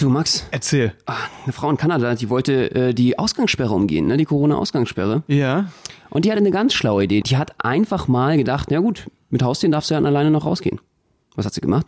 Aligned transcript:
Du 0.00 0.08
Max, 0.08 0.46
Erzähl. 0.50 0.94
ah, 1.04 1.16
eine 1.44 1.52
Frau 1.52 1.68
in 1.68 1.76
Kanada, 1.76 2.14
die 2.14 2.30
wollte 2.30 2.74
äh, 2.74 2.94
die 2.94 3.18
Ausgangssperre 3.18 3.74
umgehen, 3.74 4.06
ne? 4.06 4.16
die 4.16 4.24
Corona-Ausgangssperre. 4.24 5.22
Ja. 5.26 5.66
Und 6.08 6.24
die 6.24 6.30
hatte 6.30 6.40
eine 6.40 6.50
ganz 6.50 6.72
schlaue 6.72 7.04
Idee. 7.04 7.20
Die 7.20 7.36
hat 7.36 7.52
einfach 7.62 8.08
mal 8.08 8.38
gedacht, 8.38 8.68
na 8.70 8.78
gut, 8.78 9.10
mit 9.28 9.42
Haustieren 9.42 9.72
darfst 9.72 9.90
du 9.90 9.94
ja 9.94 10.00
dann 10.00 10.06
alleine 10.06 10.30
noch 10.30 10.46
rausgehen. 10.46 10.80
Was 11.36 11.44
hat 11.44 11.52
sie 11.52 11.60
gemacht? 11.60 11.86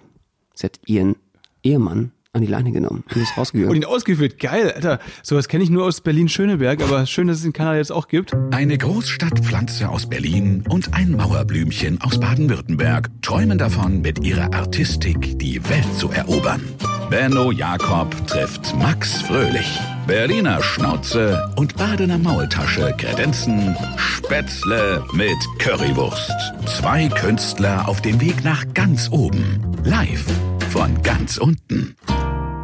Sie 0.54 0.66
hat 0.66 0.78
ihren 0.84 1.16
Ehemann 1.62 2.12
an 2.34 2.40
die 2.40 2.46
Leine 2.48 2.72
genommen 2.72 3.04
und 3.14 3.16
ist 3.21 3.32
Und 3.32 3.37
rausgegangen. 3.37 3.76
ihn 3.76 3.84
ausgeführt. 3.84 4.38
Geil, 4.38 4.73
Alter. 4.73 5.00
Sowas 5.23 5.48
kenne 5.48 5.64
ich 5.64 5.68
nur 5.70 5.84
aus 5.84 6.00
Berlin-Schöneberg, 6.00 6.82
aber 6.82 7.05
schön, 7.05 7.27
dass 7.29 7.38
es 7.41 7.45
in 7.45 7.52
Kanada 7.52 7.77
jetzt 7.77 7.93
auch 7.93 8.09
gibt. 8.09 8.32
Eine 8.52 8.79
Großstadtpflanze 8.79 9.91
aus 9.91 10.06
Berlin 10.06 10.64
und 10.70 10.95
ein 10.95 11.12
Mauerblümchen 11.12 12.00
aus 12.00 12.18
Baden-Württemberg 12.18 13.10
träumen 13.20 13.59
davon, 13.59 14.00
mit 14.00 14.24
ihrer 14.24 14.52
Artistik 14.55 15.38
die 15.41 15.62
Welt 15.68 15.95
zu 15.98 16.09
erobern. 16.10 16.62
Benno 17.10 17.52
Jakob 17.52 18.27
trifft 18.27 18.74
Max 18.78 19.20
Fröhlich. 19.20 19.78
Berliner 20.06 20.62
Schnauze 20.62 21.52
und 21.56 21.77
Badener 21.77 22.16
Maultasche 22.16 22.95
kredenzen 22.96 23.77
Spätzle 23.98 25.05
mit 25.12 25.37
Currywurst. 25.59 26.33
Zwei 26.64 27.09
Künstler 27.09 27.87
auf 27.87 28.01
dem 28.01 28.23
Weg 28.23 28.42
nach 28.42 28.64
ganz 28.73 29.10
oben. 29.12 29.60
Live 29.84 30.24
von 30.70 31.02
ganz 31.02 31.37
unten. 31.37 31.95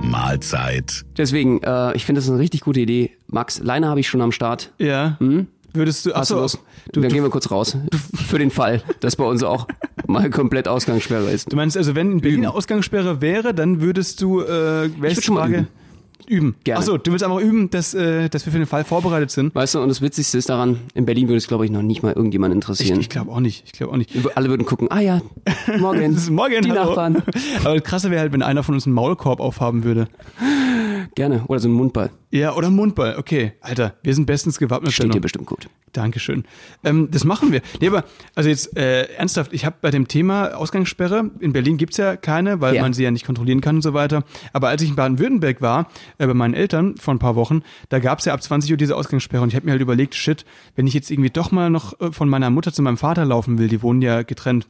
Mahlzeit. 0.08 1.04
Deswegen, 1.16 1.62
äh, 1.62 1.94
ich 1.94 2.04
finde 2.04 2.20
das 2.20 2.28
eine 2.28 2.38
richtig 2.38 2.62
gute 2.62 2.80
Idee. 2.80 3.12
Max, 3.26 3.60
Leine 3.60 3.88
habe 3.88 4.00
ich 4.00 4.08
schon 4.08 4.20
am 4.20 4.32
Start. 4.32 4.72
Ja. 4.78 5.18
Würdest 5.74 6.06
du, 6.06 6.10
du 6.10 6.16
achso, 6.16 6.40
Lust? 6.40 6.58
Dann 6.92 7.08
gehen 7.08 7.22
wir 7.22 7.30
kurz 7.30 7.50
raus. 7.50 7.76
Für 8.14 8.38
den 8.38 8.50
Fall, 8.50 8.82
dass 9.00 9.16
bei 9.16 9.24
uns 9.24 9.42
auch 9.42 9.66
mal 10.06 10.30
komplett 10.30 10.66
Ausgangssperre 10.66 11.30
ist. 11.30 11.52
du 11.52 11.56
meinst 11.56 11.76
also, 11.76 11.94
wenn 11.94 12.12
in 12.12 12.20
Berlin 12.20 12.38
Üben. 12.40 12.46
Ausgangssperre 12.52 13.20
wäre, 13.20 13.52
dann 13.54 13.80
würdest 13.80 14.22
du, 14.22 14.40
äh, 14.40 14.90
welche 14.98 15.20
Frage? 15.20 15.56
üben. 15.58 15.68
Üben. 16.28 16.56
Gerne. 16.64 16.80
Achso, 16.80 16.98
du 16.98 17.10
willst 17.12 17.24
einfach 17.24 17.40
üben, 17.40 17.70
dass, 17.70 17.94
äh, 17.94 18.28
dass 18.28 18.44
wir 18.46 18.52
für 18.52 18.58
den 18.58 18.66
Fall 18.66 18.84
vorbereitet 18.84 19.30
sind. 19.30 19.54
Weißt 19.54 19.74
du, 19.74 19.80
und 19.80 19.88
das 19.88 20.00
Witzigste 20.02 20.38
ist 20.38 20.48
daran, 20.48 20.78
in 20.94 21.04
Berlin 21.06 21.28
würde 21.28 21.38
es, 21.38 21.48
glaube 21.48 21.64
ich, 21.64 21.70
noch 21.70 21.82
nicht 21.82 22.02
mal 22.02 22.12
irgendjemand 22.12 22.52
Ich, 22.52 22.56
interessieren. 22.56 23.00
ich 23.00 23.08
glaube 23.08 23.30
auch 23.32 23.40
nicht. 23.40 23.64
Ich 23.66 23.72
glaube 23.72 23.92
auch 23.92 23.96
nicht. 23.96 24.10
Alle 24.36 24.48
würden 24.48 24.64
gucken, 24.66 24.88
ah 24.90 25.00
ja, 25.00 25.20
morgen, 25.78 26.16
morgen, 26.30 26.62
die 26.62 26.70
hallo. 26.70 26.84
Nachbarn. 26.84 27.22
Aber 27.64 27.74
das 27.74 27.82
krasse 27.84 28.10
wäre 28.10 28.20
halt, 28.20 28.32
wenn 28.32 28.42
einer 28.42 28.62
von 28.62 28.74
uns 28.74 28.86
einen 28.86 28.94
Maulkorb 28.94 29.40
aufhaben 29.40 29.84
würde. 29.84 30.08
Gerne. 31.18 31.42
Oder 31.48 31.58
so 31.58 31.68
ein 31.68 31.72
Mundball. 31.72 32.10
Ja, 32.30 32.54
oder 32.54 32.68
einen 32.68 32.76
Mundball. 32.76 33.16
Okay, 33.18 33.54
Alter, 33.60 33.94
wir 34.04 34.14
sind 34.14 34.26
bestens 34.26 34.56
gewappnet. 34.58 34.92
Steht 34.92 35.12
dir 35.12 35.20
bestimmt 35.20 35.46
gut. 35.46 35.68
Dankeschön. 35.92 36.44
Ähm, 36.84 37.08
das 37.10 37.24
machen 37.24 37.50
wir. 37.50 37.60
Nee, 37.80 37.88
aber 37.88 38.04
also 38.36 38.48
jetzt 38.48 38.76
äh, 38.76 39.02
ernsthaft, 39.16 39.52
ich 39.52 39.64
habe 39.64 39.74
bei 39.80 39.90
dem 39.90 40.06
Thema 40.06 40.54
Ausgangssperre, 40.54 41.28
in 41.40 41.52
Berlin 41.52 41.76
gibt's 41.76 41.96
ja 41.96 42.14
keine, 42.14 42.60
weil 42.60 42.76
Ja. 42.76 42.82
man 42.82 42.92
sie 42.92 43.02
ja 43.02 43.10
nicht 43.10 43.26
kontrollieren 43.26 43.60
kann 43.60 43.76
und 43.76 43.82
so 43.82 43.94
weiter. 43.94 44.22
Aber 44.52 44.68
als 44.68 44.80
ich 44.82 44.90
in 44.90 44.94
Baden-Württemberg 44.94 45.60
war, 45.60 45.90
äh, 46.18 46.26
bei 46.28 46.34
meinen 46.34 46.54
Eltern 46.54 46.96
vor 46.98 47.14
ein 47.14 47.18
paar 47.18 47.34
Wochen, 47.34 47.62
da 47.88 47.98
gab's 47.98 48.24
ja 48.24 48.32
ab 48.32 48.40
20 48.40 48.70
Uhr 48.70 48.76
diese 48.76 48.94
Ausgangssperre 48.94 49.42
und 49.42 49.48
ich 49.48 49.56
habe 49.56 49.66
mir 49.66 49.72
halt 49.72 49.82
überlegt, 49.82 50.14
shit, 50.14 50.44
wenn 50.76 50.86
ich 50.86 50.94
jetzt 50.94 51.10
irgendwie 51.10 51.30
doch 51.30 51.50
mal 51.50 51.68
noch 51.68 51.98
äh, 52.00 52.12
von 52.12 52.28
meiner 52.28 52.50
Mutter 52.50 52.72
zu 52.72 52.82
meinem 52.82 52.96
Vater 52.98 53.24
laufen 53.24 53.58
will, 53.58 53.66
die 53.66 53.82
wohnen 53.82 54.02
ja 54.02 54.22
getrennt, 54.22 54.68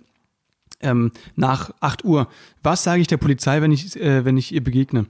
ähm, 0.80 1.12
nach 1.36 1.70
8 1.80 2.04
Uhr. 2.04 2.28
Was 2.62 2.84
sage 2.84 3.00
ich 3.00 3.06
der 3.06 3.16
Polizei, 3.16 3.60
wenn 3.62 3.72
ich, 3.72 3.96
äh, 4.00 4.24
wenn 4.24 4.36
ich 4.36 4.52
ihr 4.52 4.62
begegne? 4.62 5.06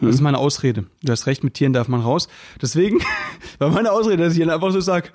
Das 0.00 0.16
ist 0.16 0.20
meine 0.20 0.38
Ausrede. 0.38 0.86
Du 1.02 1.12
hast 1.12 1.26
recht, 1.26 1.44
mit 1.44 1.54
Tieren 1.54 1.72
darf 1.72 1.86
man 1.86 2.00
raus. 2.00 2.28
Deswegen 2.60 2.98
war 3.58 3.70
meine 3.70 3.92
Ausrede, 3.92 4.24
dass 4.24 4.32
ich 4.34 4.40
dann 4.40 4.50
einfach 4.50 4.72
so 4.72 4.80
sag, 4.80 5.12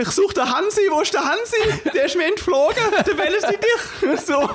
ich 0.00 0.08
suche 0.10 0.34
der 0.34 0.44
Hansi, 0.44 0.82
wo 0.90 1.00
ist 1.00 1.12
der 1.12 1.22
Hansi? 1.24 1.90
Der 1.92 2.04
ist 2.04 2.16
mir 2.16 2.26
entflogen, 2.26 2.82
der 3.06 3.18
will 3.18 3.34
es 3.36 3.46
nicht 3.46 3.62
dich. 3.62 4.20
So. 4.26 4.48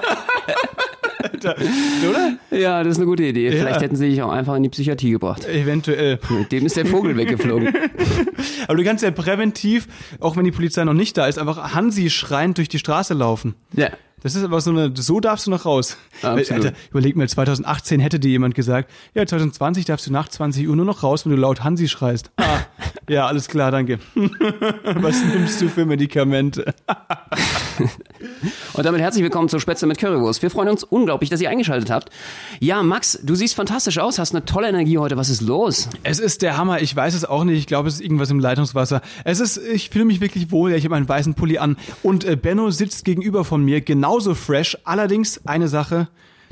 Alter, 1.24 1.56
oder? 2.10 2.38
Ja, 2.52 2.84
das 2.84 2.94
ist 2.94 2.98
eine 2.98 3.06
gute 3.06 3.24
Idee. 3.24 3.50
Ja. 3.50 3.52
Vielleicht 3.52 3.82
hätten 3.82 3.96
sie 3.96 4.10
dich 4.10 4.22
auch 4.22 4.32
einfach 4.32 4.56
in 4.56 4.64
die 4.64 4.70
Psychiatrie 4.70 5.12
gebracht. 5.12 5.46
Eventuell. 5.46 6.20
Mit 6.30 6.52
dem 6.52 6.66
ist 6.66 6.76
der 6.78 6.86
Vogel 6.86 7.16
weggeflogen. 7.18 7.74
Aber 8.68 8.78
du 8.78 8.84
kannst 8.84 9.04
ja 9.04 9.12
präventiv, 9.12 9.88
auch 10.20 10.36
wenn 10.36 10.44
die 10.44 10.52
Polizei 10.52 10.84
noch 10.84 10.94
nicht 10.94 11.18
da 11.18 11.28
ist, 11.28 11.38
einfach 11.40 11.74
Hansi 11.74 12.10
schreiend 12.10 12.58
durch 12.58 12.70
die 12.70 12.80
Straße 12.80 13.14
laufen. 13.14 13.56
Ja. 13.74 13.90
Das 14.24 14.36
ist 14.36 14.44
aber 14.44 14.62
so 14.62 14.72
eine, 14.72 14.94
so 14.96 15.20
darfst 15.20 15.48
du 15.48 15.52
noch 15.52 15.66
raus. 15.66 15.98
Weil, 16.22 16.50
Alter, 16.50 16.72
überleg 16.92 17.18
mal, 17.18 17.28
2018 17.28 18.00
hätte 18.00 18.20
dir 18.20 18.32
jemand 18.32 18.56
gesagt, 18.56 18.90
ja, 19.14 19.26
2020 19.26 19.84
darfst 19.84 20.08
du 20.08 20.14
nach 20.14 20.30
20 20.30 20.68
Uhr 20.70 20.76
nur 20.78 20.86
noch 20.86 21.04
raus, 21.04 21.26
wenn 21.26 21.34
du 21.34 21.38
laut 21.38 21.64
Hansi 21.64 21.90
schreist. 21.90 22.32
Ah, 22.38 22.60
ja, 23.10 23.28
alles 23.28 23.50
klar, 23.50 23.72
danke. 23.72 24.00
Was 24.16 25.24
nimmst 25.26 25.62
du 25.62 25.68
für 25.68 25.86
Medikamente? 25.86 26.74
Und 28.74 28.86
damit 28.86 29.02
herzlich 29.02 29.24
willkommen 29.24 29.50
zur 29.50 29.60
Spätzle 29.60 29.88
mit 29.88 29.98
Currywurst. 29.98 30.42
Wir 30.42 30.50
freuen 30.50 30.70
uns 30.70 30.86
unglaublich, 30.86 31.30
dass 31.30 31.42
ihr 31.42 31.50
eingeschaltet 31.50 31.92
habt. 31.92 32.10
Ja, 32.60 32.82
Max, 32.82 33.20
du 33.22 33.36
siehst 33.36 33.56
fantastisch 33.56 34.00
aus, 34.00 34.20
hast 34.20 34.34
eine 34.34 34.46
tolle 34.46 34.70
Energie 34.70 34.98
heute. 34.98 35.18
Was 35.18 35.30
ist 35.30 35.42
los? 35.42 35.90
Es 36.04 36.20
ist 36.20 36.42
der 36.42 36.58
Hammer, 36.58 36.82
ich 36.82 36.96
weiß 36.96 37.14
es 37.14 37.26
auch 37.26 37.44
nicht, 37.44 37.58
ich 37.58 37.68
glaube, 37.68 37.90
es 37.90 37.96
ist 37.96 38.02
irgendwas 38.02 38.30
im 38.30 38.40
Leitungswasser. 38.40 39.02
Es 39.26 39.42
ist, 39.42 39.58
ich 39.58 39.90
fühle 39.90 40.06
mich 40.06 40.22
wirklich 40.22 40.52
wohl, 40.52 40.72
ja, 40.72 40.78
ich 40.78 40.86
habe 40.86 40.96
einen 40.96 41.10
weißen 41.10 41.34
Pulli 41.34 41.58
an 41.58 41.76
und 42.04 42.24
äh, 42.24 42.38
Benno 42.38 42.70
sitzt 42.72 43.04
gegenüber 43.04 43.44
von 43.44 43.64
mir, 43.64 43.82
genauso 44.14 44.36
fresh, 44.36 44.78
allerdings 44.84 45.44
eine 45.46 45.68
Sache, 45.68 46.08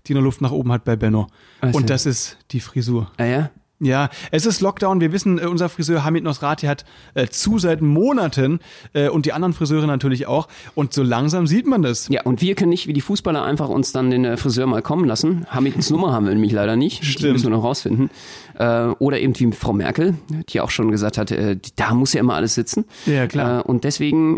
die 0.07 0.13
nur 0.13 0.23
Luft 0.23 0.41
nach 0.41 0.51
oben 0.51 0.71
hat 0.71 0.83
bei 0.83 0.95
Benno. 0.95 1.27
Was 1.59 1.71
denn? 1.71 1.81
Und 1.81 1.89
das 1.89 2.05
ist 2.07 2.37
die 2.51 2.59
Frisur. 2.59 3.11
Ah 3.17 3.25
ja? 3.25 3.51
Ja, 3.83 4.09
es 4.29 4.45
ist 4.45 4.61
Lockdown. 4.61 5.01
Wir 5.01 5.11
wissen, 5.11 5.39
äh, 5.39 5.47
unser 5.47 5.67
Friseur 5.67 6.03
Hamid 6.05 6.23
Nosrati 6.23 6.67
hat 6.67 6.85
äh, 7.15 7.27
zu 7.27 7.57
seit 7.57 7.81
Monaten 7.81 8.59
äh, 8.93 9.09
und 9.09 9.25
die 9.25 9.33
anderen 9.33 9.53
Friseure 9.53 9.87
natürlich 9.87 10.27
auch. 10.27 10.47
Und 10.75 10.93
so 10.93 11.01
langsam 11.01 11.47
sieht 11.47 11.65
man 11.65 11.81
das. 11.81 12.07
Ja, 12.09 12.21
und 12.21 12.41
wir 12.41 12.53
können 12.53 12.69
nicht 12.69 12.85
wie 12.87 12.93
die 12.93 13.01
Fußballer 13.01 13.43
einfach 13.43 13.69
uns 13.69 13.91
dann 13.91 14.11
den 14.11 14.23
äh, 14.23 14.37
Friseur 14.37 14.67
mal 14.67 14.83
kommen 14.83 15.05
lassen. 15.05 15.47
Hamids 15.49 15.89
Nummer 15.89 16.13
haben 16.13 16.25
wir 16.27 16.33
nämlich 16.33 16.51
leider 16.51 16.75
nicht. 16.75 17.01
Die 17.01 17.05
Stimmt. 17.07 17.33
müssen 17.33 17.45
wir 17.47 17.57
noch 17.57 17.63
rausfinden. 17.63 18.11
Äh, 18.59 18.89
oder 18.99 19.19
eben 19.19 19.37
wie 19.39 19.51
Frau 19.51 19.73
Merkel, 19.73 20.13
die 20.49 20.61
auch 20.61 20.69
schon 20.69 20.91
gesagt 20.91 21.17
hat, 21.17 21.31
äh, 21.31 21.55
die- 21.55 21.71
da 21.75 21.95
muss 21.95 22.13
ja 22.13 22.19
immer 22.19 22.35
alles 22.35 22.53
sitzen. 22.53 22.85
Ja, 23.07 23.25
klar. 23.25 23.65
Und 23.67 23.83
deswegen, 23.83 24.37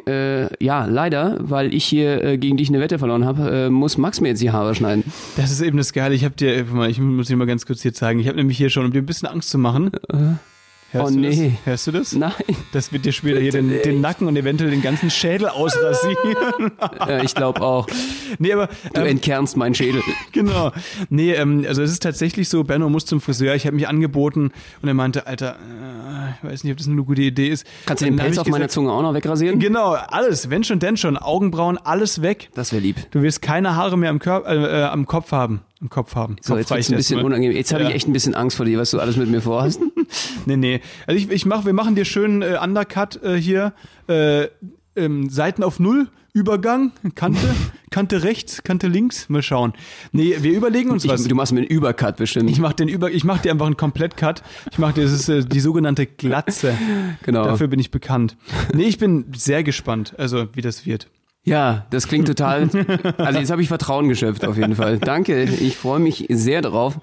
ja, 0.60 0.86
leider, 0.86 1.38
weil 1.42 1.74
ich 1.74 1.84
hier 1.84 2.38
gegen 2.38 2.56
dich 2.58 2.70
eine 2.70 2.80
Wette 2.80 2.98
verloren 3.00 3.26
habe, 3.26 3.70
muss 3.70 3.98
Max 3.98 4.22
mir 4.22 4.30
jetzt 4.30 4.42
die 4.42 4.52
Haare 4.52 4.74
schneiden. 4.76 5.04
Das 5.36 5.52
ist 5.52 5.62
eben 5.62 5.78
das 5.78 5.92
Geile. 5.94 6.16
Ich 6.16 6.24
habe 6.24 6.36
dir, 6.36 6.66
ich 6.88 7.00
muss 7.00 7.28
dir 7.28 7.36
mal 7.36 7.46
ganz 7.48 7.66
kurz 7.66 7.82
hier 7.82 7.94
zeigen. 7.94 8.20
Ich 8.20 8.28
habe 8.28 8.38
nämlich 8.38 8.58
hier 8.58 8.70
schon, 8.70 8.86
ein 8.94 9.06
bisschen 9.06 9.28
Angst 9.34 9.50
zu 9.50 9.58
machen. 9.58 9.92
Hörst 10.94 11.12
oh, 11.12 11.16
du 11.16 11.22
nee. 11.22 11.30
Das? 11.50 11.66
Hörst 11.66 11.88
du 11.88 11.92
das? 11.92 12.14
Nein, 12.14 12.34
Das 12.72 12.94
wird 12.94 13.04
dir 13.06 13.12
später 13.12 13.40
hier 13.40 13.52
den, 13.52 13.70
den 13.84 14.00
Nacken 14.00 14.28
und 14.28 14.36
eventuell 14.36 14.70
den 14.70 14.84
ganzen 14.84 15.10
Schädel 15.10 15.50
ausrasieren. 15.50 16.72
äh, 17.08 17.26
ich 17.26 17.34
glaube 17.34 17.62
auch. 17.62 17.88
nee, 18.38 18.54
aber 18.54 18.70
Du 18.94 19.02
ähm, 19.02 19.08
entkernst 19.08 19.58
meinen 19.58 19.74
Schädel. 19.74 20.04
genau. 20.32 20.72
Nee, 21.10 21.34
ähm, 21.34 21.66
also 21.68 21.82
es 21.82 21.92
ist 21.92 22.04
tatsächlich 22.04 22.48
so, 22.48 22.64
Benno 22.64 22.90
muss 22.90 23.06
zum 23.06 23.22
Friseur. 23.22 23.56
Ich 23.56 23.66
habe 23.66 23.76
mich 23.76 23.88
angeboten 23.88 24.52
und 24.84 24.88
er 24.88 24.94
meinte, 24.94 25.26
Alter, 25.26 25.56
äh, 25.56 26.30
ich 26.38 26.52
weiß 26.52 26.64
nicht, 26.64 26.74
ob 26.74 26.78
das 26.78 26.88
eine 26.88 27.04
gute 27.04 27.24
Idee 27.24 27.48
ist. 27.48 27.66
Kannst 27.88 28.02
du 28.02 28.06
den 28.06 28.16
Pelz 28.18 28.38
auf 28.38 28.48
meiner 28.48 28.70
Zunge 28.70 28.92
auch 28.92 29.02
noch 29.02 29.16
wegrasieren? 29.16 29.58
Genau, 29.58 29.94
alles, 29.94 30.52
wenn 30.52 30.64
schon, 30.64 30.78
denn 30.78 30.96
schon. 30.98 31.18
Augenbrauen, 31.18 31.80
alles 31.80 32.22
weg. 32.22 32.50
Das 32.54 32.72
wäre 32.72 32.84
lieb. 32.84 32.98
Du 33.10 33.24
wirst 33.24 33.42
keine 33.42 33.76
Haare 33.76 33.98
mehr 33.98 34.12
am, 34.12 34.20
Körper, 34.20 34.48
äh, 34.48 34.82
äh, 34.82 34.84
am 34.84 35.08
Kopf 35.08 35.32
haben. 35.32 35.62
Im 35.84 35.90
Kopf 35.90 36.16
haben. 36.16 36.38
So, 36.42 36.58
jetzt 36.58 36.72
wird's 36.72 36.90
ein 36.90 36.96
bisschen 36.96 37.18
erstmal. 37.18 37.26
unangenehm. 37.26 37.56
Jetzt 37.56 37.72
habe 37.74 37.84
Ja. 37.84 37.90
ich 37.90 37.96
echt 37.96 38.08
ein 38.08 38.14
bisschen 38.14 38.34
Angst 38.34 38.58
vor 38.58 38.66
dir, 38.66 38.80
was 38.80 38.90
du 38.92 39.00
alles 39.00 39.18
mit 39.18 39.30
mir 39.30 39.42
vorhast. 39.42 39.80
Nee, 40.46 40.58
nee. 40.58 40.82
Also 41.08 41.18
ich, 41.18 41.30
ich 41.32 41.46
mach, 41.46 41.66
wir 41.66 41.74
machen 41.74 41.96
dir 41.96 42.06
schön 42.06 42.42
äh, 42.42 42.58
Undercut 42.62 43.22
äh, 43.24 43.36
hier. 43.36 43.74
Äh, 44.08 44.48
ähm, 44.96 45.30
Seiten 45.30 45.64
auf 45.64 45.80
Null, 45.80 46.08
Übergang, 46.34 46.92
Kante, 47.16 47.40
Kante 47.90 48.22
rechts, 48.24 48.62
Kante 48.64 48.88
links. 48.88 49.28
Mal 49.30 49.42
schauen. 49.42 49.74
Nee, 50.12 50.36
wir 50.42 50.52
überlegen 50.54 50.92
uns 50.92 51.04
Ich, 51.06 51.10
was. 51.10 51.24
du 51.24 51.34
machst 51.36 51.52
mir 51.54 51.60
einen 51.62 51.68
Übercut 51.68 52.18
bestimmt. 52.18 52.50
Ich 52.50 52.60
mach 52.60 52.74
den 52.74 52.88
über, 52.90 53.10
ich 53.12 53.24
mach 53.24 53.40
dir 53.40 53.52
einfach 53.52 53.66
einen 53.66 53.78
Komplett-Cut. 53.78 54.44
Ich 54.72 54.78
mach 54.78 54.94
dir, 54.94 55.04
das 55.04 55.14
ist 55.14 55.30
äh, 55.30 55.44
die 55.44 55.60
sogenannte 55.60 56.06
Glatze. 56.06 56.78
Genau. 57.24 57.46
Dafür 57.46 57.68
bin 57.68 57.80
ich 57.80 57.90
bekannt. 57.92 58.38
Nee, 58.74 58.84
ich 58.84 58.98
bin 59.00 59.26
sehr 59.36 59.64
gespannt, 59.64 60.14
also 60.18 60.48
wie 60.54 60.62
das 60.62 60.86
wird. 60.86 61.08
Ja, 61.46 61.86
das 61.90 62.08
klingt 62.08 62.28
total. 62.28 62.70
Also 63.18 63.40
jetzt 63.40 63.52
habe 63.52 63.62
ich 63.62 63.68
Vertrauen 63.68 64.08
geschöpft 64.08 64.46
auf 64.46 64.58
jeden 64.58 64.76
Fall. 64.76 64.98
Danke, 64.98 65.44
ich 65.44 65.78
freue 65.78 66.00
mich 66.00 66.26
sehr 66.30 66.62
drauf. 66.62 67.00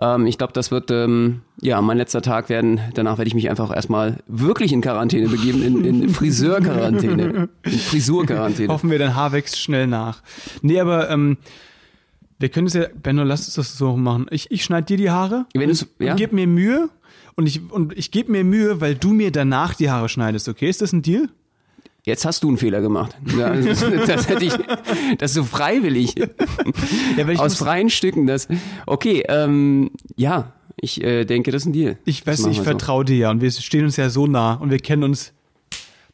Ähm, 0.00 0.26
ich 0.26 0.38
glaube, 0.38 0.52
das 0.52 0.70
wird 0.70 0.90
ähm, 0.90 1.42
ja 1.60 1.80
mein 1.80 1.96
letzter 1.96 2.22
Tag 2.22 2.48
werden. 2.48 2.80
Danach 2.94 3.18
werde 3.18 3.28
ich 3.28 3.34
mich 3.34 3.48
einfach 3.48 3.74
erstmal 3.74 4.18
wirklich 4.26 4.72
in 4.72 4.80
Quarantäne 4.80 5.28
begeben, 5.28 5.62
in, 5.62 5.84
in 5.84 6.08
Friseurquarantäne, 6.08 7.48
in 7.62 7.72
Frisurquarantäne. 7.72 8.68
Hoffen 8.72 8.90
wir, 8.90 8.98
dein 8.98 9.14
Haar 9.14 9.32
wächst 9.32 9.58
schnell 9.58 9.86
nach. 9.86 10.22
Nee, 10.62 10.80
aber 10.80 11.08
ähm, 11.10 11.38
wir 12.38 12.48
können 12.48 12.66
es 12.66 12.74
ja, 12.74 12.86
Benno, 13.02 13.22
lass 13.24 13.46
uns 13.46 13.54
das 13.54 13.78
so 13.78 13.96
machen. 13.96 14.26
Ich, 14.30 14.50
ich 14.50 14.64
schneide 14.64 14.86
dir 14.86 14.96
die 14.96 15.10
Haare 15.10 15.46
Wenn 15.54 15.70
und, 15.70 15.86
ja. 16.00 16.12
und 16.12 16.16
gib 16.16 16.32
mir 16.32 16.46
Mühe. 16.46 16.90
Und 17.34 17.46
ich, 17.46 17.70
und 17.70 17.96
ich 17.96 18.10
gebe 18.10 18.32
mir 18.32 18.44
Mühe, 18.44 18.80
weil 18.80 18.94
du 18.94 19.12
mir 19.12 19.30
danach 19.30 19.74
die 19.74 19.90
Haare 19.90 20.08
schneidest, 20.08 20.48
okay? 20.48 20.68
Ist 20.68 20.80
das 20.82 20.92
ein 20.92 21.02
Deal? 21.02 21.28
Jetzt 22.06 22.24
hast 22.24 22.44
du 22.44 22.48
einen 22.48 22.56
Fehler 22.56 22.80
gemacht. 22.80 23.16
Ja, 23.36 23.52
das, 23.52 23.84
das 24.06 24.28
hätte 24.28 24.44
ich, 24.44 24.52
das 25.18 25.34
so 25.34 25.42
freiwillig, 25.42 26.14
Ja, 27.16 27.28
ich, 27.28 27.40
aus 27.40 27.56
freien 27.56 27.90
Stücken. 27.90 28.28
Das. 28.28 28.46
Okay, 28.86 29.24
ähm, 29.28 29.90
ja, 30.14 30.52
ich 30.80 31.02
äh, 31.02 31.24
denke, 31.24 31.50
das 31.50 31.62
ist 31.62 31.66
ein 31.66 31.72
Deal. 31.72 31.98
ich 32.04 32.24
weiß, 32.24 32.40
ich 32.40 32.46
wir 32.46 32.54
so. 32.54 32.62
vertraue 32.62 33.04
dir 33.04 33.16
ja 33.16 33.30
und 33.32 33.40
wir 33.40 33.50
stehen 33.50 33.84
uns 33.84 33.96
ja 33.96 34.08
so 34.08 34.28
nah 34.28 34.54
und 34.54 34.70
wir 34.70 34.78
kennen 34.78 35.02
uns 35.02 35.32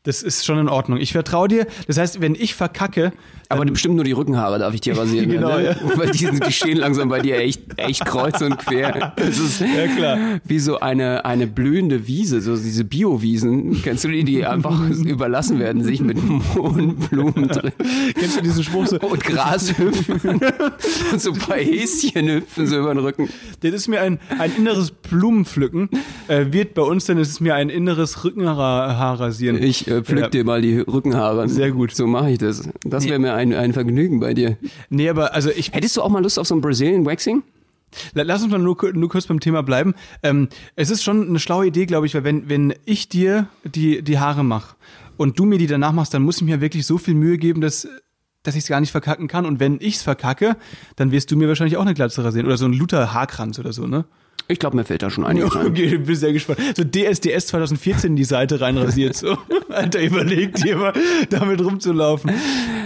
Das 0.04 0.22
ist 0.22 0.44
schon 0.44 0.58
in 0.58 0.68
Ordnung. 0.68 0.98
Ich 0.98 1.12
vertraue 1.12 1.46
dir. 1.46 1.66
Das 1.86 1.96
heißt, 1.96 2.20
wenn 2.20 2.34
ich 2.34 2.54
verkacke, 2.56 3.12
Aber 3.48 3.64
bestimmt 3.66 3.94
nur 3.94 4.04
die 4.04 4.12
Rückenhaare 4.12 4.58
darf 4.58 4.74
ich 4.74 4.80
dir 4.80 4.98
rasieren. 4.98 5.30
Genau, 5.32 5.56
ne? 5.58 5.64
ja. 5.64 5.76
Weil 5.96 6.10
die, 6.10 6.28
die 6.28 6.52
stehen 6.52 6.78
langsam 6.78 7.08
bei 7.08 7.20
dir 7.20 7.36
echt, 7.38 7.62
echt 7.76 8.04
kreuz 8.04 8.40
und 8.40 8.58
quer. 8.58 9.12
Das 9.16 9.38
ist 9.38 9.60
Ja, 9.60 9.86
klar. 9.94 10.18
wie 10.44 10.58
so 10.58 10.80
eine, 10.80 11.24
eine 11.24 11.46
blühende 11.46 12.06
Wiese, 12.08 12.40
so 12.40 12.56
diese 12.56 12.84
Bio-Wiesen. 12.84 13.80
Kennst 13.82 14.02
du 14.04 14.08
die, 14.08 14.24
die 14.24 14.44
einfach 14.44 14.78
überlassen 14.90 15.58
werden, 15.60 15.84
sich 15.84 16.00
mit 16.00 16.18
hohen 16.56 16.96
Blumen 16.96 17.48
drin 17.48 17.72
kennst 18.14 18.36
du 18.38 18.42
diesen 18.42 18.64
Spruch 18.64 18.86
so, 18.86 18.98
und 18.98 19.22
Gras 19.24 19.76
hüpfen 19.78 20.40
und 21.12 21.20
so 21.20 21.32
ein 21.32 21.38
paar 21.38 21.56
Häschen 21.56 22.28
hüpfen 22.28 22.66
so 22.66 22.78
über 22.78 22.94
den 22.94 22.98
Rücken. 23.04 23.28
das 23.60 23.72
ist 23.72 23.88
mir 23.88 24.00
ein, 24.00 24.18
ein 24.38 24.52
inneres 24.56 24.90
Blumenpflücken, 24.90 25.88
äh, 26.28 26.46
wird 26.50 26.74
bei 26.74 26.82
uns 26.82 27.08
ist 27.08 27.18
es 27.18 27.40
mir 27.40 27.54
ein 27.54 27.68
inneres 27.68 28.24
Rückenhaarrasieren. 28.24 29.62
Ich 29.62 29.88
äh, 29.92 30.02
pflück 30.02 30.20
Ja. 30.22 30.28
dir 30.28 30.44
mal 30.44 30.60
die 30.62 30.78
Rückenhaare. 30.78 31.48
Sehr 31.48 31.70
gut. 31.70 31.94
So 31.94 32.06
mache 32.06 32.30
ich 32.30 32.38
das. 32.38 32.68
Das 32.84 33.04
wäre 33.06 33.18
mir 33.18 33.34
ein, 33.34 33.52
ein 33.54 33.72
Vergnügen 33.72 34.18
bei 34.20 34.34
dir. 34.34 34.56
Nee, 34.90 35.08
aber 35.08 35.34
also 35.34 35.50
ich, 35.50 35.72
Hättest 35.72 35.96
du 35.96 36.02
auch 36.02 36.08
mal 36.08 36.22
Lust 36.22 36.38
auf 36.38 36.46
so 36.46 36.54
ein 36.54 36.60
Brazilian 36.60 37.06
Waxing? 37.06 37.42
La- 38.14 38.22
Lass 38.22 38.42
uns 38.42 38.50
mal 38.50 38.58
nur, 38.58 38.76
nur 38.94 39.08
kurz 39.08 39.26
beim 39.26 39.38
Thema 39.40 39.62
bleiben. 39.62 39.94
Ähm, 40.22 40.48
es 40.76 40.90
ist 40.90 41.02
schon 41.04 41.28
eine 41.28 41.38
schlaue 41.38 41.66
Idee, 41.66 41.86
glaube 41.86 42.06
ich, 42.06 42.14
weil 42.14 42.24
wenn, 42.24 42.48
wenn 42.48 42.74
ich 42.86 43.08
dir 43.08 43.48
die, 43.64 44.02
die 44.02 44.18
Haare 44.18 44.42
mache 44.44 44.74
und 45.18 45.38
du 45.38 45.44
mir 45.44 45.58
die 45.58 45.66
danach 45.66 45.92
machst, 45.92 46.14
dann 46.14 46.22
muss 46.22 46.36
ich 46.38 46.42
mir 46.42 46.60
wirklich 46.60 46.86
so 46.86 46.96
viel 46.98 47.14
Mühe 47.14 47.36
geben, 47.38 47.60
dass, 47.60 47.86
dass 48.42 48.54
ich 48.56 48.62
es 48.62 48.68
gar 48.68 48.80
nicht 48.80 48.92
verkacken 48.92 49.28
kann. 49.28 49.44
Und 49.44 49.60
wenn 49.60 49.76
ich 49.80 49.96
es 49.96 50.02
verkacke, 50.02 50.56
dann 50.96 51.10
wirst 51.12 51.30
du 51.30 51.36
mir 51.36 51.48
wahrscheinlich 51.48 51.76
auch 51.76 51.82
eine 51.82 51.92
Glatze 51.94 52.24
rasieren 52.24 52.46
oder 52.46 52.56
so 52.56 52.64
ein 52.64 52.72
Luther 52.72 53.12
Haarkranz 53.12 53.58
oder 53.58 53.72
so, 53.74 53.86
ne? 53.86 54.04
Ich 54.48 54.58
glaube, 54.58 54.76
mir 54.76 54.84
fällt 54.84 55.02
da 55.02 55.10
schon 55.10 55.24
einiges 55.24 55.54
ein. 55.56 55.66
Okay, 55.72 55.98
bin 55.98 56.14
sehr 56.14 56.32
gespannt. 56.32 56.58
So 56.76 56.84
DSDS 56.84 57.46
2014 57.48 58.10
in 58.10 58.16
die 58.16 58.24
Seite 58.24 58.60
reinrasiert. 58.60 59.16
So. 59.16 59.36
Alter, 59.68 60.02
überlegt 60.02 60.62
dir 60.64 60.76
mal, 60.76 60.92
damit 61.30 61.60
rumzulaufen. 61.64 62.30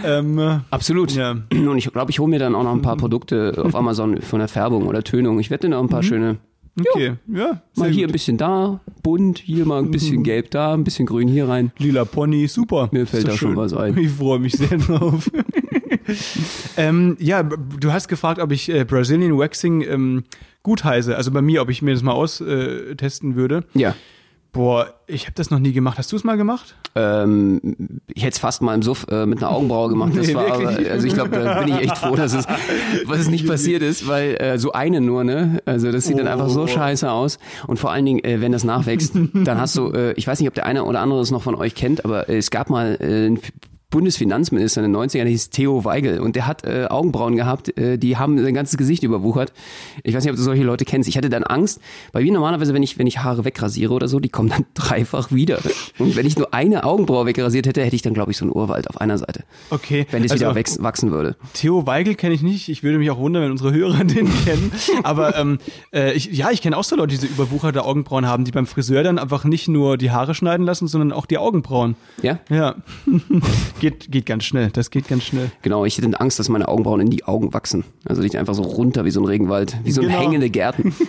Ähm, 0.04 0.38
äh, 0.38 0.58
Absolut. 0.70 1.12
Ja. 1.12 1.36
Und 1.50 1.78
ich 1.78 1.90
glaube, 1.92 2.10
ich 2.10 2.18
hole 2.18 2.30
mir 2.30 2.38
dann 2.38 2.54
auch 2.54 2.62
noch 2.62 2.72
ein 2.72 2.82
paar 2.82 2.96
Produkte 2.96 3.54
auf 3.62 3.74
Amazon 3.74 4.20
von 4.22 4.38
der 4.38 4.48
Färbung 4.48 4.86
oder 4.86 5.02
Tönung. 5.02 5.40
Ich 5.40 5.50
werde 5.50 5.68
dir 5.68 5.74
noch 5.74 5.82
ein 5.82 5.88
paar 5.88 6.02
schöne, 6.02 6.36
okay, 6.78 7.14
ja. 7.32 7.62
mal 7.76 7.90
hier 7.90 8.04
ein 8.04 8.08
gut. 8.08 8.12
bisschen 8.12 8.36
da, 8.36 8.80
bunt, 9.02 9.38
hier 9.38 9.64
mal 9.66 9.82
ein 9.82 9.90
bisschen 9.90 10.22
gelb 10.24 10.50
da, 10.50 10.74
ein 10.74 10.84
bisschen 10.84 11.06
grün 11.06 11.28
hier 11.28 11.48
rein. 11.48 11.72
Lila 11.78 12.04
Pony, 12.04 12.46
super. 12.48 12.88
Mir 12.92 13.06
fällt 13.06 13.28
da 13.28 13.32
schon 13.32 13.50
schön. 13.50 13.56
was 13.56 13.72
ein. 13.72 13.96
Ich 13.96 14.10
freue 14.10 14.38
mich 14.38 14.54
sehr 14.54 14.78
drauf. 14.78 15.30
ähm, 16.76 17.16
ja, 17.18 17.42
du 17.42 17.92
hast 17.92 18.08
gefragt, 18.08 18.40
ob 18.40 18.52
ich 18.52 18.68
äh, 18.68 18.84
Brazilian 18.84 19.38
Waxing 19.38 19.82
ähm, 19.82 20.24
gut 20.62 20.84
heiße. 20.84 21.16
Also 21.16 21.30
bei 21.30 21.42
mir, 21.42 21.62
ob 21.62 21.70
ich 21.70 21.82
mir 21.82 21.92
das 21.94 22.02
mal 22.02 22.12
austesten 22.12 22.92
äh, 22.92 22.96
testen 22.96 23.36
würde. 23.36 23.64
Ja. 23.74 23.94
Boah, 24.56 24.94
ich 25.06 25.24
habe 25.26 25.34
das 25.34 25.50
noch 25.50 25.58
nie 25.58 25.72
gemacht. 25.72 25.98
Hast 25.98 26.10
du 26.12 26.16
es 26.16 26.24
mal 26.24 26.36
gemacht? 26.36 26.74
Ähm, 26.94 27.60
ich 28.14 28.22
hätte 28.22 28.32
es 28.32 28.38
fast 28.38 28.62
mal 28.62 28.74
im 28.74 28.82
Suff 28.82 29.06
äh, 29.10 29.26
mit 29.26 29.38
einer 29.42 29.50
Augenbraue 29.52 29.88
gemacht. 29.90 30.12
Das 30.16 30.26
Nee, 30.26 30.34
war 30.34 30.50
aber, 30.50 30.68
also 30.90 31.06
ich 31.06 31.12
glaube, 31.14 31.28
da 31.30 31.60
bin 31.62 31.68
ich 31.74 31.80
echt 31.82 31.98
froh, 31.98 32.16
dass 32.16 32.32
es, 32.32 32.46
was 33.04 33.18
es 33.20 33.28
nicht 33.28 33.46
passiert 33.48 33.82
ist, 33.82 34.08
weil 34.08 34.34
äh, 34.40 34.58
so 34.58 34.72
eine 34.72 35.00
nur, 35.02 35.22
ne? 35.24 35.60
Also 35.66 35.92
das 35.92 36.06
sieht 36.06 36.18
dann 36.18 36.26
einfach 36.26 36.48
so 36.48 36.62
Oh. 36.62 36.66
scheiße 36.66 37.10
aus. 37.10 37.38
Und 37.66 37.78
vor 37.78 37.92
allen 37.92 38.06
Dingen, 38.06 38.24
äh, 38.24 38.40
wenn 38.40 38.50
das 38.52 38.64
nachwächst, 38.64 39.14
dann 39.34 39.60
hast 39.60 39.76
du, 39.76 39.90
äh, 39.92 40.12
ich 40.14 40.26
weiß 40.26 40.40
nicht, 40.40 40.48
ob 40.48 40.54
der 40.54 40.64
eine 40.66 40.84
oder 40.84 41.00
andere 41.00 41.20
es 41.20 41.30
noch 41.30 41.42
von 41.42 41.54
euch 41.54 41.74
kennt, 41.74 42.04
aber 42.04 42.28
es 42.30 42.50
gab 42.50 42.70
mal 42.70 42.96
äh, 43.00 43.04
einen 43.26 43.38
Bundesfinanzminister 43.96 44.84
in 44.84 44.92
den 44.92 45.00
90ern, 45.00 45.22
der 45.22 45.28
hieß 45.28 45.48
Theo 45.48 45.86
Weigel 45.86 46.20
und 46.20 46.36
der 46.36 46.46
hat 46.46 46.64
äh, 46.64 46.84
Augenbrauen 46.90 47.34
gehabt, 47.34 47.76
äh, 47.78 47.96
die 47.96 48.18
haben 48.18 48.38
sein 48.38 48.52
ganzes 48.52 48.76
Gesicht 48.76 49.02
überwuchert. 49.02 49.54
Ich 50.04 50.14
weiß 50.14 50.22
nicht, 50.22 50.30
ob 50.32 50.36
du 50.36 50.42
solche 50.42 50.64
Leute 50.64 50.84
kennst. 50.84 51.08
Ich 51.08 51.16
hatte 51.16 51.30
dann 51.30 51.44
Angst, 51.44 51.80
weil 52.12 52.24
wie 52.24 52.30
normalerweise, 52.30 52.74
wenn 52.74 52.82
ich, 52.82 52.98
wenn 52.98 53.06
ich 53.06 53.20
Haare 53.20 53.46
wegrasiere 53.46 53.94
oder 53.94 54.06
so, 54.06 54.20
die 54.20 54.28
kommen 54.28 54.50
dann 54.50 54.66
dreifach 54.74 55.32
wieder. 55.32 55.60
Und 55.98 56.14
wenn 56.14 56.26
ich 56.26 56.36
nur 56.36 56.52
eine 56.52 56.84
Augenbraue 56.84 57.24
wegrasiert 57.24 57.66
hätte, 57.66 57.82
hätte 57.82 57.96
ich 57.96 58.02
dann, 58.02 58.12
glaube 58.12 58.32
ich, 58.32 58.36
so 58.36 58.44
einen 58.44 58.52
Urwald 58.54 58.90
auf 58.90 59.00
einer 59.00 59.16
Seite. 59.16 59.44
Okay. 59.70 60.06
Wenn 60.10 60.22
das 60.22 60.32
also, 60.32 60.44
wieder 60.44 60.54
wachs- 60.54 60.82
wachsen 60.82 61.10
würde. 61.10 61.36
Theo 61.54 61.86
Weigel 61.86 62.16
kenne 62.16 62.34
ich 62.34 62.42
nicht. 62.42 62.68
Ich 62.68 62.82
würde 62.82 62.98
mich 62.98 63.10
auch 63.10 63.18
wundern, 63.18 63.44
wenn 63.44 63.50
unsere 63.50 63.72
Hörer 63.72 64.04
den 64.04 64.28
kennen. 64.44 64.72
Aber 65.04 65.36
ähm, 65.36 65.58
äh, 65.94 66.12
ich, 66.12 66.26
ja, 66.32 66.50
ich 66.50 66.60
kenne 66.60 66.76
auch 66.76 66.84
so 66.84 66.96
Leute, 66.96 67.14
die 67.14 67.20
diese 67.20 67.32
überwucherte 67.32 67.82
Augenbrauen 67.82 68.26
haben, 68.26 68.44
die 68.44 68.50
beim 68.50 68.66
Friseur 68.66 69.02
dann 69.02 69.18
einfach 69.18 69.44
nicht 69.44 69.68
nur 69.68 69.96
die 69.96 70.10
Haare 70.10 70.34
schneiden 70.34 70.66
lassen, 70.66 70.86
sondern 70.86 71.12
auch 71.12 71.24
die 71.24 71.38
Augenbrauen. 71.38 71.96
Ja? 72.20 72.40
Ja. 72.50 72.74
geht, 73.90 74.10
geht 74.10 74.26
ganz 74.26 74.44
schnell. 74.44 74.70
Das 74.72 74.90
geht 74.90 75.08
ganz 75.08 75.24
schnell. 75.24 75.50
Genau, 75.62 75.84
ich 75.84 75.96
hätte 75.98 76.20
Angst, 76.20 76.38
dass 76.38 76.48
meine 76.48 76.68
Augenbrauen 76.68 77.00
in 77.00 77.10
die 77.10 77.24
Augen 77.24 77.52
wachsen. 77.54 77.84
Also 78.04 78.22
nicht 78.22 78.36
einfach 78.36 78.54
so 78.54 78.62
runter 78.62 79.04
wie 79.04 79.10
so 79.10 79.20
ein 79.20 79.26
Regenwald, 79.26 79.76
wie 79.84 79.92
so 79.92 80.00
ein 80.02 80.08
Genau. 80.08 80.20
hängende 80.20 80.50
Gärten. 80.50 80.94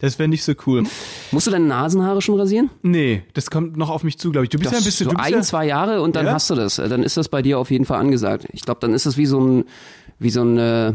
Das 0.00 0.18
wäre 0.18 0.28
nicht 0.28 0.44
so 0.44 0.52
cool. 0.66 0.82
Musst 1.30 1.46
du 1.46 1.50
deine 1.50 1.64
Nasenhaare 1.66 2.20
schon 2.20 2.38
rasieren? 2.38 2.68
Nee, 2.82 3.22
das 3.32 3.50
kommt 3.50 3.76
noch 3.78 3.88
auf 3.88 4.04
mich 4.04 4.18
zu, 4.18 4.30
glaube 4.32 4.44
ich. 4.44 4.50
Du 4.50 4.58
bist 4.58 4.72
ja 4.72 4.76
ein 4.78 4.84
bisschen. 4.84 5.04
so 5.06 5.10
du 5.12 5.16
bist 5.16 5.26
ein, 5.26 5.32
ja, 5.32 5.40
zwei 5.42 5.66
Jahre 5.66 6.02
und 6.02 6.16
dann 6.16 6.26
Ja? 6.26 6.32
hast 6.34 6.50
du 6.50 6.54
das. 6.54 6.76
Dann 6.76 7.02
ist 7.02 7.16
das 7.16 7.28
bei 7.28 7.40
dir 7.40 7.58
auf 7.58 7.70
jeden 7.70 7.84
Fall 7.86 7.98
angesagt. 8.00 8.46
Ich 8.52 8.62
glaube, 8.62 8.80
dann 8.80 8.92
ist 8.92 9.06
das 9.06 9.16
wie 9.16 9.24
so 9.26 9.40
ein, 9.40 9.64
wie 10.18 10.30
so 10.30 10.42
ein, 10.42 10.58
äh, 10.58 10.92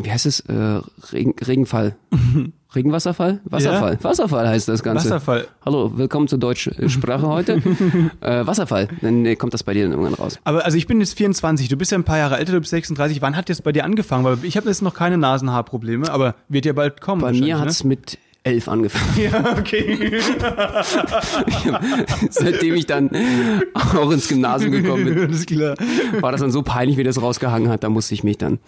wie 0.00 0.10
heißt 0.10 0.26
es, 0.26 0.40
äh, 0.40 0.80
Regen, 1.12 1.34
Regenfall. 1.40 1.96
Regenwasserfall? 2.74 3.40
Wasserfall. 3.44 3.98
Wasserfall 4.02 4.48
heißt 4.48 4.68
das 4.68 4.82
Ganze. 4.82 5.04
Wasserfall. 5.06 5.46
Hallo, 5.64 5.96
willkommen 5.96 6.28
zur 6.28 6.38
deutschen 6.38 6.88
Sprache 6.88 7.26
heute. 7.26 7.62
äh, 8.20 8.46
Wasserfall. 8.46 8.88
Dann 9.00 9.24
äh, 9.24 9.36
kommt 9.36 9.54
das 9.54 9.62
bei 9.62 9.74
dir 9.74 9.84
dann 9.84 9.92
irgendwann 9.92 10.14
raus. 10.14 10.38
Aber 10.44 10.64
also 10.64 10.76
ich 10.76 10.86
bin 10.86 11.00
jetzt 11.00 11.16
24, 11.16 11.68
du 11.68 11.76
bist 11.76 11.92
ja 11.92 11.98
ein 11.98 12.04
paar 12.04 12.18
Jahre 12.18 12.38
älter, 12.38 12.52
du 12.52 12.60
bist 12.60 12.70
36. 12.70 13.22
Wann 13.22 13.36
hat 13.36 13.48
das 13.48 13.62
bei 13.62 13.72
dir 13.72 13.84
angefangen? 13.84 14.24
Weil 14.24 14.38
ich 14.42 14.56
habe 14.56 14.68
jetzt 14.68 14.82
noch 14.82 14.94
keine 14.94 15.18
Nasenhaarprobleme, 15.18 16.10
aber 16.10 16.34
wird 16.48 16.66
ja 16.66 16.72
bald 16.72 17.00
kommen. 17.00 17.22
Bei 17.22 17.32
mir 17.32 17.60
hat's 17.60 17.84
mit 17.84 18.18
elf 18.44 18.68
angefangen. 18.68 19.04
Ja, 19.24 19.56
okay. 19.58 20.20
Seitdem 22.30 22.74
ich 22.74 22.86
dann 22.86 23.10
auch 23.74 24.10
ins 24.10 24.28
Gymnasium 24.28 24.72
gekommen 24.72 25.04
bin, 25.04 25.32
klar. 25.46 25.76
war 26.20 26.32
das 26.32 26.40
dann 26.40 26.50
so 26.50 26.62
peinlich, 26.62 26.96
wie 26.96 27.04
das 27.04 27.20
rausgehangen 27.20 27.68
hat. 27.70 27.82
Da 27.84 27.88
musste 27.88 28.14
ich 28.14 28.22
mich 28.22 28.38
dann, 28.38 28.58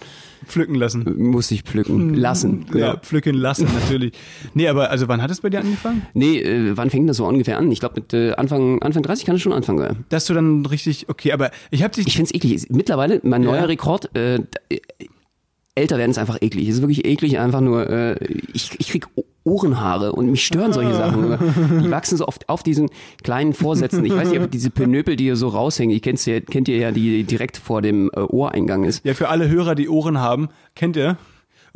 Pflücken 0.46 0.74
lassen. 0.76 1.04
musste 1.30 1.54
ich 1.54 1.62
pflücken 1.62 2.14
lassen. 2.14 2.66
Genau. 2.70 2.86
Ja, 2.86 2.96
pflücken 2.96 3.34
lassen, 3.34 3.68
natürlich. 3.80 4.12
Nee, 4.54 4.68
aber 4.68 4.90
also 4.90 5.08
wann 5.08 5.20
hat 5.22 5.30
es 5.30 5.40
bei 5.40 5.50
dir 5.50 5.60
angefangen? 5.60 6.02
Nee, 6.14 6.38
äh, 6.38 6.76
wann 6.76 6.90
fängt 6.90 7.08
das 7.08 7.18
so 7.18 7.26
ungefähr 7.26 7.58
an? 7.58 7.70
Ich 7.70 7.80
glaube, 7.80 7.96
mit 8.00 8.12
äh, 8.14 8.32
Anfang, 8.32 8.80
Anfang 8.82 9.02
30 9.02 9.26
kann 9.26 9.36
es 9.36 9.42
schon 9.42 9.52
anfangen. 9.52 9.78
Ja. 9.80 9.90
Dass 10.08 10.24
du 10.26 10.34
dann 10.34 10.64
richtig, 10.66 11.08
okay, 11.08 11.32
aber 11.32 11.50
ich 11.70 11.82
habe 11.82 11.94
dich. 11.94 12.06
Ich 12.06 12.16
find's 12.16 12.32
eklig. 12.32 12.66
Mittlerweile, 12.70 13.20
mein 13.24 13.42
neuer 13.42 13.60
Ja. 13.62 13.64
Rekord, 13.64 14.14
äh, 14.16 14.40
älter 15.74 15.98
werden 15.98 16.10
ist 16.10 16.18
einfach 16.18 16.38
eklig. 16.40 16.68
Es 16.68 16.76
ist 16.76 16.80
wirklich 16.82 17.04
eklig, 17.04 17.38
einfach 17.38 17.60
nur, 17.60 17.88
äh, 17.90 18.16
ich, 18.52 18.70
ich 18.78 18.88
krieg 18.88 19.06
Ohrenhaare 19.46 20.12
und 20.12 20.30
mich 20.30 20.44
stören 20.44 20.72
solche 20.72 20.94
Sachen. 20.94 21.38
Die 21.82 21.90
wachsen 21.90 22.18
so 22.18 22.26
oft 22.26 22.48
auf 22.48 22.62
diesen 22.62 22.90
kleinen 23.22 23.54
Vorsätzen. 23.54 24.04
Ich 24.04 24.14
weiß 24.14 24.30
nicht, 24.30 24.40
ob 24.40 24.50
diese 24.50 24.70
Penöpel, 24.70 25.16
die 25.16 25.24
hier 25.24 25.36
so 25.36 25.48
raushängen, 25.48 25.94
die 25.94 26.00
kennst 26.00 26.26
ihr, 26.26 26.40
kennt 26.40 26.68
ihr 26.68 26.78
ja, 26.78 26.90
die 26.90 27.24
direkt 27.24 27.56
vor 27.56 27.80
dem 27.80 28.10
äh, 28.14 28.20
Ohreingang 28.20 28.84
ist. 28.84 29.04
ja, 29.04 29.14
für 29.14 29.28
alle 29.28 29.48
Hörer, 29.48 29.74
die 29.74 29.88
Ohren 29.88 30.18
haben, 30.18 30.48
kennt 30.74 30.96
ihr? 30.96 31.16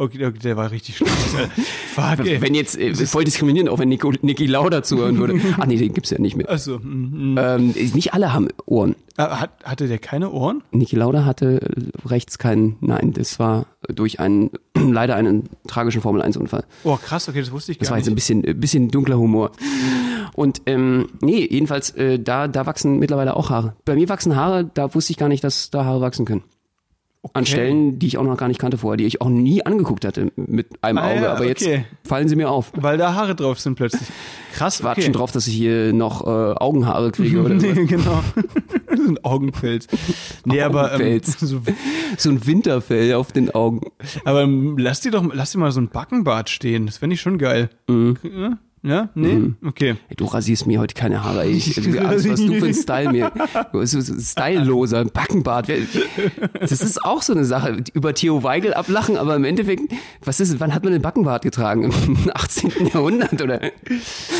Okay, 0.01 0.25
okay 0.25 0.39
der 0.39 0.57
war 0.57 0.71
richtig 0.71 0.97
schlecht. 0.97 1.13
Fuck, 1.95 2.27
ey. 2.27 2.41
Wenn 2.41 2.55
jetzt, 2.55 2.79
äh, 2.79 2.95
voll 2.95 3.25
diskriminierend, 3.25 3.69
auch 3.69 3.79
wenn 3.79 3.91
Nico, 3.91 4.11
Niki 4.23 4.47
Lauda 4.47 4.83
zuhören 4.83 5.19
würde. 5.19 5.39
Ach 5.59 5.67
nee, 5.67 5.77
den 5.77 5.93
gibt's 5.93 6.09
ja 6.09 6.19
nicht 6.19 6.37
mehr. 6.37 6.51
Achso, 6.51 6.79
mm, 6.79 7.35
mm. 7.35 7.39
Ähm, 7.39 7.75
nicht 7.93 8.15
alle 8.15 8.33
haben 8.33 8.49
Ohren. 8.65 8.97
Äh, 9.19 9.25
hat, 9.25 9.51
hatte 9.63 9.89
der 9.89 9.99
keine 9.99 10.31
Ohren? 10.31 10.63
Niki 10.71 10.97
Lauda 10.97 11.27
hatte 11.27 11.61
äh, 11.61 12.09
rechts 12.09 12.39
keinen, 12.39 12.77
nein, 12.81 13.13
das 13.13 13.39
war 13.39 13.67
durch 13.95 14.21
einen, 14.21 14.49
leider 14.75 15.17
einen 15.17 15.51
tragischen 15.69 16.01
Formel-1-Unfall. 16.01 16.65
Oh, 16.85 16.97
krass, 16.97 17.29
okay, 17.29 17.41
das 17.41 17.53
wusste 17.53 17.73
ich 17.73 17.79
Das 17.79 17.89
gar 17.89 17.93
war 17.93 17.99
jetzt 17.99 18.07
ein 18.07 18.15
nicht. 18.15 18.27
bisschen, 18.27 18.43
ein 18.43 18.59
bisschen 18.59 18.89
dunkler 18.89 19.19
Humor. 19.19 19.51
Und 20.33 20.63
ähm, 20.65 21.09
nee, 21.21 21.47
jedenfalls, 21.51 21.91
äh, 21.91 22.19
da, 22.19 22.49
da 22.49 22.65
wachsen 22.65 23.01
mittlerweile 23.01 23.37
auch 23.37 23.51
Haare. 23.51 23.75
Bei 23.85 23.97
mir 23.97 24.09
wachsen 24.09 24.35
Haare, 24.35 24.65
da 24.65 24.95
wusste 24.95 25.13
ich 25.13 25.19
gar 25.19 25.29
nicht, 25.29 25.45
dass 25.45 25.69
da 25.69 25.85
Haare 25.85 26.01
wachsen 26.01 26.25
können. 26.25 26.43
An 27.35 27.45
Stellen, 27.45 27.99
die 27.99 28.07
ich 28.07 28.17
auch 28.17 28.25
noch 28.25 28.39
gar 28.39 28.49
nicht 28.49 28.59
kannte 28.59 28.79
vorher, 28.79 28.97
die 28.97 29.05
ich 29.05 29.21
auch 29.21 29.29
nie 29.29 29.65
angeguckt 29.67 30.07
hatte 30.07 30.33
mit 30.37 30.83
einem 30.83 30.97
Ah, 30.99 31.11
Auge. 31.11 31.23
ja, 31.23 31.33
Aber 31.35 31.45
jetzt 31.47 31.63
okay. 31.67 31.85
fallen 32.03 32.29
sie 32.29 32.37
mir 32.37 32.51
auf. 32.51 32.73
Weil 32.75 32.97
da 32.97 33.13
Haare 33.15 33.35
drauf 33.35 33.61
sind 33.61 33.75
plötzlich. 33.75 34.09
Krass, 34.55 34.83
Warte 34.83 35.01
okay. 35.01 35.05
schon 35.07 35.13
drauf, 35.13 35.31
dass 35.31 35.47
ich 35.47 35.53
hier 35.55 35.93
noch 35.93 36.27
äh, 36.27 36.31
Augenhaare 36.55 37.13
kriege 37.13 37.43
oder 37.43 37.61
so. 37.61 37.67
Nee, 37.67 37.85
genau. 37.85 38.23
so 38.97 39.03
ein 39.11 39.19
Augenpelz. 39.23 39.87
Nee, 40.47 40.63
aber, 40.63 40.93
ähm, 40.93 40.95
Augenpelz. 40.95 41.37
so, 41.41 41.61
so 42.17 42.31
ein 42.31 42.47
Winterfell 42.47 43.13
auf 43.13 43.33
den 43.33 43.51
Augen. 43.55 43.83
aber 44.25 44.43
ähm, 44.43 44.79
lass 44.79 45.01
dir 45.01 45.11
doch 45.13 45.23
lass 45.35 45.53
dir 45.53 45.59
mal 45.59 45.73
so 45.73 45.81
ein 45.83 45.89
Backenbart 45.89 46.49
stehen. 46.49 46.87
Das 46.87 46.97
fände 46.99 47.15
ich 47.15 47.21
schon 47.21 47.37
geil. 47.37 47.69
Mhm. 47.87 48.17
Ja? 48.23 48.59
Ja? 48.83 49.11
Nee? 49.15 49.53
Okay. 49.63 49.97
Ey, 50.09 50.17
du 50.17 50.25
rasierst 50.25 50.67
mir 50.67 50.81
heute 50.81 50.95
keine 50.95 51.23
Haare. 51.23 51.47
Ich, 51.47 51.77
also, 51.77 51.99
alles, 51.99 52.29
was 52.29 52.41
du 52.45 52.55
für 52.55 52.67
ein 52.67 52.75
Style 52.75 53.13
mir. 53.13 53.31
Du 53.73 53.81
bist 53.81 53.93
so 53.93 54.01
so 54.01 54.15
styleloser, 54.19 55.05
Backenbart. 55.05 55.69
Das 56.59 56.73
ist 56.73 57.05
auch 57.05 57.21
so 57.23 57.35
eine 57.35 57.45
Sache. 57.45 57.83
Über 57.93 58.15
Theo 58.15 58.43
Weigel 58.43 58.73
ablachen, 58.75 59.17
aber 59.19 59.37
im 59.37 59.45
Endeffekt, 59.45 59.83
was 60.25 60.41
ist, 60.41 60.59
wann 60.61 60.75
hat 60.75 60.83
man 60.83 60.93
den 60.95 61.03
Backenbart 61.03 61.43
getragen? 61.43 61.85
Im 62.07 62.31
18. 62.35 62.87
Jahrhundert 62.93 63.41
oder? 63.43 63.61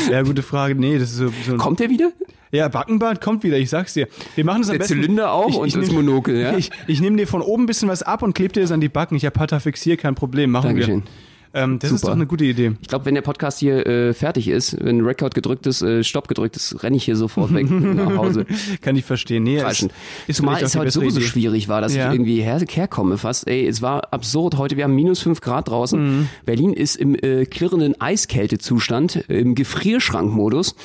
Ja, 0.09 0.23
gute 0.23 0.41
Frage. 0.41 0.73
Nee, 0.75 0.97
das 0.97 1.11
ist 1.11 1.17
so, 1.17 1.31
so 1.45 1.57
Kommt 1.57 1.79
der 1.79 1.89
wieder? 1.89 2.11
Ja, 2.51 2.67
Backenbart 2.67 3.21
kommt 3.21 3.43
wieder, 3.43 3.57
ich 3.57 3.69
sag's 3.69 3.93
dir. 3.93 4.07
Wir 4.35 4.43
machen 4.43 4.61
das 4.61 4.69
am 4.69 4.73
Der 4.73 4.79
besten. 4.79 4.95
Zylinder 5.01 5.31
auch 5.31 5.49
ich, 5.49 5.55
und 5.55 5.67
ich 5.67 5.73
das 5.73 5.85
nehm- 5.87 5.95
Monokel, 5.95 6.37
ja? 6.37 6.57
Ich, 6.57 6.69
ich 6.87 6.99
nehme 6.99 7.15
dir 7.15 7.27
von 7.27 7.41
oben 7.41 7.63
ein 7.63 7.65
bisschen 7.67 7.87
was 7.87 8.03
ab 8.03 8.23
und 8.23 8.33
klebe 8.33 8.53
dir 8.53 8.61
das 8.61 8.71
an 8.71 8.81
die 8.81 8.89
Backen. 8.89 9.15
Ich 9.15 9.23
habe 9.25 9.33
Patafixie, 9.33 9.95
kein 9.97 10.15
Problem. 10.15 10.51
Machen 10.51 10.67
Dankeschön. 10.67 11.03
wir. 11.03 11.30
Ähm, 11.53 11.79
das 11.79 11.91
ist 11.91 11.99
Super. 12.01 12.11
doch 12.11 12.15
eine 12.15 12.27
gute 12.27 12.45
Idee. 12.45 12.73
Ich 12.81 12.87
glaube, 12.87 13.05
wenn 13.05 13.15
der 13.15 13.21
Podcast 13.21 13.59
hier 13.59 13.85
äh, 13.85 14.13
fertig 14.13 14.47
ist, 14.47 14.77
wenn 14.83 15.01
Record 15.01 15.35
gedrückt 15.35 15.67
ist, 15.67 15.81
äh, 15.81 16.03
Stopp 16.03 16.27
gedrückt 16.29 16.55
ist, 16.55 16.81
renne 16.83 16.95
ich 16.95 17.03
hier 17.03 17.15
sofort 17.17 17.53
weg 17.53 17.69
nach 17.69 18.15
Hause. 18.15 18.45
Kann 18.81 18.95
ich 18.95 19.03
verstehen. 19.03 19.43
Nee, 19.43 19.57
Kreischend. 19.57 19.91
ist 20.27 20.37
Zumal 20.37 20.55
vielleicht 20.55 20.69
es 20.73 20.75
heute 20.77 20.85
bessere 20.85 21.03
sowieso 21.03 21.19
Idee. 21.19 21.27
schwierig 21.27 21.67
war, 21.67 21.81
dass 21.81 21.93
Ja. 21.95 22.07
ich 22.07 22.13
irgendwie 22.15 22.41
her 22.41 22.61
herkomme 22.69 23.17
fast. 23.17 23.47
Ey, 23.49 23.67
es 23.67 23.81
war 23.81 24.13
absurd. 24.13 24.57
Heute, 24.57 24.77
wir 24.77 24.85
haben 24.85 24.95
minus 24.95 25.19
fünf 25.19 25.41
Grad 25.41 25.67
draußen. 25.67 26.19
Mhm. 26.21 26.29
Berlin 26.45 26.73
ist 26.73 26.95
im 26.95 27.15
äh, 27.15 27.45
klirrenden 27.45 27.99
Eiskältezustand, 27.99 29.17
im 29.27 29.53
Gefrierschrankmodus 29.55 30.75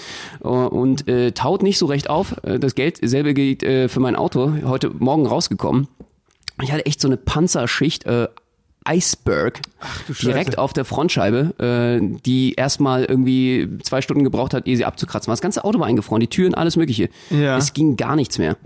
äh, 0.42 0.48
und 0.48 1.06
äh, 1.08 1.32
taut 1.32 1.62
nicht 1.62 1.78
so 1.78 1.86
recht 1.86 2.10
auf. 2.10 2.34
Äh, 2.42 2.58
das 2.58 2.74
Geld 2.74 2.98
selbe 3.02 3.34
geht 3.34 3.62
äh, 3.62 3.88
für 3.88 4.00
mein 4.00 4.16
Auto. 4.16 4.52
Heute 4.64 4.90
Morgen 4.90 5.26
rausgekommen. 5.26 5.86
Ich 6.62 6.72
hatte 6.72 6.86
echt 6.86 7.00
so 7.00 7.08
eine 7.08 7.16
Panzerschicht. 7.16 8.04
Äh, 8.06 8.28
Iceberg 8.88 9.60
direkt 10.22 10.58
auf 10.58 10.72
der 10.72 10.84
Frontscheibe, 10.84 11.54
äh, 11.58 12.18
die 12.24 12.54
erstmal 12.54 13.04
irgendwie 13.04 13.68
zwei 13.82 14.02
Stunden 14.02 14.24
gebraucht 14.24 14.54
hat, 14.54 14.66
ehe 14.66 14.76
sie 14.76 14.84
abzukratzen 14.84 15.28
war. 15.28 15.32
Das 15.32 15.40
ganze 15.40 15.64
Auto 15.64 15.78
war 15.78 15.86
eingefroren, 15.86 16.20
die 16.20 16.28
Türen, 16.28 16.54
alles 16.54 16.76
mögliche. 16.76 17.08
Ja. 17.30 17.56
Es 17.56 17.72
ging 17.72 17.96
gar 17.96 18.16
nichts 18.16 18.38
mehr. 18.38 18.56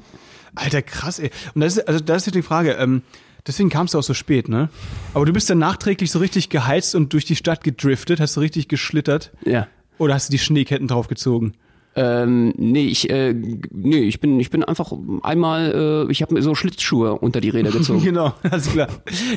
Alter, 0.55 0.83
krass, 0.83 1.19
ey. 1.19 1.31
Und 1.55 1.61
das 1.61 1.77
ist, 1.77 1.89
also 1.89 2.01
das 2.01 2.23
ist 2.23 2.27
jetzt 2.27 2.35
die 2.35 2.43
Frage, 2.43 2.73
ähm, 2.73 3.03
deswegen 3.47 3.71
kamst 3.71 3.95
du 3.95 3.99
auch 3.99 4.03
so 4.03 4.15
spät, 4.15 4.49
ne? 4.49 4.69
Aber 5.15 5.25
du 5.25 5.33
bist 5.33 5.49
dann 5.49 5.59
nachträglich 5.59 6.11
so 6.11 6.19
richtig 6.19 6.49
geheizt 6.49 6.95
und 6.95 7.13
durch 7.13 7.25
die 7.25 7.37
Stadt 7.37 7.65
gedriftet, 7.65 8.21
hast 8.21 8.37
du 8.37 8.41
richtig 8.41 8.69
geschlittert? 8.69 9.31
Ja. 9.45 9.69
Oder 9.99 10.15
hast 10.15 10.29
du 10.29 10.33
die 10.33 10.39
Schneeketten 10.39 10.89
draufgezogen? 10.89 11.55
Ähm, 11.97 12.55
nee, 12.57 12.87
ich, 12.87 13.11
äh, 13.11 13.35
nee, 13.35 14.03
ich 14.03 14.21
bin, 14.21 14.39
ich 14.39 14.51
bin 14.51 14.63
einfach 14.63 14.93
einmal, 15.23 16.07
äh, 16.09 16.13
ich 16.13 16.23
habe 16.23 16.35
mir 16.35 16.43
so 16.43 16.55
Schlitzschuhe 16.55 17.15
unter 17.15 17.41
die 17.41 17.49
Räder 17.49 17.71
gezogen. 17.73 18.03
Genau, 18.03 18.33
alles 18.49 18.71
klar. 18.71 18.89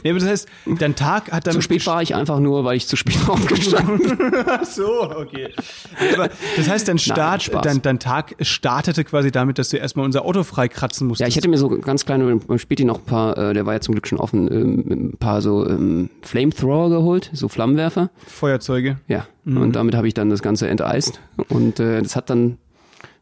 Nee, 0.04 0.12
aber 0.12 0.20
das 0.20 0.30
heißt, 0.30 0.48
dein 0.78 0.96
Tag 0.96 1.32
hat 1.32 1.48
dann 1.48 1.54
zu 1.54 1.62
spät 1.62 1.86
war 1.88 2.04
ich 2.04 2.14
einfach 2.14 2.40
nur, 2.40 2.64
weil 2.64 2.78
ich 2.78 2.88
zu 2.88 2.96
spät 2.96 3.18
aufgestanden 3.28 3.98
bin. 3.98 4.34
Ach 4.46 4.64
so, 4.66 5.10
okay. 5.10 5.50
Aber 6.14 6.30
das 6.56 6.70
heißt, 6.70 6.88
dein 6.88 7.00
Start, 7.00 7.44
Spaß. 7.44 7.64
dein, 7.64 7.82
dein 7.82 8.00
Tag 8.00 8.36
startete 8.42 9.04
quasi 9.04 9.32
damit, 9.32 9.58
dass 9.58 9.70
du 9.70 9.78
erstmal 9.78 10.06
unser 10.06 10.24
Auto 10.24 10.44
freikratzen 10.44 11.08
musstest. 11.08 11.22
Ja, 11.22 11.28
ich 11.28 11.36
hätte 11.36 11.50
mir 11.50 11.58
so 11.58 11.70
ganz 11.70 12.06
kleine, 12.06 12.36
beim 12.36 12.60
Späti 12.60 12.86
noch 12.86 13.00
ein 13.00 13.06
paar, 13.06 13.36
äh, 13.36 13.54
der 13.56 13.66
war 13.66 13.74
ja 13.74 13.82
zum 13.82 13.96
Glück 13.96 14.08
schon 14.08 14.20
offen, 14.20 14.52
ähm, 14.52 14.86
ein 15.14 15.18
paar 15.18 15.42
so 15.42 15.68
ähm, 15.68 16.12
Flamethrower 16.22 16.90
geholt, 16.90 17.32
so 17.34 17.48
Flammenwerfer. 17.48 18.12
Feuerzeuge. 18.28 18.98
Ja, 19.08 19.26
Mhm. 19.46 19.58
und 19.58 19.76
damit 19.76 19.96
habe 19.96 20.08
ich 20.08 20.14
dann 20.14 20.30
das 20.30 20.42
Ganze 20.42 20.68
enteist 20.68 21.20
und 21.50 21.80
äh, 21.80 22.02
das 22.02 22.16
hat 22.16 22.30
dann 22.30 22.58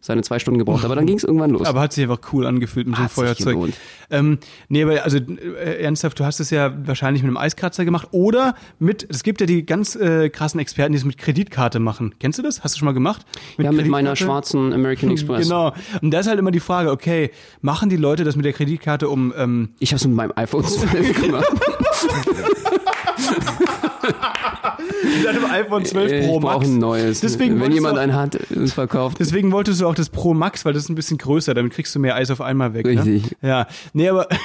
seine 0.03 0.23
zwei 0.23 0.39
Stunden 0.39 0.57
gebraucht, 0.57 0.83
aber 0.83 0.95
dann 0.95 1.05
ging 1.05 1.17
es 1.17 1.23
irgendwann 1.23 1.51
los. 1.51 1.67
Aber 1.67 1.79
hat 1.79 1.93
sich 1.93 2.03
einfach 2.03 2.33
cool 2.33 2.47
angefühlt 2.47 2.87
mit 2.87 2.95
so 2.95 3.01
einem 3.01 3.05
Hat 3.05 3.11
sich 3.15 3.23
Feuerzeug. 3.23 3.53
gelohnt. 3.53 3.75
Ähm, 4.09 4.39
nee, 4.67 4.81
aber 4.81 5.03
also 5.03 5.19
äh, 5.19 5.83
ernsthaft, 5.83 6.19
du 6.19 6.25
hast 6.25 6.39
es 6.39 6.49
ja 6.49 6.73
wahrscheinlich 6.87 7.21
mit 7.21 7.29
einem 7.29 7.37
Eiskratzer 7.37 7.85
gemacht 7.85 8.07
oder 8.11 8.55
mit, 8.79 9.05
es 9.09 9.21
gibt 9.21 9.41
ja 9.41 9.47
die 9.47 9.63
ganz 9.63 9.95
äh, 9.95 10.29
krassen 10.29 10.59
Experten, 10.59 10.93
die 10.93 10.97
es 10.97 11.05
mit 11.05 11.19
Kreditkarte 11.19 11.79
machen. 11.79 12.15
Kennst 12.19 12.39
du 12.39 12.43
das? 12.43 12.63
Hast 12.63 12.75
du 12.75 12.79
schon 12.79 12.87
mal 12.87 12.93
gemacht? 12.93 13.25
ja, 13.59 13.71
mit 13.71 13.87
meiner 13.87 14.15
schwarzen 14.15 14.73
American 14.73 15.11
Express. 15.11 15.47
Genau. 15.47 15.71
Und 16.01 16.11
da 16.11 16.19
ist 16.19 16.27
halt 16.27 16.39
immer 16.39 16.51
die 16.51 16.59
Frage, 16.59 16.89
okay, 16.89 17.29
machen 17.61 17.89
die 17.89 17.97
Leute 17.97 18.23
das 18.23 18.35
mit 18.35 18.45
der 18.45 18.53
Kreditkarte, 18.53 19.07
um 19.07 19.31
ähm, 19.37 19.69
Ich 19.77 19.91
habe 19.91 19.97
es 19.97 20.07
mit 20.07 20.15
meinem 20.15 20.33
iPhone 20.35 20.65
12 20.65 21.21
gemacht. 21.21 21.45
mit 24.03 25.27
einem 25.27 25.45
iPhone 25.45 25.85
12 25.85 26.11
ich 26.11 26.25
Pro 26.27 26.39
Max? 26.39 26.67
ein 26.67 26.77
neues. 26.79 27.19
Deswegen 27.21 27.59
Wenn 27.59 27.71
jemand 27.71 27.97
du- 27.97 28.01
einen 28.01 28.15
hat, 28.15 28.35
es 28.35 28.73
verkauft. 28.73 29.17
Deswegen 29.19 29.51
wolltest 29.51 29.81
du 29.81 29.87
auch 29.87 29.95
das 29.95 30.09
Pro 30.09 30.33
Max, 30.33 30.65
weil 30.65 30.73
das 30.73 30.83
ist 30.83 30.89
ein 30.89 30.95
bisschen 30.95 31.17
größer, 31.17 31.53
damit 31.53 31.73
kriegst 31.73 31.93
du 31.95 31.99
mehr 31.99 32.15
Eis 32.15 32.31
auf 32.31 32.41
einmal 32.41 32.73
weg. 32.73 32.85
Richtig. 32.85 33.23
Ne? 33.41 33.49
Ja. 33.49 33.67
Nee, 33.93 34.09
aber 34.09 34.27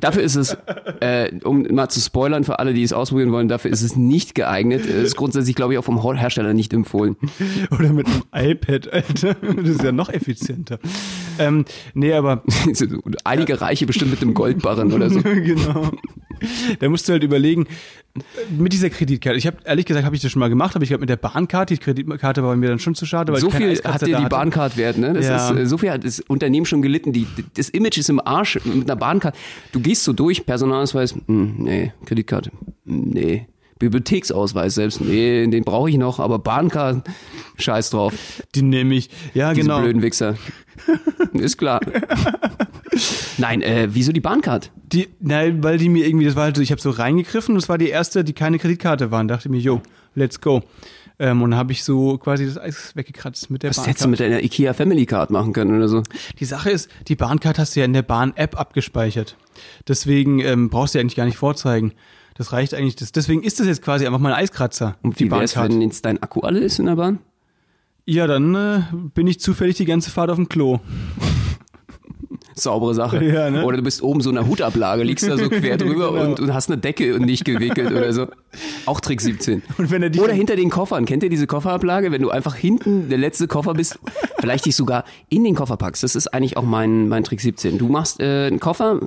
Dafür 0.00 0.22
ist 0.22 0.36
es, 0.36 0.56
äh, 1.00 1.32
um 1.42 1.62
mal 1.72 1.88
zu 1.88 2.00
spoilern 2.00 2.44
für 2.44 2.60
alle, 2.60 2.72
die 2.72 2.84
es 2.84 2.92
ausprobieren 2.92 3.32
wollen, 3.32 3.48
dafür 3.48 3.72
ist 3.72 3.82
es 3.82 3.96
nicht 3.96 4.36
geeignet. 4.36 4.86
Ist 4.86 5.16
grundsätzlich, 5.16 5.56
glaube 5.56 5.72
ich, 5.72 5.78
auch 5.78 5.84
vom 5.84 6.00
Hersteller 6.16 6.54
nicht 6.54 6.72
empfohlen. 6.72 7.16
oder 7.72 7.92
mit 7.92 8.06
einem 8.06 8.22
iPad, 8.50 8.92
Alter. 8.92 9.34
Das 9.34 9.68
ist 9.68 9.82
ja 9.82 9.90
noch 9.90 10.08
effizienter. 10.08 10.78
Ähm, 11.40 11.64
nee, 11.94 12.12
aber 12.12 12.42
Einige 13.24 13.60
Reiche 13.60 13.86
bestimmt 13.86 14.12
mit 14.12 14.22
einem 14.22 14.34
Goldbarren 14.34 14.92
oder 14.92 15.10
so. 15.10 15.20
genau. 15.22 15.90
Da 16.80 16.88
musst 16.88 17.08
du 17.08 17.12
halt 17.12 17.22
überlegen, 17.22 17.66
mit 18.56 18.72
dieser 18.72 18.90
Kreditkarte. 18.90 19.38
Ich 19.38 19.46
habe 19.46 19.58
ehrlich 19.64 19.86
gesagt, 19.86 20.04
habe 20.04 20.16
ich 20.16 20.22
das 20.22 20.30
schon 20.32 20.40
mal 20.40 20.48
gemacht, 20.48 20.74
aber 20.74 20.82
ich 20.82 20.88
glaube 20.88 21.00
mit 21.02 21.08
der 21.10 21.16
Bahnkarte, 21.16 21.74
die 21.74 21.80
Kreditkarte 21.80 22.42
war 22.42 22.56
mir 22.56 22.68
dann 22.68 22.78
schon 22.78 22.94
zu 22.94 23.06
schade, 23.06 23.32
weil 23.32 23.40
So 23.40 23.50
viel 23.50 23.76
hat 23.84 24.02
dir 24.06 24.16
die. 24.16 24.24
Bahncard 24.26 24.76
wert, 24.76 24.98
ne? 24.98 25.12
Das 25.12 25.26
Ja. 25.26 25.50
ist, 25.50 25.56
äh, 25.56 25.66
so 25.66 25.78
viel 25.78 25.90
hat 25.90 26.04
das 26.04 26.20
Unternehmen 26.20 26.66
schon 26.66 26.82
gelitten. 26.82 27.12
Die, 27.12 27.26
das 27.54 27.68
Image 27.68 27.98
ist 27.98 28.08
im 28.10 28.20
Arsch 28.20 28.58
mit 28.64 28.88
einer 28.90 28.96
Bahncard. 28.96 29.36
Du 29.72 29.80
gehst 29.80 30.04
so 30.04 30.12
durch, 30.12 30.44
Personalausweis, 30.46 31.14
hm, 31.26 31.54
nee, 31.58 31.92
Kreditkarte, 32.04 32.50
hm, 32.86 33.08
nee. 33.10 33.46
Bibliotheksausweis 33.78 34.74
selbst, 34.74 35.00
nee, 35.00 35.46
den 35.46 35.62
brauche 35.62 35.88
ich 35.88 35.96
noch, 35.98 36.18
aber 36.18 36.40
Bahncard, 36.40 37.08
scheiß 37.58 37.90
drauf. 37.90 38.12
Die 38.56 38.62
nehme 38.62 38.96
ich. 38.96 39.08
Ja, 39.34 39.54
Diese 39.54 39.68
genau. 39.68 39.80
blöden 39.82 40.02
Wichser. 40.02 40.34
ist 41.34 41.58
klar. 41.58 41.80
Nein, 43.38 43.62
äh, 43.62 43.88
wieso 43.90 44.12
die 44.12 44.20
Bahncard? 44.20 44.70
Die, 44.92 45.08
nein, 45.20 45.62
weil 45.62 45.78
die 45.78 45.88
mir 45.88 46.06
irgendwie, 46.06 46.26
das 46.26 46.36
war 46.36 46.44
halt 46.44 46.56
so, 46.56 46.62
ich 46.62 46.70
habe 46.70 46.80
so 46.80 46.90
reingegriffen, 46.90 47.54
das 47.54 47.68
war 47.68 47.78
die 47.78 47.88
erste, 47.88 48.24
die 48.24 48.32
keine 48.32 48.58
Kreditkarte 48.58 49.10
war. 49.10 49.20
Und 49.20 49.28
dachte 49.28 49.48
mir, 49.48 49.58
yo, 49.58 49.82
let's 50.14 50.40
go. 50.40 50.62
Ähm, 51.18 51.42
und 51.42 51.50
dann 51.50 51.58
habe 51.58 51.72
ich 51.72 51.82
so 51.82 52.16
quasi 52.18 52.46
das 52.46 52.58
Eis 52.58 52.94
weggekratzt 52.94 53.50
mit 53.50 53.62
der 53.62 53.70
Was 53.70 53.76
Bahncard. 53.76 53.90
hättest 53.90 54.04
du 54.04 54.08
mit 54.08 54.20
deiner 54.20 54.42
IKEA 54.42 54.72
Family 54.72 55.04
Card 55.04 55.30
machen 55.30 55.52
können 55.52 55.76
oder 55.76 55.88
so? 55.88 56.02
Die 56.38 56.44
Sache 56.44 56.70
ist, 56.70 56.88
die 57.08 57.16
Bahncard 57.16 57.58
hast 57.58 57.74
du 57.74 57.80
ja 57.80 57.86
in 57.86 57.92
der 57.92 58.02
Bahn-App 58.02 58.58
abgespeichert. 58.58 59.36
Deswegen 59.88 60.38
ähm, 60.40 60.70
brauchst 60.70 60.94
du 60.94 60.98
ja 60.98 61.00
eigentlich 61.00 61.16
gar 61.16 61.26
nicht 61.26 61.38
vorzeigen. 61.38 61.92
Das 62.36 62.52
reicht 62.52 62.72
eigentlich. 62.72 62.94
Das, 62.94 63.10
deswegen 63.10 63.42
ist 63.42 63.58
das 63.58 63.66
jetzt 63.66 63.82
quasi 63.82 64.06
einfach 64.06 64.20
mal 64.20 64.32
ein 64.32 64.44
Eiskratzer. 64.44 64.96
Und 65.02 65.18
wie 65.18 65.28
wär's, 65.30 65.56
wenn 65.56 65.82
jetzt 65.82 66.04
dein 66.04 66.22
Akku 66.22 66.40
alle 66.40 66.60
ist 66.60 66.78
in 66.78 66.86
der 66.86 66.94
Bahn? 66.94 67.18
Ja, 68.06 68.26
dann 68.26 68.54
äh, 68.54 68.80
bin 69.12 69.26
ich 69.26 69.40
zufällig 69.40 69.76
die 69.76 69.84
ganze 69.84 70.10
Fahrt 70.10 70.30
auf 70.30 70.36
dem 70.36 70.48
Klo. 70.48 70.78
Saubere 72.62 72.94
Sache. 72.94 73.22
Ja, 73.28 73.50
ne? 73.50 73.64
Oder 73.64 73.76
du 73.78 73.82
bist 73.82 74.02
oben 74.02 74.20
so 74.20 74.30
in 74.30 74.38
einer 74.38 74.46
Hutablage, 74.48 75.02
liegst 75.02 75.28
da 75.28 75.36
so 75.36 75.48
quer 75.50 75.76
drüber 75.76 76.12
Genau. 76.12 76.24
und, 76.24 76.40
und 76.40 76.54
hast 76.54 76.70
eine 76.70 76.78
Decke 76.78 77.14
und 77.14 77.26
nicht 77.26 77.44
gewickelt 77.44 77.90
oder 77.90 78.12
so. 78.12 78.26
Auch 78.86 79.00
Trick 79.00 79.20
17. 79.20 79.62
Und 79.78 79.90
wenn 79.90 80.02
er 80.02 80.10
dich 80.10 80.20
Oder 80.22 80.32
hinter 80.32 80.56
den 80.56 80.70
Koffern. 80.70 81.04
Kennt 81.04 81.22
ihr 81.22 81.28
diese 81.28 81.46
Kofferablage? 81.46 82.10
Wenn 82.10 82.22
du 82.22 82.30
einfach 82.30 82.54
hinten 82.54 83.08
der 83.08 83.18
letzte 83.18 83.46
Koffer 83.48 83.74
bist, 83.74 83.98
vielleicht 84.40 84.64
dich 84.66 84.74
sogar 84.76 85.04
in 85.28 85.44
den 85.44 85.54
Koffer 85.54 85.76
packst. 85.76 86.02
Das 86.02 86.16
ist 86.16 86.28
eigentlich 86.28 86.56
auch 86.56 86.62
mein, 86.62 87.08
mein 87.08 87.24
Trick 87.24 87.40
17. 87.40 87.76
Du 87.78 87.88
machst 87.88 88.20
äh, 88.20 88.46
einen 88.46 88.60
Koffer, 88.60 89.00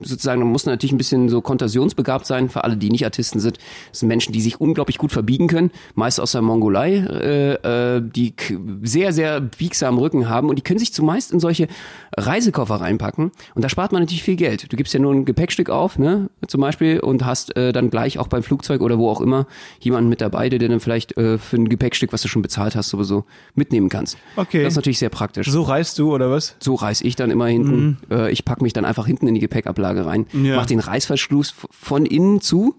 sozusagen, 0.00 0.40
du 0.40 0.46
musst 0.46 0.66
natürlich 0.66 0.92
ein 0.92 0.98
bisschen 0.98 1.28
so 1.28 1.40
kontasionsbegabt 1.40 2.26
sein, 2.26 2.48
für 2.48 2.64
alle, 2.64 2.76
die 2.76 2.90
nicht 2.90 3.04
Artisten 3.04 3.40
sind. 3.40 3.58
Das 3.90 4.00
sind 4.00 4.08
Menschen, 4.08 4.32
die 4.32 4.40
sich 4.40 4.60
unglaublich 4.60 4.98
gut 4.98 5.12
verbiegen 5.12 5.46
können, 5.46 5.70
meist 5.94 6.20
aus 6.20 6.32
der 6.32 6.42
Mongolei, 6.42 6.96
äh, 6.96 7.96
äh, 7.96 8.02
die 8.02 8.34
sehr, 8.82 9.12
sehr 9.12 9.40
biegsamen 9.40 9.98
Rücken 9.98 10.28
haben 10.28 10.48
und 10.48 10.56
die 10.56 10.62
können 10.62 10.78
sich 10.78 10.92
zumeist 10.92 11.32
in 11.32 11.40
solche 11.40 11.68
Reisekoffer 12.16 12.76
reinpacken. 12.76 13.32
Und 13.54 13.64
da 13.64 13.68
spart 13.68 13.92
man 13.92 14.02
natürlich 14.02 14.22
viel 14.22 14.36
Geld. 14.36 14.72
Du 14.72 14.76
gibst 14.76 14.94
ja 14.94 15.00
nur 15.00 15.12
ein 15.12 15.24
Gepäckstück 15.24 15.70
auf, 15.70 15.98
ne, 15.98 16.30
zum 16.46 16.60
Beispiel, 16.60 17.00
und 17.00 17.24
hast 17.24 17.56
äh, 17.56 17.72
dann 17.72 17.90
gleich 17.90 18.18
auch 18.18 18.28
beim 18.28 18.42
Flugzeug 18.42 18.80
oder 18.80 18.98
wo 18.98 19.08
auch 19.08 19.20
immer 19.20 19.46
jemanden 19.80 20.08
mit 20.08 20.20
dabei, 20.20 20.48
der 20.48 20.58
dir 20.58 20.68
dann 20.68 20.80
vielleicht 20.80 21.16
äh, 21.16 21.38
für 21.38 21.56
ein 21.56 21.68
Gepäckstück, 21.68 22.12
was 22.12 22.22
du 22.22 22.28
schon 22.28 22.42
bezahlt 22.42 22.76
hast, 22.76 22.88
sowieso 22.88 23.24
mitnehmen 23.54 23.88
kannst. 23.88 24.18
Okay. 24.36 24.62
Das 24.62 24.72
ist 24.72 24.76
natürlich 24.76 24.98
sehr 24.98 25.08
praktisch. 25.08 25.48
so 25.48 25.62
reist 25.62 25.98
du 25.98 26.14
oder 26.14 26.30
was? 26.30 26.56
So 26.60 26.74
reiß 26.74 27.02
ich 27.02 27.16
dann 27.16 27.30
immer 27.30 27.46
hinten. 27.46 27.98
Äh, 28.10 28.30
ich 28.30 28.44
pack 28.44 28.62
mich 28.62 28.72
dann 28.72 28.84
einfach 28.84 29.06
hinten 29.06 29.26
in 29.26 29.34
die 29.34 29.40
Gepäckablage 29.74 30.06
rein, 30.06 30.26
Ja. 30.32 30.56
mach 30.56 30.66
den 30.66 30.80
Reißverschluss 30.80 31.54
von 31.70 32.06
innen 32.06 32.40
zu 32.40 32.74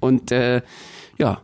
und 0.00 0.32
äh, 0.32 0.62
ja, 1.18 1.40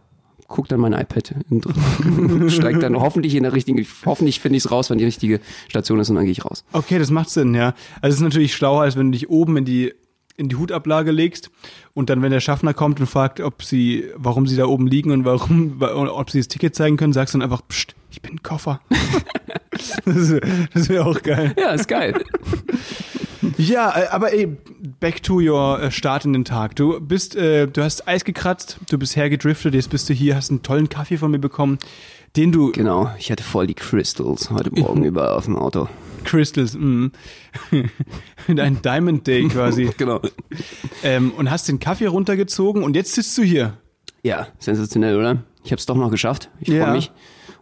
guck 0.46 0.68
dann 0.68 0.80
mein 0.80 0.92
iPad 0.92 1.34
und 1.50 1.66
steig 2.52 2.80
dann 2.80 2.96
hoffentlich 2.98 3.34
in 3.34 3.42
der 3.42 3.52
richtigen, 3.52 3.84
hoffentlich 4.04 4.40
finde 4.40 4.56
ich 4.56 4.64
es 4.64 4.70
raus, 4.70 4.90
wenn 4.90 4.98
die 4.98 5.04
richtige 5.04 5.40
Station 5.68 6.00
ist 6.00 6.08
und 6.10 6.16
dann 6.16 6.24
gehe 6.24 6.32
ich 6.32 6.44
raus. 6.44 6.64
Okay, 6.72 6.98
das 6.98 7.10
macht 7.10 7.30
Sinn, 7.30 7.54
ja. 7.54 7.74
Also 8.00 8.14
es 8.14 8.14
ist 8.16 8.22
natürlich 8.22 8.54
schlauer, 8.54 8.82
als 8.82 8.96
wenn 8.96 9.12
du 9.12 9.18
dich 9.18 9.28
oben 9.28 9.56
in 9.58 9.64
die 9.64 9.92
in 10.36 10.48
die 10.48 10.54
Hutablage 10.54 11.10
legst 11.10 11.50
und 11.94 12.10
dann, 12.10 12.22
wenn 12.22 12.30
der 12.30 12.38
Schaffner 12.38 12.72
kommt 12.72 13.00
und 13.00 13.06
fragt, 13.08 13.40
ob 13.40 13.64
sie, 13.64 14.04
warum 14.14 14.46
sie 14.46 14.54
da 14.56 14.66
oben 14.66 14.86
liegen 14.86 15.10
und 15.10 15.24
warum, 15.24 15.78
ob 15.80 16.30
sie 16.30 16.38
das 16.38 16.46
Ticket 16.46 16.76
zeigen 16.76 16.96
können, 16.96 17.12
sagst 17.12 17.34
du 17.34 17.38
dann 17.38 17.50
einfach, 17.50 17.66
Psst, 17.66 17.96
ich 18.12 18.22
bin 18.22 18.34
ein 18.34 18.42
Koffer. 18.44 18.80
das 20.04 20.30
wäre 20.30 20.88
wär 20.88 21.06
auch 21.06 21.20
geil. 21.22 21.56
Ja, 21.58 21.70
ist 21.70 21.88
geil. 21.88 22.14
Ja, 23.58 23.92
äh, 23.98 24.06
aber 24.08 24.32
ey, 24.32 24.46
back 25.00 25.22
to 25.24 25.40
your 25.40 25.82
äh, 25.82 25.90
Start 25.90 26.24
in 26.24 26.32
den 26.32 26.44
Tag. 26.44 26.76
Du 26.76 27.00
bist, 27.00 27.34
äh, 27.34 27.66
du 27.66 27.82
hast 27.82 28.06
Eis 28.06 28.24
gekratzt, 28.24 28.78
du 28.88 28.98
bist 28.98 29.16
hergedriftet, 29.16 29.74
jetzt 29.74 29.90
bist 29.90 30.08
du 30.08 30.14
hier, 30.14 30.36
hast 30.36 30.50
einen 30.50 30.62
tollen 30.62 30.88
Kaffee 30.88 31.16
von 31.16 31.30
mir 31.32 31.40
bekommen, 31.40 31.78
den 32.36 32.52
du 32.52 32.70
Genau, 32.70 33.10
ich 33.18 33.32
hatte 33.32 33.42
voll 33.42 33.66
die 33.66 33.74
Crystals 33.74 34.50
heute 34.50 34.70
Morgen 34.70 35.02
über 35.04 35.36
auf 35.36 35.46
dem 35.46 35.56
Auto. 35.56 35.88
Crystals, 36.24 36.74
mm. 36.74 37.06
Dein 38.48 38.80
Diamond 38.82 39.26
Day 39.26 39.48
quasi. 39.48 39.90
Genau. 39.96 40.20
ähm, 41.02 41.32
und 41.36 41.50
hast 41.50 41.68
den 41.68 41.80
Kaffee 41.80 42.06
runtergezogen 42.06 42.82
und 42.84 42.94
jetzt 42.94 43.14
sitzt 43.14 43.36
du 43.38 43.42
hier. 43.42 43.78
Ja, 44.22 44.48
sensationell, 44.58 45.16
oder? 45.16 45.42
Ich 45.64 45.72
habe 45.72 45.80
es 45.80 45.86
doch 45.86 45.96
noch 45.96 46.10
geschafft. 46.10 46.48
Ich 46.60 46.68
Ja. 46.68 46.84
freue 46.84 46.94
mich 46.94 47.10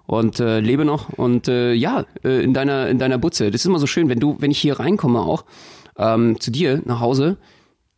und 0.06 0.40
äh, 0.40 0.60
lebe 0.60 0.84
noch 0.84 1.08
und 1.10 1.48
äh, 1.48 1.72
ja, 1.72 2.04
äh, 2.22 2.42
in 2.42 2.54
deiner 2.54 2.88
in 2.88 2.98
deiner 2.98 3.18
Butze. 3.18 3.50
Das 3.50 3.62
ist 3.62 3.66
immer 3.66 3.78
so 3.78 3.86
schön, 3.86 4.08
wenn 4.08 4.20
du 4.20 4.36
wenn 4.38 4.50
ich 4.50 4.58
hier 4.58 4.78
reinkomme 4.78 5.20
auch 5.20 5.44
ähm, 5.98 6.40
zu 6.40 6.50
dir 6.50 6.82
nach 6.84 7.00
Hause, 7.00 7.38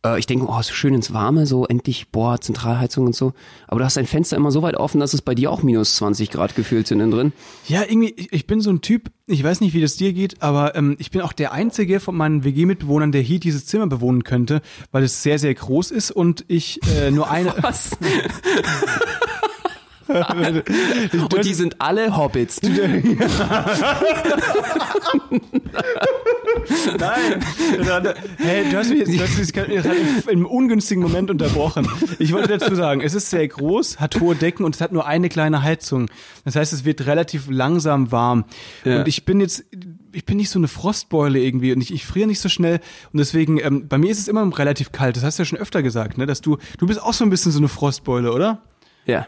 äh, 0.05 0.19
ich 0.19 0.27
denke, 0.27 0.45
oh, 0.47 0.61
so 0.61 0.73
schön 0.73 0.93
ins 0.93 1.13
Warme, 1.13 1.45
so 1.45 1.65
endlich, 1.65 2.09
boah, 2.09 2.39
Zentralheizung 2.39 3.05
und 3.07 3.15
so. 3.15 3.33
Aber 3.67 3.79
du 3.79 3.85
hast 3.85 3.97
dein 3.97 4.05
Fenster 4.05 4.37
immer 4.37 4.51
so 4.51 4.61
weit 4.61 4.77
offen, 4.77 4.99
dass 4.99 5.13
es 5.13 5.21
bei 5.21 5.35
dir 5.35 5.51
auch 5.51 5.63
minus 5.63 5.95
20 5.95 6.31
Grad 6.31 6.55
gefühlt 6.55 6.87
sind 6.87 6.99
innen 6.99 7.11
drin. 7.11 7.33
Ja, 7.67 7.81
irgendwie, 7.81 8.13
ich, 8.15 8.31
ich 8.31 8.47
bin 8.47 8.61
so 8.61 8.69
ein 8.69 8.81
Typ, 8.81 9.11
ich 9.27 9.43
weiß 9.43 9.59
nicht, 9.61 9.73
wie 9.73 9.81
das 9.81 9.97
dir 9.97 10.13
geht, 10.13 10.41
aber 10.41 10.75
ähm, 10.75 10.95
ich 10.99 11.11
bin 11.11 11.21
auch 11.21 11.33
der 11.33 11.51
Einzige 11.51 11.99
von 11.99 12.15
meinen 12.15 12.43
WG-Mitbewohnern, 12.43 13.11
der 13.11 13.21
hier 13.21 13.39
dieses 13.39 13.65
Zimmer 13.65 13.87
bewohnen 13.87 14.23
könnte, 14.23 14.61
weil 14.91 15.03
es 15.03 15.21
sehr, 15.23 15.39
sehr 15.39 15.53
groß 15.53 15.91
ist 15.91 16.11
und 16.11 16.45
ich 16.47 16.79
äh, 16.95 17.11
nur 17.11 17.29
eine. 17.31 17.53
Was? 17.61 17.91
und 20.09 21.45
die 21.45 21.53
sind 21.53 21.81
alle 21.81 22.17
Hobbits. 22.17 22.59
Nein. 26.99 28.15
Hey, 28.37 28.69
du 28.69 28.77
hast 28.77 28.89
mich 28.89 28.99
jetzt, 28.99 29.13
du 29.13 29.21
hast 29.21 29.37
mich 29.37 29.53
gerade 29.53 29.73
im 30.29 30.45
ungünstigen 30.45 31.03
Moment 31.03 31.29
unterbrochen. 31.29 31.87
Ich 32.19 32.33
wollte 32.33 32.57
dazu 32.57 32.75
sagen, 32.75 33.01
es 33.01 33.13
ist 33.13 33.29
sehr 33.29 33.47
groß, 33.47 33.99
hat 33.99 34.19
hohe 34.19 34.35
Decken 34.35 34.65
und 34.65 34.75
es 34.75 34.81
hat 34.81 34.91
nur 34.91 35.05
eine 35.05 35.29
kleine 35.29 35.63
Heizung. 35.63 36.09
Das 36.45 36.55
heißt, 36.55 36.73
es 36.73 36.85
wird 36.85 37.05
relativ 37.05 37.47
langsam 37.49 38.11
warm. 38.11 38.45
Ja. 38.83 38.99
Und 38.99 39.07
ich 39.07 39.25
bin 39.25 39.39
jetzt, 39.39 39.65
ich 40.11 40.25
bin 40.25 40.37
nicht 40.37 40.49
so 40.49 40.59
eine 40.59 40.67
Frostbeule 40.67 41.39
irgendwie 41.39 41.73
und 41.73 41.81
ich, 41.81 41.93
ich 41.93 42.05
friere 42.05 42.27
nicht 42.27 42.39
so 42.39 42.49
schnell 42.49 42.79
und 43.11 43.19
deswegen, 43.19 43.59
ähm, 43.59 43.87
bei 43.87 43.97
mir 43.97 44.11
ist 44.11 44.19
es 44.19 44.27
immer 44.27 44.49
relativ 44.57 44.91
kalt. 44.91 45.15
Das 45.15 45.23
hast 45.23 45.39
du 45.39 45.43
ja 45.43 45.45
schon 45.45 45.59
öfter 45.59 45.83
gesagt, 45.83 46.17
ne? 46.17 46.25
Dass 46.25 46.41
du, 46.41 46.57
du 46.77 46.87
bist 46.87 47.01
auch 47.01 47.13
so 47.13 47.23
ein 47.23 47.29
bisschen 47.29 47.51
so 47.51 47.59
eine 47.59 47.67
Frostbeule, 47.67 48.31
oder? 48.33 48.61
Ja. 49.05 49.27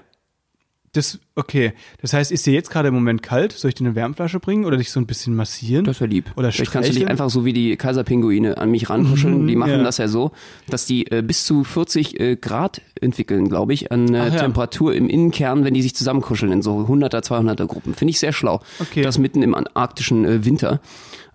Das, 0.93 1.19
okay. 1.35 1.71
Das 2.01 2.11
heißt, 2.11 2.33
ist 2.33 2.45
dir 2.45 2.51
jetzt 2.51 2.69
gerade 2.69 2.89
im 2.89 2.93
Moment 2.93 3.23
kalt? 3.23 3.53
Soll 3.53 3.69
ich 3.69 3.75
dir 3.75 3.85
eine 3.85 3.95
Wärmflasche 3.95 4.41
bringen 4.41 4.65
oder 4.65 4.75
dich 4.75 4.91
so 4.91 4.99
ein 4.99 5.05
bisschen 5.05 5.33
massieren? 5.33 5.85
Das 5.85 6.01
wäre 6.01 6.09
lieb. 6.09 6.31
Oder 6.35 6.51
Vielleicht 6.51 6.73
kannst 6.73 6.89
du 6.89 6.93
dich 6.93 7.07
einfach 7.07 7.29
so 7.29 7.45
wie 7.45 7.53
die 7.53 7.77
Kaiserpinguine 7.77 8.57
an 8.57 8.71
mich 8.71 8.89
rankuscheln. 8.89 9.47
Die 9.47 9.55
machen 9.55 9.71
ja. 9.71 9.83
das 9.83 9.99
ja 9.99 10.09
so, 10.09 10.31
dass 10.67 10.85
die 10.85 11.09
äh, 11.09 11.21
bis 11.21 11.45
zu 11.45 11.63
40 11.63 12.19
äh, 12.19 12.35
Grad 12.35 12.81
entwickeln, 12.99 13.47
glaube 13.47 13.73
ich, 13.73 13.93
an 13.93 14.13
äh, 14.13 14.19
Ach 14.19 14.33
ja. 14.33 14.39
Temperatur 14.41 14.93
im 14.93 15.07
Innenkern, 15.07 15.63
wenn 15.63 15.73
die 15.73 15.81
sich 15.81 15.95
zusammenkuscheln 15.95 16.51
in 16.51 16.61
so 16.61 16.79
100er, 16.79 17.23
200er 17.23 17.67
Gruppen. 17.67 17.93
Finde 17.93 18.11
ich 18.11 18.19
sehr 18.19 18.33
schlau. 18.33 18.59
Okay. 18.79 19.01
Das 19.01 19.17
mitten 19.17 19.43
im 19.43 19.55
antarktischen 19.55 20.25
äh, 20.25 20.43
Winter. 20.43 20.81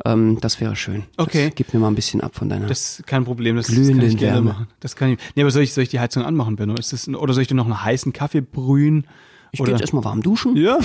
Ähm, 0.05 0.37
das 0.43 0.61
wäre 0.61 0.77
schön. 0.77 1.05
Okay. 1.17 1.47
Das 1.47 1.55
gib 1.55 1.73
mir 1.73 1.81
mal 1.81 1.89
ein 1.89 1.95
bisschen 1.95 2.21
ab 2.21 2.37
von 2.37 2.51
deiner. 2.51 2.67
Das 2.67 2.99
ist 2.99 3.07
kein 3.07 3.25
Problem, 3.25 3.57
das, 3.57 3.69
das 3.69 3.75
kann 3.75 4.03
ich 4.03 4.19
gerne 4.19 4.35
Wärme. 4.35 4.51
machen. 4.51 4.67
Das 4.81 4.97
kann 4.97 5.13
ich. 5.13 5.19
Nee, 5.35 5.43
aber 5.43 5.51
soll 5.51 5.63
ich, 5.63 5.73
soll 5.73 5.85
ich 5.85 5.89
die 5.89 6.01
Heizung 6.01 6.25
anmachen, 6.25 6.57
Benno? 6.57 6.75
Ist 6.75 6.93
das, 6.93 7.09
oder 7.09 7.33
soll 7.33 7.41
ich 7.41 7.49
dir 7.49 7.55
noch 7.55 7.65
einen 7.65 7.83
heißen 7.83 8.13
Kaffee 8.13 8.43
brühen? 8.43 9.07
Ich 9.59 9.65
gehe 9.65 9.73
jetzt 9.75 9.81
erstmal 9.81 10.05
warm 10.05 10.23
duschen. 10.23 10.57
Ja, 10.57 10.79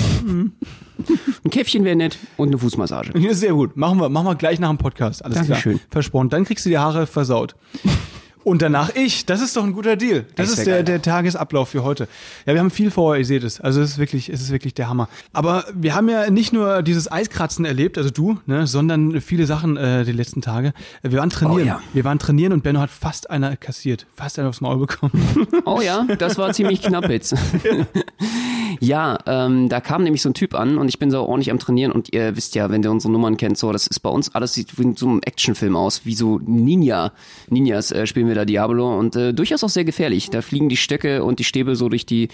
Ein 1.44 1.50
Käffchen 1.50 1.84
wäre 1.84 1.96
nett 1.96 2.18
und 2.36 2.48
eine 2.48 2.58
Fußmassage. 2.58 3.18
ja, 3.18 3.34
sehr 3.34 3.52
gut. 3.54 3.76
Machen 3.76 3.98
wir, 3.98 4.08
machen 4.08 4.26
wir 4.26 4.34
gleich 4.34 4.60
nach 4.60 4.68
dem 4.68 4.78
Podcast. 4.78 5.24
Alles 5.24 5.38
Dankeschön. 5.38 5.78
klar. 5.78 5.86
Versprochen. 5.90 6.28
Dann 6.28 6.44
kriegst 6.44 6.64
du 6.64 6.70
die 6.70 6.78
Haare 6.78 7.06
versaut. 7.06 7.54
Und 8.44 8.60
danach 8.60 8.90
ich. 8.96 9.24
Das 9.24 9.40
ist 9.40 9.56
doch 9.56 9.62
ein 9.62 9.72
guter 9.72 9.94
Deal. 9.94 10.24
Das 10.34 10.48
Das 10.48 10.58
ist 10.58 10.66
der, 10.66 10.76
geil. 10.78 10.84
der 10.84 11.02
Tagesablauf 11.02 11.68
für 11.68 11.84
heute. 11.84 12.08
Ja, 12.44 12.54
wir 12.54 12.60
haben 12.60 12.72
viel 12.72 12.90
vor, 12.90 13.16
ihr 13.16 13.24
seht 13.24 13.44
es. 13.44 13.60
Also 13.60 13.80
es 13.80 13.90
ist 13.92 13.98
wirklich, 13.98 14.28
es 14.28 14.40
ist 14.40 14.50
wirklich 14.50 14.74
der 14.74 14.88
Hammer. 14.88 15.08
Aber 15.32 15.64
wir 15.74 15.94
haben 15.94 16.08
ja 16.08 16.28
nicht 16.28 16.52
nur 16.52 16.82
dieses 16.82 17.10
Eiskratzen 17.10 17.64
erlebt, 17.64 17.98
also 17.98 18.10
du, 18.10 18.38
ne, 18.46 18.66
sondern 18.66 19.20
viele 19.20 19.46
Sachen 19.46 19.76
äh, 19.76 20.04
die 20.04 20.10
letzten 20.10 20.42
Tage. 20.42 20.72
Wir 21.02 21.20
waren 21.20 21.30
trainieren. 21.30 21.60
Oh 21.62 21.64
ja. 21.64 21.80
Wir 21.92 22.02
waren 22.02 22.18
trainieren 22.18 22.52
und 22.52 22.64
Benno 22.64 22.80
hat 22.80 22.90
fast 22.90 23.30
einer 23.30 23.56
kassiert. 23.56 24.06
Fast 24.16 24.40
einer 24.40 24.48
aufs 24.48 24.60
Maul 24.60 24.78
bekommen. 24.78 25.12
Oh 25.64 25.80
ja, 25.80 26.04
das 26.18 26.36
war 26.36 26.52
ziemlich 26.52 26.82
knapp 26.82 27.08
jetzt. 27.10 27.32
ja, 27.64 27.86
ähm, 29.26 29.68
da 29.68 29.80
kam 29.80 30.02
nämlich 30.02 30.22
so 30.22 30.30
ein 30.30 30.34
Typ 30.34 30.54
an 30.54 30.78
und 30.78 30.88
ich 30.88 30.98
bin 30.98 31.10
so 31.10 31.20
ordentlich 31.20 31.50
am 31.50 31.58
Trainieren 31.58 31.92
und 31.92 32.12
ihr 32.12 32.36
wisst 32.36 32.54
ja, 32.54 32.70
wenn 32.70 32.82
ihr 32.82 32.90
unsere 32.90 33.12
Nummern 33.12 33.36
kennt, 33.36 33.58
so, 33.58 33.72
das 33.72 33.86
ist 33.86 34.00
bei 34.00 34.10
uns 34.10 34.34
alles 34.34 34.54
sieht 34.54 34.78
wie 34.78 34.82
in 34.82 34.96
so 34.96 35.08
einem 35.08 35.20
Actionfilm 35.24 35.76
aus, 35.76 36.04
wie 36.04 36.14
so 36.14 36.40
Ninja. 36.44 37.12
Ninjas 37.48 37.92
äh, 37.92 38.06
spielen 38.06 38.28
wir 38.28 38.34
da 38.34 38.44
Diablo 38.44 38.98
und 38.98 39.16
äh, 39.16 39.32
durchaus 39.32 39.64
auch 39.64 39.68
sehr 39.68 39.84
gefährlich. 39.84 40.30
Da 40.30 40.42
fliegen 40.42 40.68
die 40.68 40.76
Stöcke 40.76 41.24
und 41.24 41.38
die 41.38 41.44
Stäbe 41.44 41.76
so 41.76 41.88
durch 41.88 42.06
die 42.06 42.28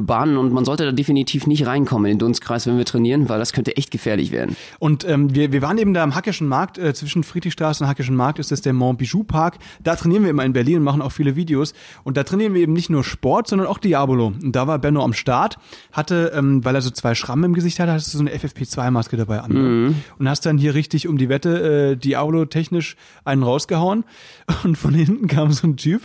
Bahnen 0.00 0.36
und 0.36 0.52
man 0.52 0.64
sollte 0.64 0.84
da 0.84 0.92
definitiv 0.92 1.46
nicht 1.46 1.66
reinkommen 1.66 2.06
in 2.06 2.16
den 2.16 2.20
Dunstkreis, 2.20 2.66
wenn 2.66 2.78
wir 2.78 2.84
trainieren, 2.84 3.28
weil 3.28 3.38
das 3.38 3.52
könnte 3.52 3.76
echt 3.76 3.90
gefährlich 3.90 4.30
werden. 4.32 4.56
Und 4.78 5.06
ähm, 5.08 5.34
wir, 5.34 5.52
wir 5.52 5.62
waren 5.62 5.78
eben 5.78 5.94
da 5.94 6.02
am 6.02 6.14
Hackischen 6.14 6.48
Markt, 6.48 6.78
äh, 6.78 6.94
zwischen 6.94 7.22
Friedrichstraße 7.22 7.84
und 7.84 7.90
Hackischen 7.90 8.16
Markt 8.16 8.38
ist 8.38 8.50
das 8.50 8.60
der 8.60 8.72
Mont 8.72 8.98
Bijou 8.98 9.24
Park. 9.24 9.58
Da 9.82 9.96
trainieren 9.96 10.24
wir 10.24 10.30
immer 10.30 10.44
in 10.44 10.52
Berlin 10.52 10.78
und 10.78 10.84
machen 10.84 11.02
auch 11.02 11.12
viele 11.12 11.36
Videos. 11.36 11.72
Und 12.04 12.16
da 12.16 12.24
trainieren 12.24 12.54
wir 12.54 12.62
eben 12.62 12.72
nicht 12.72 12.90
nur 12.90 13.04
Sport, 13.04 13.48
sondern 13.48 13.68
auch 13.68 13.78
Diabolo. 13.78 14.32
Und 14.42 14.52
da 14.52 14.66
war 14.66 14.78
Benno 14.78 15.02
am 15.02 15.12
Start, 15.12 15.58
hatte, 15.92 16.32
ähm, 16.34 16.64
weil 16.64 16.74
er 16.74 16.82
so 16.82 16.90
zwei 16.90 17.14
Schrammen 17.14 17.44
im 17.44 17.54
Gesicht 17.54 17.78
hatte, 17.80 17.92
hast 17.92 18.12
du 18.12 18.18
so 18.18 18.24
eine 18.24 18.34
FFP2-Maske 18.34 19.16
dabei 19.16 19.40
an. 19.40 19.52
ne? 19.52 19.94
Und 20.18 20.28
hast 20.28 20.46
dann 20.46 20.58
hier 20.58 20.74
richtig 20.74 21.08
um 21.08 21.18
die 21.18 21.28
Wette 21.28 21.92
äh, 21.92 21.96
Diabolo 21.96 22.44
technisch 22.44 22.96
einen 23.24 23.42
rausgehauen. 23.42 24.04
Und 24.64 24.76
von 24.76 24.94
hinten 24.94 25.26
kam 25.26 25.52
so 25.52 25.66
ein 25.66 25.76
Typ 25.76 26.02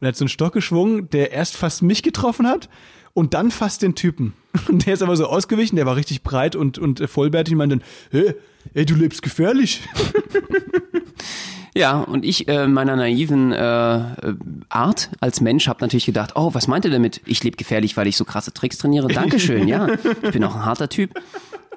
und 0.00 0.06
hat 0.06 0.16
so 0.16 0.24
einen 0.24 0.28
Stock 0.28 0.52
geschwungen, 0.52 1.10
der 1.10 1.32
erst 1.32 1.56
fast 1.56 1.82
mich 1.82 2.02
getroffen 2.02 2.46
hat. 2.46 2.68
Und 3.12 3.34
dann 3.34 3.50
fast 3.50 3.82
den 3.82 3.94
Typen. 3.94 4.34
Und 4.68 4.86
der 4.86 4.94
ist 4.94 5.02
aber 5.02 5.16
so 5.16 5.26
ausgewichen, 5.26 5.76
der 5.76 5.86
war 5.86 5.96
richtig 5.96 6.22
breit 6.22 6.56
und, 6.56 6.78
und 6.78 7.00
vollbärtig 7.08 7.52
und 7.52 7.58
meinte 7.58 7.78
dann, 7.78 7.84
hey, 8.10 8.34
ey, 8.74 8.84
du 8.86 8.94
lebst 8.94 9.22
gefährlich. 9.22 9.82
Ja, 11.74 12.00
und 12.00 12.24
ich 12.24 12.48
äh, 12.48 12.66
meiner 12.66 12.96
naiven 12.96 13.52
äh, 13.52 13.56
Art 14.68 15.10
als 15.20 15.40
Mensch 15.40 15.68
habe 15.68 15.80
natürlich 15.80 16.06
gedacht, 16.06 16.32
oh, 16.34 16.52
was 16.52 16.66
meint 16.66 16.84
ihr 16.84 16.90
damit? 16.90 17.20
Ich 17.26 17.44
lebe 17.44 17.56
gefährlich, 17.56 17.96
weil 17.96 18.08
ich 18.08 18.16
so 18.16 18.24
krasse 18.24 18.52
Tricks 18.52 18.78
trainiere. 18.78 19.06
Dankeschön, 19.08 19.68
ja. 19.68 19.86
Ich 20.22 20.32
bin 20.32 20.42
auch 20.42 20.56
ein 20.56 20.64
harter 20.64 20.88
Typ. 20.88 21.14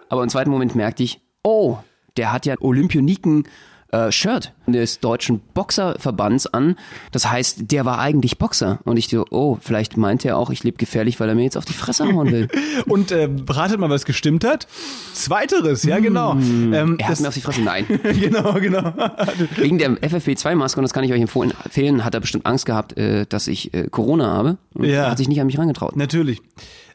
Aber 0.09 0.23
im 0.23 0.29
zweiten 0.29 0.49
Moment 0.49 0.73
merkte 0.75 1.03
ich, 1.03 1.21
oh, 1.43 1.77
der 2.17 2.31
hat 2.31 2.45
ja 2.45 2.55
Olympioniken 2.59 3.47
äh, 3.93 4.11
Shirt 4.11 4.51
des 4.67 4.99
deutschen 4.99 5.39
Boxerverbands 5.53 6.47
an. 6.47 6.75
Das 7.11 7.29
heißt, 7.29 7.71
der 7.71 7.85
war 7.85 7.99
eigentlich 7.99 8.37
Boxer. 8.37 8.79
Und 8.85 8.97
ich 8.97 9.07
so, 9.07 9.25
oh, 9.29 9.57
vielleicht 9.61 9.97
meint 9.97 10.25
er 10.25 10.37
auch, 10.37 10.49
ich 10.49 10.63
lebe 10.63 10.77
gefährlich, 10.77 11.19
weil 11.19 11.29
er 11.29 11.35
mir 11.35 11.43
jetzt 11.43 11.57
auf 11.57 11.65
die 11.65 11.73
Fresse 11.73 12.05
hauen 12.05 12.31
will. 12.31 12.47
Und 12.87 13.11
äh, 13.11 13.29
ratet 13.49 13.79
mal, 13.79 13.89
was 13.89 14.05
gestimmt 14.05 14.43
hat? 14.43 14.67
Zweiteres, 15.13 15.83
ja 15.83 15.99
genau. 15.99 16.33
Ähm, 16.33 16.97
Er 16.99 17.07
hat 17.07 17.19
mir 17.19 17.27
auf 17.27 17.33
die 17.33 17.41
Fresse, 17.41 17.61
nein. 17.61 17.85
genau, 18.03 18.53
genau. 18.53 18.93
Wegen 19.57 19.77
der 19.77 19.91
FFP2-Maske, 19.91 20.79
und 20.79 20.83
das 20.83 20.93
kann 20.93 21.03
ich 21.03 21.13
euch 21.13 21.21
empfehlen, 21.21 22.03
hat 22.03 22.13
er 22.13 22.19
bestimmt 22.19 22.45
Angst 22.45 22.65
gehabt, 22.65 22.97
äh, 22.97 23.25
dass 23.27 23.47
ich 23.47 23.73
äh, 23.73 23.87
Corona 23.89 24.27
habe. 24.31 24.57
Und 24.73 24.85
Ja. 24.85 25.09
hat 25.09 25.17
sich 25.17 25.27
nicht 25.27 25.39
an 25.41 25.47
mich 25.47 25.57
rangetraut. 25.57 25.95
Natürlich. 25.95 26.41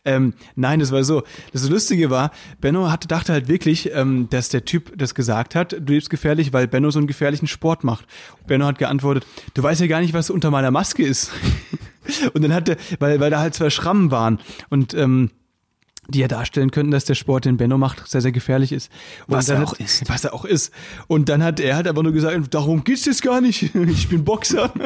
Ähm, 0.09 0.33
nein, 0.57 0.81
das 0.81 0.91
war 0.91 1.05
so. 1.05 1.23
Das 1.53 1.69
Lustige 1.69 2.09
war, 2.09 2.31
Benno 2.63 2.91
hatte, 2.91 3.07
dachte 3.09 3.35
halt 3.35 3.47
wirklich, 3.47 3.91
ähm, 3.93 4.29
dass 4.31 4.49
der 4.49 4.65
Typ 4.65 4.97
das 4.97 5.15
gesagt 5.15 5.55
hat, 5.55 5.73
du 5.73 5.93
lebst 5.93 6.09
gefährlich, 6.09 6.55
weil 6.55 6.67
Benno 6.67 6.91
so 6.91 6.99
einen 6.99 7.07
gefährlichen 7.07 7.47
Sport 7.47 7.85
macht. 7.85 8.07
Benno 8.47 8.65
hat 8.65 8.79
geantwortet, 8.79 9.27
du 9.53 9.63
weißt 9.63 9.83
ja 9.83 9.87
gar 9.87 10.01
nicht, 10.01 10.15
was 10.15 10.31
unter 10.31 10.51
meiner 10.51 10.71
Maske 10.71 11.05
ist. 11.05 11.31
Und 12.33 12.43
dann 12.43 12.55
hat 12.55 12.71
er, 12.71 12.77
weil, 13.01 13.21
weil 13.21 13.31
da 13.31 13.41
halt 13.41 13.53
zwei 13.53 13.69
Schrammen 13.69 14.11
waren 14.11 14.39
und 14.71 14.95
ähm, 14.95 15.31
die 16.09 16.21
ja 16.21 16.29
darstellen 16.29 16.71
könnten, 16.71 16.91
dass 16.91 17.05
der 17.05 17.15
Sport, 17.15 17.45
den 17.45 17.57
Benno 17.59 17.77
macht, 17.79 18.09
sehr, 18.09 18.21
sehr 18.21 18.33
gefährlich 18.33 18.73
ist. 18.73 18.91
Und 19.27 19.37
Was 19.37 19.49
er 19.49 19.59
hat, 19.59 19.67
auch 19.69 19.73
ist. 19.75 20.09
Was 20.09 20.25
er 20.25 20.33
auch 20.35 20.45
ist. 20.45 20.73
Und 21.07 21.29
dann 21.29 21.43
hat 21.43 21.61
er 21.61 21.77
hat 21.77 21.87
aber 21.87 22.03
nur 22.03 22.13
gesagt, 22.13 22.55
darum 22.55 22.83
geht's 22.85 23.05
jetzt 23.05 23.23
gar 23.23 23.41
nicht. 23.41 23.71
Ich 23.89 24.09
bin 24.09 24.25
Boxer. 24.25 24.73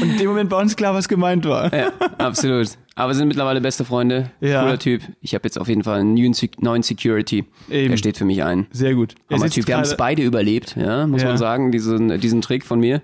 Und 0.00 0.10
in 0.12 0.18
dem 0.18 0.26
Moment 0.28 0.50
war 0.50 0.60
uns 0.60 0.74
klar, 0.74 0.94
was 0.94 1.08
gemeint 1.08 1.44
war. 1.44 1.72
Ja, 1.72 1.92
absolut. 2.18 2.70
Aber 2.96 3.10
wir 3.10 3.14
sind 3.14 3.28
mittlerweile 3.28 3.60
beste 3.60 3.84
Freunde. 3.84 4.30
Ja. 4.40 4.62
Cooler 4.62 4.78
Typ. 4.78 5.02
Ich 5.20 5.34
habe 5.34 5.44
jetzt 5.44 5.58
auf 5.58 5.68
jeden 5.68 5.84
Fall 5.84 6.00
einen 6.00 6.14
neuen 6.14 6.32
Sec- 6.34 6.60
neuen 6.60 6.82
Security. 6.82 7.44
Eben. 7.70 7.90
Der 7.90 7.96
steht 7.96 8.16
für 8.16 8.24
mich 8.24 8.42
ein. 8.42 8.66
Sehr 8.72 8.94
gut. 8.94 9.14
Er 9.28 9.38
sitzt 9.38 9.54
Typ. 9.54 9.68
Wir 9.68 9.76
haben 9.76 9.82
es 9.84 9.96
beide 9.96 10.22
überlebt, 10.22 10.76
ja, 10.76 11.06
muss 11.06 11.22
Ja. 11.22 11.28
man 11.28 11.38
sagen, 11.38 11.70
diesen, 11.72 12.18
diesen 12.20 12.40
Trick 12.42 12.64
von 12.66 12.80
mir. 12.80 13.00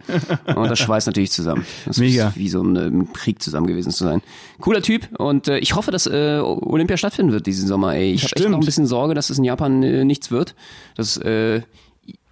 Und 0.54 0.68
das 0.70 0.78
schweißt 0.80 1.06
natürlich 1.06 1.30
zusammen. 1.30 1.64
Das 1.86 1.98
Mega. 1.98 2.28
ist 2.28 2.36
wie 2.36 2.48
so 2.48 2.62
ein 2.62 2.76
ähm, 2.76 3.12
Krieg 3.12 3.40
zusammen 3.42 3.66
gewesen 3.68 3.90
zu 3.92 4.04
sein. 4.04 4.22
Cooler 4.60 4.82
Typ 4.82 5.08
und 5.18 5.48
äh, 5.48 5.58
ich 5.58 5.74
hoffe, 5.76 5.90
dass 5.92 6.06
äh, 6.06 6.40
Olympia 6.76 6.96
stattfinden 6.96 7.32
wird 7.32 7.46
diesen 7.46 7.66
Sommer. 7.66 7.94
Ey. 7.94 8.12
Ich 8.12 8.24
habe 8.24 8.36
echt 8.36 8.48
noch 8.48 8.58
ein 8.58 8.64
bisschen 8.64 8.86
Sorge, 8.86 9.14
dass 9.14 9.30
es 9.30 9.38
in 9.38 9.44
Japan 9.44 9.82
äh, 9.82 10.04
nichts 10.04 10.30
wird. 10.30 10.54
Das 10.94 11.16
äh, 11.16 11.62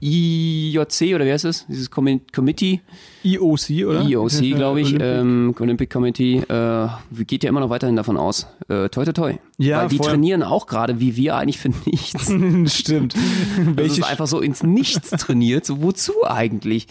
IJC 0.07 1.15
oder 1.15 1.25
wie 1.25 1.33
heißt 1.33 1.47
es? 1.47 1.67
Dieses 1.67 1.91
Commi- 1.91 2.21
Committee, 2.35 2.83
IOC, 3.23 3.87
oder? 3.89 4.03
IOC, 4.03 4.55
glaube 4.55 4.81
ich, 4.83 4.89
Olympic. 4.89 5.03
ähm, 5.07 5.55
Olympic 5.59 5.91
Committee, 5.91 6.37
äh, 6.47 6.89
geht 7.25 7.43
ja 7.43 7.49
immer 7.49 7.61
noch 7.61 7.71
weiterhin 7.71 7.97
davon 7.97 8.19
aus. 8.19 8.47
Äh, 8.69 8.91
toi, 8.91 9.05
toi, 9.05 9.13
toi. 9.13 9.35
Ja, 9.57 9.83
Weil 9.83 9.89
die 9.89 9.97
voll. 9.97 10.09
trainieren 10.11 10.43
auch 10.43 10.67
gerade 10.67 11.01
wie 11.01 11.17
wir 11.17 11.37
eigentlich 11.37 11.59
für 11.59 11.71
nichts. 11.87 12.31
Stimmt. 12.79 13.15
Das 13.57 13.77
Welche 13.77 14.01
ist 14.01 14.05
einfach 14.05 14.27
so 14.27 14.41
ins 14.41 14.63
Nichts 14.63 15.11
trainiert. 15.11 15.65
So 15.65 15.81
wozu 15.83 16.13
eigentlich? 16.27 16.87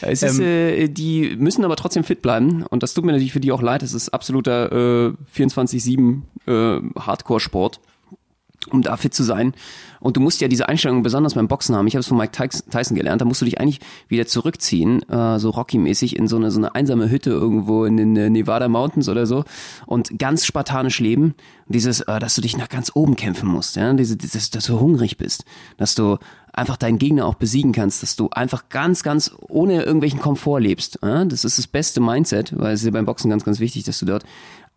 Es 0.00 0.22
ist, 0.22 0.38
Ähm. 0.38 0.44
äh, 0.44 0.88
die 0.88 1.36
müssen 1.38 1.64
aber 1.64 1.76
trotzdem 1.76 2.02
fit 2.02 2.22
bleiben 2.22 2.64
und 2.68 2.82
das 2.82 2.94
tut 2.94 3.04
mir 3.04 3.12
natürlich 3.12 3.32
für 3.32 3.40
die 3.40 3.52
auch 3.52 3.62
leid. 3.62 3.82
Es 3.82 3.94
ist 3.94 4.08
absoluter 4.10 5.08
äh, 5.08 5.12
24/7 5.36 6.22
äh, 6.46 6.80
Hardcore-Sport, 6.98 7.80
um 8.70 8.82
da 8.82 8.96
fit 8.96 9.14
zu 9.14 9.22
sein. 9.22 9.54
Und 10.00 10.16
du 10.16 10.20
musst 10.20 10.40
ja 10.40 10.48
diese 10.48 10.68
Einstellung 10.68 11.02
besonders 11.02 11.34
beim 11.34 11.48
Boxen 11.48 11.74
haben. 11.74 11.86
Ich 11.86 11.94
habe 11.94 12.00
es 12.00 12.06
von 12.06 12.16
Mike 12.16 12.32
Tys- 12.32 12.68
Tyson 12.70 12.96
gelernt. 12.96 13.20
Da 13.20 13.24
musst 13.24 13.40
du 13.40 13.44
dich 13.44 13.60
eigentlich 13.60 13.80
wieder 14.08 14.26
zurückziehen, 14.26 15.02
äh, 15.08 15.38
so 15.38 15.50
Rocky-mäßig 15.50 16.16
in 16.16 16.28
so 16.28 16.36
eine 16.36 16.50
so 16.50 16.58
eine 16.58 16.74
einsame 16.74 17.10
Hütte 17.10 17.30
irgendwo 17.30 17.84
in 17.84 17.96
den 17.96 18.16
äh, 18.16 18.30
Nevada 18.30 18.68
Mountains 18.68 19.08
oder 19.08 19.26
so 19.26 19.44
und 19.86 20.18
ganz 20.18 20.44
spartanisch 20.44 21.00
leben. 21.00 21.34
Dieses, 21.66 22.00
äh, 22.02 22.18
dass 22.18 22.34
du 22.34 22.40
dich 22.40 22.56
nach 22.56 22.68
ganz 22.68 22.92
oben 22.94 23.16
kämpfen 23.16 23.48
musst, 23.48 23.76
ja, 23.76 23.92
diese, 23.92 24.16
dieses, 24.16 24.50
dass 24.50 24.64
du 24.66 24.80
hungrig 24.80 25.16
bist, 25.16 25.44
dass 25.76 25.94
du 25.94 26.18
einfach 26.52 26.76
deinen 26.76 26.98
Gegner 26.98 27.26
auch 27.26 27.34
besiegen 27.34 27.72
kannst, 27.72 28.02
dass 28.02 28.16
du 28.16 28.30
einfach 28.30 28.68
ganz, 28.68 29.02
ganz 29.02 29.32
ohne 29.48 29.82
irgendwelchen 29.82 30.18
Komfort 30.20 30.60
lebst. 30.60 30.98
Ja? 31.02 31.24
Das 31.24 31.44
ist 31.44 31.58
das 31.58 31.66
beste 31.66 32.00
Mindset, 32.00 32.58
weil 32.58 32.74
es 32.74 32.80
ist 32.80 32.86
ja 32.86 32.92
beim 32.92 33.06
Boxen 33.06 33.30
ganz, 33.30 33.44
ganz 33.44 33.60
wichtig, 33.60 33.84
dass 33.84 33.98
du 34.00 34.06
dort 34.06 34.24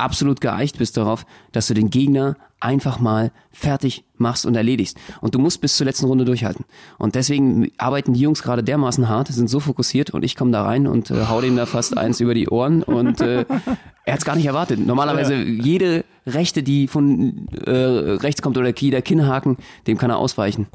absolut 0.01 0.41
geeicht 0.41 0.77
bist 0.77 0.97
darauf, 0.97 1.25
dass 1.51 1.67
du 1.67 1.73
den 1.73 1.89
Gegner 1.89 2.35
einfach 2.59 2.99
mal 2.99 3.31
fertig 3.51 4.03
machst 4.17 4.45
und 4.45 4.55
erledigst. 4.55 4.97
Und 5.19 5.33
du 5.35 5.39
musst 5.39 5.61
bis 5.61 5.77
zur 5.77 5.85
letzten 5.85 6.05
Runde 6.05 6.25
durchhalten. 6.25 6.65
Und 6.99 7.15
deswegen 7.15 7.71
arbeiten 7.77 8.13
die 8.13 8.19
Jungs 8.19 8.43
gerade 8.43 8.63
dermaßen 8.63 9.09
hart, 9.09 9.27
sind 9.29 9.49
so 9.49 9.59
fokussiert 9.59 10.11
und 10.11 10.23
ich 10.23 10.35
komme 10.35 10.51
da 10.51 10.63
rein 10.63 10.87
und 10.87 11.09
äh, 11.09 11.25
hau 11.27 11.41
dem 11.41 11.55
da 11.55 11.65
fast 11.65 11.97
eins 11.97 12.19
über 12.19 12.33
die 12.33 12.49
Ohren 12.49 12.83
und 12.83 13.19
äh, 13.19 13.45
er 14.05 14.13
hat 14.13 14.19
es 14.19 14.25
gar 14.25 14.35
nicht 14.35 14.45
erwartet. 14.45 14.79
Normalerweise 14.85 15.35
jede 15.35 16.05
Rechte, 16.27 16.61
die 16.61 16.87
von 16.87 17.47
äh, 17.65 17.71
rechts 17.71 18.41
kommt 18.43 18.57
oder 18.57 18.73
jeder 18.75 19.01
Kinnhaken, 19.01 19.57
dem 19.87 19.97
kann 19.97 20.11
er 20.11 20.17
ausweichen. 20.17 20.67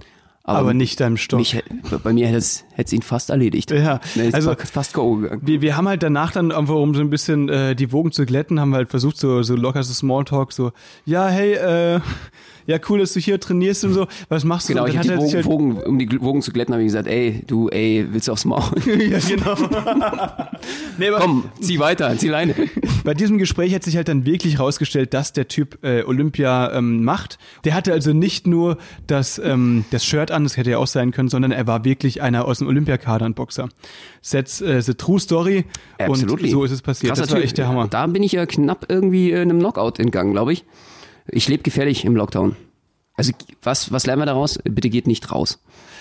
Aber 0.48 0.74
nicht 0.74 1.00
deinem 1.00 1.16
Stock. 1.16 1.40
Mich, 1.40 1.60
bei 2.04 2.12
mir 2.12 2.26
hätte 2.28 2.38
es, 2.38 2.64
hätte 2.72 2.86
es 2.86 2.92
ihn 2.92 3.02
fast 3.02 3.30
erledigt. 3.30 3.70
Ja, 3.72 4.00
Nee, 4.14 4.30
also- 4.32 4.54
fast 4.54 4.94
K.O. 4.94 5.16
gegangen. 5.16 5.42
Wir, 5.44 5.60
wir 5.60 5.76
haben 5.76 5.88
halt 5.88 6.02
danach 6.02 6.30
dann, 6.32 6.52
einfach 6.52 6.76
um 6.76 6.94
so 6.94 7.00
ein 7.00 7.10
bisschen 7.10 7.48
äh, 7.48 7.74
die 7.74 7.90
Wogen 7.92 8.12
zu 8.12 8.24
glätten, 8.26 8.60
haben 8.60 8.70
wir 8.70 8.76
halt 8.76 8.88
versucht, 8.90 9.16
so, 9.18 9.42
so 9.42 9.56
locker 9.56 9.82
so 9.82 9.92
Smalltalk, 9.92 10.52
so, 10.52 10.70
ja, 11.04 11.26
hey, 11.28 11.54
äh, 11.54 12.00
ja, 12.66 12.78
cool, 12.88 12.98
dass 12.98 13.12
du 13.12 13.20
hier 13.20 13.38
trainierst 13.38 13.84
und 13.84 13.92
so, 13.92 14.06
was 14.28 14.44
machst 14.44 14.68
du? 14.68 14.74
Genau, 14.74 14.86
ich 14.86 14.96
habe 14.96 15.06
die 15.06 15.14
er 15.14 15.20
sich 15.20 15.44
Wogen, 15.44 15.76
Wogen, 15.76 15.82
um 15.84 15.98
die 15.98 16.20
Wogen 16.20 16.42
zu 16.42 16.52
glätten, 16.52 16.74
habe 16.74 16.82
ich 16.82 16.88
gesagt, 16.88 17.06
ey, 17.06 17.42
du, 17.46 17.68
ey, 17.68 18.06
willst 18.10 18.28
du 18.28 18.32
aufs 18.32 18.44
Maul? 18.44 18.62
ja, 18.86 19.18
genau. 19.18 19.54
nee, 20.98 21.08
aber 21.08 21.18
Komm, 21.18 21.44
zieh 21.60 21.78
weiter, 21.78 22.16
zieh 22.16 22.28
Leine. 22.28 22.54
bei 23.04 23.14
diesem 23.14 23.38
Gespräch 23.38 23.74
hat 23.74 23.84
sich 23.84 23.96
halt 23.96 24.08
dann 24.08 24.26
wirklich 24.26 24.58
rausgestellt, 24.58 25.14
dass 25.14 25.32
der 25.32 25.48
Typ 25.48 25.78
äh, 25.82 26.02
Olympia 26.02 26.72
ähm, 26.72 27.04
macht. 27.04 27.38
Der 27.64 27.74
hatte 27.74 27.92
also 27.92 28.12
nicht 28.12 28.46
nur 28.46 28.78
das, 29.06 29.38
ähm, 29.38 29.84
das 29.90 30.04
Shirt 30.04 30.30
an, 30.30 30.44
das 30.44 30.56
hätte 30.56 30.70
ja 30.70 30.78
auch 30.78 30.86
sein 30.86 31.12
können, 31.12 31.28
sondern 31.28 31.52
er 31.52 31.66
war 31.66 31.84
wirklich 31.84 32.22
einer 32.22 32.46
aus 32.46 32.58
dem 32.58 32.68
Olympiakader, 32.68 33.26
ein 33.26 33.34
Boxer. 33.34 33.68
That's 34.28 34.60
äh, 34.60 34.82
the 34.82 34.94
true 34.94 35.20
story. 35.20 35.64
Absolutely. 35.98 36.46
Und 36.46 36.50
so 36.50 36.64
ist 36.64 36.72
es 36.72 36.82
passiert. 36.82 37.10
Krasser 37.10 37.22
das 37.22 37.32
war 37.32 37.40
echt 37.40 37.58
der 37.58 37.68
Hammer. 37.68 37.86
Da 37.86 38.06
bin 38.06 38.22
ich 38.22 38.32
ja 38.32 38.44
knapp 38.44 38.86
irgendwie 38.88 39.30
äh, 39.30 39.40
einem 39.40 39.60
Knockout 39.60 40.00
entgangen, 40.00 40.32
glaube 40.32 40.52
ich. 40.52 40.64
Ich 41.28 41.48
lebe 41.48 41.62
gefährlich 41.62 42.04
im 42.04 42.16
Lockdown. 42.16 42.56
Also 43.18 43.32
was, 43.62 43.90
was 43.92 44.04
lernen 44.06 44.22
wir 44.22 44.26
daraus? 44.26 44.58
Bitte 44.64 44.90
geht 44.90 45.06
nicht 45.06 45.32
raus. 45.32 45.58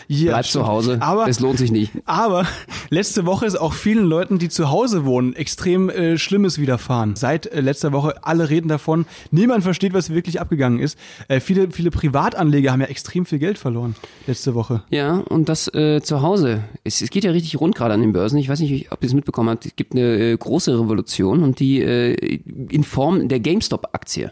Ja, 0.08 0.34
Bleibt 0.34 0.48
stimmt. 0.48 0.66
zu 0.66 0.70
Hause. 0.70 0.98
Aber 1.00 1.28
es 1.30 1.40
lohnt 1.40 1.58
sich 1.58 1.72
nicht. 1.72 1.94
Aber 2.06 2.46
letzte 2.90 3.26
Woche 3.26 3.46
ist 3.46 3.56
auch 3.56 3.74
vielen 3.74 4.06
Leuten, 4.06 4.38
die 4.38 4.50
zu 4.50 4.70
Hause 4.70 5.06
wohnen, 5.06 5.34
extrem 5.34 5.90
äh, 5.90 6.18
Schlimmes 6.18 6.60
widerfahren. 6.60 7.16
Seit 7.16 7.48
äh, 7.48 7.62
letzter 7.62 7.94
Woche 7.94 8.24
alle 8.24 8.50
reden 8.50 8.68
davon. 8.68 9.06
Niemand 9.32 9.64
versteht, 9.64 9.94
was 9.94 10.10
wirklich 10.10 10.42
abgegangen 10.42 10.80
ist. 10.80 11.00
Äh, 11.30 11.40
viele, 11.40 11.72
viele 11.72 11.90
Privatanleger 11.90 12.74
haben 12.74 12.82
ja 12.82 12.88
extrem 12.88 13.26
viel 13.26 13.40
Geld 13.40 13.58
verloren 13.58 13.96
letzte 14.28 14.54
Woche. 14.54 14.84
Ja, 14.90 15.16
und 15.30 15.48
das 15.48 15.74
äh, 15.74 16.02
zu 16.02 16.22
Hause. 16.22 16.66
Es, 16.84 17.02
es 17.02 17.10
geht 17.10 17.24
ja 17.24 17.32
richtig 17.32 17.60
rund 17.62 17.76
gerade 17.76 17.94
an 17.94 18.02
den 18.02 18.12
Börsen. 18.12 18.38
Ich 18.38 18.50
weiß 18.50 18.60
nicht, 18.60 18.92
ob 18.92 19.02
ihr 19.02 19.08
es 19.08 19.14
mitbekommen 19.14 19.50
habt. 19.50 19.66
Es 19.66 19.76
gibt 19.78 19.94
eine 19.94 20.18
äh, 20.34 20.38
große 20.38 20.78
Revolution 20.78 21.44
und 21.44 21.60
die 21.62 21.82
äh, 21.82 22.42
in 22.70 22.84
Form 22.84 23.30
der 23.30 23.40
GameStop-Aktie. 23.40 24.32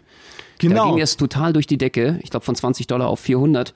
Da 0.60 0.68
Genau. 0.68 0.90
ging 0.94 1.00
es 1.02 1.16
total 1.16 1.52
durch 1.52 1.66
die 1.66 1.78
Decke. 1.78 2.18
Ich 2.22 2.30
glaube 2.30 2.44
von 2.46 2.54
20 2.54 2.86
Dollar 2.86 3.08
auf 3.08 3.20
400. 3.20 3.74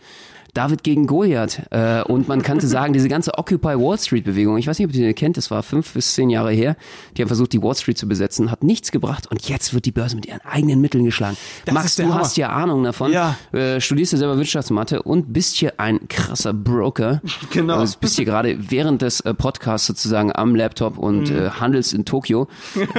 David 0.59 0.83
gegen 0.83 1.07
Goliath. 1.07 1.63
Äh, 1.71 2.03
und 2.03 2.27
man 2.27 2.43
könnte 2.43 2.67
sagen, 2.67 2.93
diese 2.93 3.09
ganze 3.09 3.39
Occupy 3.39 3.79
Wall 3.79 3.97
Street 3.97 4.25
Bewegung, 4.25 4.59
ich 4.59 4.67
weiß 4.67 4.77
nicht, 4.81 4.89
ob 4.89 4.95
ihr 4.95 5.07
die 5.07 5.15
kennt, 5.15 5.37
das 5.37 5.53
war 5.53 5.63
fünf 5.63 5.93
bis 5.93 6.15
zehn 6.15 6.31
Jahre 6.31 6.51
her. 6.51 6.77
Die 7.17 7.23
haben 7.23 7.29
versucht, 7.29 7.53
die 7.53 7.63
Wall 7.63 7.77
Street 7.77 7.97
zu 7.97 8.09
besetzen, 8.09 8.51
hat 8.51 8.65
nichts 8.65 8.91
gebracht 8.91 9.29
und 9.31 9.49
jetzt 9.49 9.73
wird 9.73 9.85
die 9.85 9.93
Börse 9.93 10.17
mit 10.17 10.27
ihren 10.27 10.41
eigenen 10.41 10.81
Mitteln 10.81 11.05
geschlagen. 11.05 11.37
Das 11.65 11.75
Max, 11.75 11.95
du 11.95 12.03
Hammer. 12.03 12.15
hast 12.19 12.37
ja 12.37 12.49
Ahnung 12.49 12.83
davon. 12.83 13.13
Ja. 13.13 13.37
Äh, 13.53 13.81
studierst 13.81 14.13
ja 14.15 14.19
selber 14.19 14.37
Wirtschaftsmathe 14.37 15.03
und 15.03 15.33
bist 15.33 15.55
hier 15.57 15.75
ein 15.79 16.09
krasser 16.09 16.53
Broker. 16.53 17.23
Genau. 17.53 17.77
Also 17.79 17.97
bist 18.01 18.17
hier 18.17 18.25
gerade 18.25 18.57
während 18.71 19.01
des 19.03 19.21
äh, 19.21 19.33
Podcasts 19.33 19.87
sozusagen 19.87 20.35
am 20.35 20.55
Laptop 20.57 20.99
und 20.99 21.31
Mhm. 21.31 21.37
äh, 21.37 21.51
handelst 21.51 21.95
in 21.95 22.05
Tokio. 22.05 22.49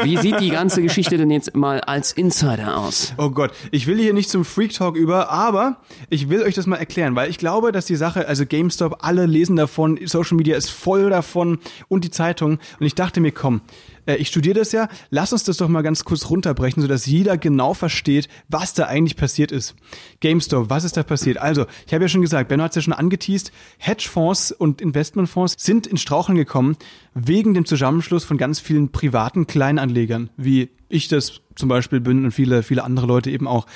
Wie 0.03 0.15
sieht 0.17 0.39
die 0.39 0.49
ganze 0.49 0.81
Geschichte 0.81 1.17
denn 1.17 1.29
jetzt 1.31 1.55
mal 1.55 1.81
als 1.81 2.13
Insider 2.13 2.77
aus? 2.77 3.13
Oh 3.17 3.29
Gott, 3.29 3.51
ich 3.71 3.85
will 3.87 3.97
hier 3.99 4.13
nicht 4.13 4.29
zum 4.29 4.45
Freak 4.45 4.73
Talk 4.73 4.95
über, 4.95 5.29
aber 5.29 5.77
ich 6.09 6.29
will 6.29 6.41
euch 6.43 6.55
das 6.55 6.67
mal 6.67 6.77
erklären, 6.77 7.15
weil 7.15 7.29
ich 7.29 7.37
glaube, 7.37 7.48
dass 7.71 7.85
die 7.85 7.95
Sache, 7.95 8.27
also 8.27 8.45
GameStop, 8.45 8.97
alle 9.01 9.25
lesen 9.25 9.55
davon, 9.55 9.99
Social 10.05 10.37
Media 10.37 10.55
ist 10.55 10.69
voll 10.69 11.09
davon 11.09 11.59
und 11.87 12.03
die 12.03 12.11
Zeitung. 12.11 12.59
Und 12.79 12.85
ich 12.85 12.95
dachte 12.95 13.19
mir, 13.19 13.31
komm, 13.31 13.61
äh, 14.09 14.15
ich 14.15 14.27
studiere 14.27 14.59
das 14.59 14.71
ja, 14.71 14.89
lass 15.09 15.31
uns 15.31 15.43
das 15.43 15.57
doch 15.57 15.69
mal 15.69 15.81
ganz 15.81 16.03
kurz 16.03 16.29
runterbrechen, 16.29 16.81
sodass 16.81 17.05
jeder 17.05 17.37
genau 17.37 17.73
versteht, 17.73 18.27
was 18.47 18.73
da 18.73 18.85
eigentlich 18.85 19.15
passiert 19.15 19.51
ist. 19.51 19.75
GameStop, 20.19 20.69
was 20.69 20.83
ist 20.83 20.97
da 20.97 21.03
passiert? 21.03 21.37
Also, 21.37 21.65
ich 21.87 21.93
habe 21.93 22.03
ja 22.03 22.09
schon 22.09 22.21
gesagt, 22.21 22.49
Benno 22.49 22.63
hat 22.63 22.71
es 22.71 22.75
ja 22.77 22.81
schon 22.81 22.93
angeteased, 22.93 23.51
Hedgefonds 23.77 24.51
und 24.51 24.81
Investmentfonds 24.81 25.55
sind 25.59 25.87
in 25.87 25.97
Straucheln 25.97 26.37
gekommen 26.37 26.75
wegen 27.13 27.53
dem 27.53 27.65
Zusammenschluss 27.65 28.23
von 28.23 28.37
ganz 28.37 28.59
vielen 28.59 28.91
privaten 28.91 29.47
Kleinanlegern, 29.47 30.29
wie 30.37 30.69
ich 30.89 31.07
das 31.07 31.41
zum 31.55 31.69
Beispiel 31.69 31.99
bin 31.99 32.25
und 32.25 32.31
viele, 32.31 32.63
viele 32.63 32.83
andere 32.83 33.05
Leute 33.05 33.29
eben 33.29 33.47
auch. 33.47 33.67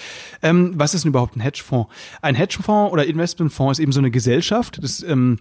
Ähm, 0.41 0.73
was 0.75 0.93
ist 0.93 1.03
denn 1.03 1.09
überhaupt 1.09 1.35
ein 1.35 1.41
Hedgefonds? 1.41 1.91
Ein 2.21 2.35
Hedgefonds 2.35 2.91
oder 2.91 3.05
Investmentfonds 3.05 3.77
ist 3.77 3.83
eben 3.83 3.91
so 3.91 3.99
eine 3.99 4.09
Gesellschaft, 4.09 4.79
das 4.81 4.99
ist 4.99 5.03
ähm, 5.03 5.39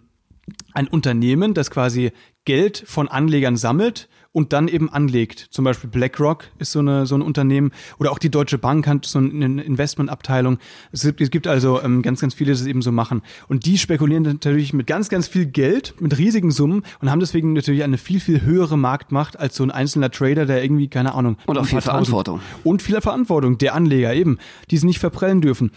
ein 0.74 0.88
Unternehmen, 0.88 1.54
das 1.54 1.70
quasi 1.70 2.12
Geld 2.44 2.82
von 2.86 3.08
Anlegern 3.08 3.56
sammelt 3.56 4.08
und 4.32 4.52
dann 4.52 4.68
eben 4.68 4.90
anlegt. 4.90 5.48
Zum 5.50 5.64
Beispiel 5.64 5.90
BlackRock 5.90 6.44
ist 6.58 6.72
so, 6.72 6.78
eine, 6.78 7.06
so 7.06 7.14
ein 7.14 7.22
Unternehmen 7.22 7.70
oder 7.98 8.10
auch 8.12 8.18
die 8.18 8.30
Deutsche 8.30 8.58
Bank 8.58 8.86
hat 8.86 9.04
so 9.04 9.18
eine 9.18 9.62
Investmentabteilung. 9.62 10.58
Es 10.90 11.02
gibt, 11.02 11.20
es 11.20 11.30
gibt 11.30 11.46
also 11.46 11.82
ähm, 11.82 12.02
ganz, 12.02 12.20
ganz 12.20 12.34
viele, 12.34 12.52
die 12.52 12.58
das 12.58 12.66
eben 12.66 12.82
so 12.82 12.92
machen. 12.92 13.22
Und 13.48 13.66
die 13.66 13.78
spekulieren 13.78 14.22
natürlich 14.22 14.72
mit 14.72 14.86
ganz, 14.86 15.08
ganz 15.08 15.28
viel 15.28 15.46
Geld, 15.46 15.94
mit 16.00 16.16
riesigen 16.18 16.50
Summen 16.50 16.82
und 17.00 17.10
haben 17.10 17.20
deswegen 17.20 17.52
natürlich 17.52 17.84
eine 17.84 17.98
viel, 17.98 18.20
viel 18.20 18.42
höhere 18.42 18.78
Marktmacht 18.78 19.38
als 19.38 19.56
so 19.56 19.64
ein 19.64 19.70
einzelner 19.70 20.10
Trader, 20.10 20.46
der 20.46 20.62
irgendwie, 20.62 20.88
keine 20.88 21.14
Ahnung. 21.14 21.36
Und 21.46 21.58
auch 21.58 21.64
viel 21.64 21.78
tausend- 21.78 21.84
Verantwortung. 21.84 22.40
Und 22.64 22.82
viel 22.82 23.00
Verantwortung 23.00 23.58
der 23.58 23.74
Anleger 23.74 24.14
eben, 24.14 24.38
die 24.70 24.78
sie 24.78 24.86
nicht 24.86 24.98
verprellen 24.98 25.40
dürfen. 25.40 25.70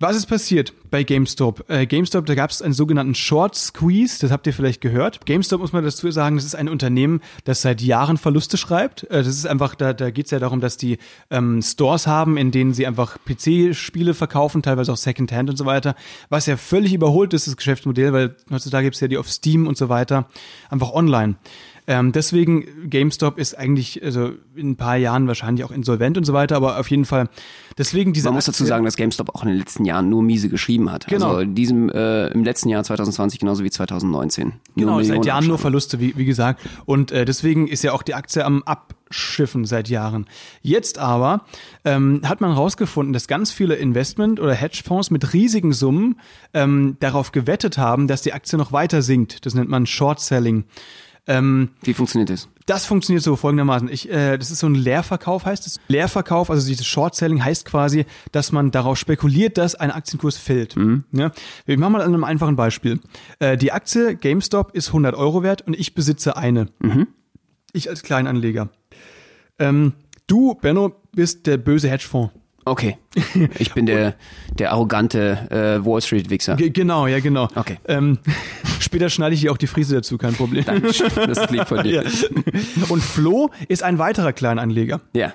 Was 0.00 0.14
ist 0.14 0.26
passiert 0.26 0.74
bei 0.92 1.02
GameStop? 1.02 1.68
Äh, 1.68 1.84
GameStop, 1.84 2.24
da 2.26 2.36
gab 2.36 2.50
es 2.50 2.62
einen 2.62 2.72
sogenannten 2.72 3.16
Short 3.16 3.56
Squeeze, 3.56 4.20
das 4.20 4.30
habt 4.30 4.46
ihr 4.46 4.52
vielleicht 4.52 4.80
gehört. 4.80 5.26
GameStop 5.26 5.60
muss 5.60 5.72
man 5.72 5.82
dazu 5.82 6.08
sagen, 6.12 6.36
das 6.36 6.44
ist 6.44 6.54
ein 6.54 6.68
Unternehmen, 6.68 7.20
das 7.42 7.62
seit 7.62 7.82
Jahren 7.82 8.16
Verluste 8.16 8.56
schreibt. 8.58 9.02
Äh, 9.10 9.24
das 9.24 9.26
ist 9.26 9.46
einfach, 9.48 9.74
da, 9.74 9.92
da 9.94 10.10
geht 10.10 10.26
es 10.26 10.30
ja 10.30 10.38
darum, 10.38 10.60
dass 10.60 10.76
die 10.76 10.98
ähm, 11.30 11.60
Stores 11.62 12.06
haben, 12.06 12.36
in 12.36 12.52
denen 12.52 12.74
sie 12.74 12.86
einfach 12.86 13.18
PC-Spiele 13.24 14.14
verkaufen, 14.14 14.62
teilweise 14.62 14.92
auch 14.92 14.96
Secondhand 14.96 15.50
und 15.50 15.56
so 15.56 15.66
weiter. 15.66 15.96
Was 16.28 16.46
ja 16.46 16.56
völlig 16.56 16.94
überholt 16.94 17.34
ist, 17.34 17.48
das 17.48 17.56
Geschäftsmodell, 17.56 18.12
weil 18.12 18.36
heutzutage 18.52 18.84
gibt 18.84 18.94
es 18.94 19.00
ja 19.00 19.08
die 19.08 19.18
auf 19.18 19.28
Steam 19.28 19.66
und 19.66 19.76
so 19.76 19.88
weiter, 19.88 20.28
einfach 20.70 20.92
online. 20.92 21.34
Ähm, 21.90 22.12
deswegen, 22.12 22.90
GameStop 22.90 23.38
ist 23.38 23.56
eigentlich 23.58 24.04
also 24.04 24.32
in 24.54 24.72
ein 24.72 24.76
paar 24.76 24.96
Jahren 24.96 25.26
wahrscheinlich 25.26 25.64
auch 25.64 25.70
insolvent 25.70 26.18
und 26.18 26.24
so 26.24 26.34
weiter, 26.34 26.54
aber 26.54 26.78
auf 26.78 26.90
jeden 26.90 27.06
Fall, 27.06 27.30
deswegen 27.78 28.12
diese 28.12 28.28
Man 28.28 28.34
muss 28.34 28.44
dazu 28.44 28.66
sagen, 28.66 28.84
dass 28.84 28.96
GameStop 28.96 29.34
auch 29.34 29.42
in 29.42 29.48
den 29.48 29.56
letzten 29.56 29.86
Jahren 29.86 30.10
nur 30.10 30.22
miese 30.22 30.50
geschrieben 30.50 30.92
hat. 30.92 31.06
Genau. 31.06 31.28
Also 31.28 31.40
in 31.40 31.54
diesem, 31.54 31.88
äh, 31.88 32.26
im 32.28 32.44
letzten 32.44 32.68
Jahr 32.68 32.84
2020 32.84 33.40
genauso 33.40 33.64
wie 33.64 33.70
2019. 33.70 34.48
Nur 34.48 34.54
Genau, 34.76 34.98
seit 34.98 35.06
Millionen 35.06 35.26
Jahren 35.26 35.46
nur. 35.46 35.58
Verluste, 35.58 35.98
wie, 35.98 36.14
wie 36.18 36.26
gesagt. 36.26 36.60
Und 36.84 37.10
äh, 37.10 37.24
deswegen 37.24 37.68
ist 37.68 37.82
ja 37.82 37.94
auch 37.94 38.02
die 38.02 38.12
Aktie 38.12 38.44
am 38.44 38.62
Abschiffen 38.64 39.64
seit 39.64 39.88
Jahren. 39.88 40.26
Jetzt 40.60 40.98
aber 40.98 41.46
ähm, 41.86 42.20
hat 42.22 42.42
man 42.42 42.50
herausgefunden, 42.50 43.14
dass 43.14 43.28
ganz 43.28 43.50
viele 43.50 43.76
Investment- 43.76 44.40
oder 44.40 44.52
Hedgefonds 44.52 45.10
mit 45.10 45.32
riesigen 45.32 45.72
Summen 45.72 46.20
ähm, 46.52 46.98
darauf 47.00 47.32
gewettet 47.32 47.78
haben, 47.78 48.08
dass 48.08 48.20
die 48.20 48.34
Aktie 48.34 48.58
noch 48.58 48.72
weiter 48.72 49.00
sinkt. 49.00 49.46
Das 49.46 49.54
nennt 49.54 49.70
man 49.70 49.86
Short 49.86 50.20
Selling. 50.20 50.64
Ähm, 51.28 51.68
Wie 51.82 51.94
funktioniert 51.94 52.30
das? 52.30 52.48
das 52.68 52.84
funktioniert 52.84 53.22
so 53.22 53.34
folgendermaßen. 53.36 53.88
Ich, 53.90 54.10
äh, 54.10 54.36
das 54.36 54.50
ist 54.50 54.58
so 54.58 54.66
ein 54.66 54.74
Leerverkauf, 54.74 55.46
heißt 55.46 55.66
es. 55.66 55.80
Leerverkauf, 55.88 56.50
also 56.50 56.66
dieses 56.66 56.86
Short 56.86 57.14
Selling 57.14 57.42
heißt 57.42 57.64
quasi, 57.64 58.04
dass 58.32 58.52
man 58.52 58.70
darauf 58.70 58.98
spekuliert, 58.98 59.56
dass 59.56 59.74
ein 59.74 59.90
Aktienkurs 59.90 60.36
fällt. 60.36 60.76
Ja? 61.12 61.32
Wir 61.64 61.78
machen 61.78 61.92
mal 61.92 62.02
an 62.02 62.08
einem 62.12 62.24
einfachen 62.24 62.56
Beispiel. 62.56 63.00
Äh, 63.38 63.56
die 63.56 63.72
Aktie 63.72 64.16
GameStop 64.16 64.74
ist 64.74 64.88
100 64.88 65.14
Euro 65.14 65.42
wert 65.42 65.62
und 65.62 65.78
ich 65.78 65.94
besitze 65.94 66.36
eine. 66.36 66.68
Ich 67.72 67.88
als 67.88 68.02
Kleinanleger. 68.02 68.68
Ähm, 69.58 69.94
du, 70.26 70.54
Benno, 70.54 70.94
bist 71.12 71.46
der 71.46 71.56
böse 71.56 71.88
Hedgefonds. 71.88 72.32
Okay. 72.70 72.98
Ich 73.58 73.72
bin 73.74 73.86
der, 73.86 74.14
der 74.58 74.72
arrogante 74.72 75.48
äh, 75.50 75.84
Wall 75.84 76.00
Street 76.00 76.30
Wichser. 76.30 76.56
Ge 76.56 76.70
genau, 76.70 77.06
ja, 77.06 77.20
genau. 77.20 77.48
Okay. 77.54 77.78
Ähm, 77.86 78.18
später 78.80 79.10
schneide 79.10 79.34
ich 79.34 79.40
dir 79.40 79.52
auch 79.52 79.56
die 79.56 79.66
Frise 79.66 79.96
dazu, 79.96 80.18
kein 80.18 80.34
Problem. 80.34 80.64
Dankeschön. 80.64 81.10
Das 81.14 81.50
lieb 81.50 81.66
von 81.66 81.82
dir. 81.82 82.04
Ja. 82.78 82.86
Und 82.88 83.02
Flo 83.02 83.50
ist 83.68 83.82
ein 83.82 83.98
weiterer 83.98 84.32
Kleinanleger. 84.32 85.00
Ja. 85.12 85.32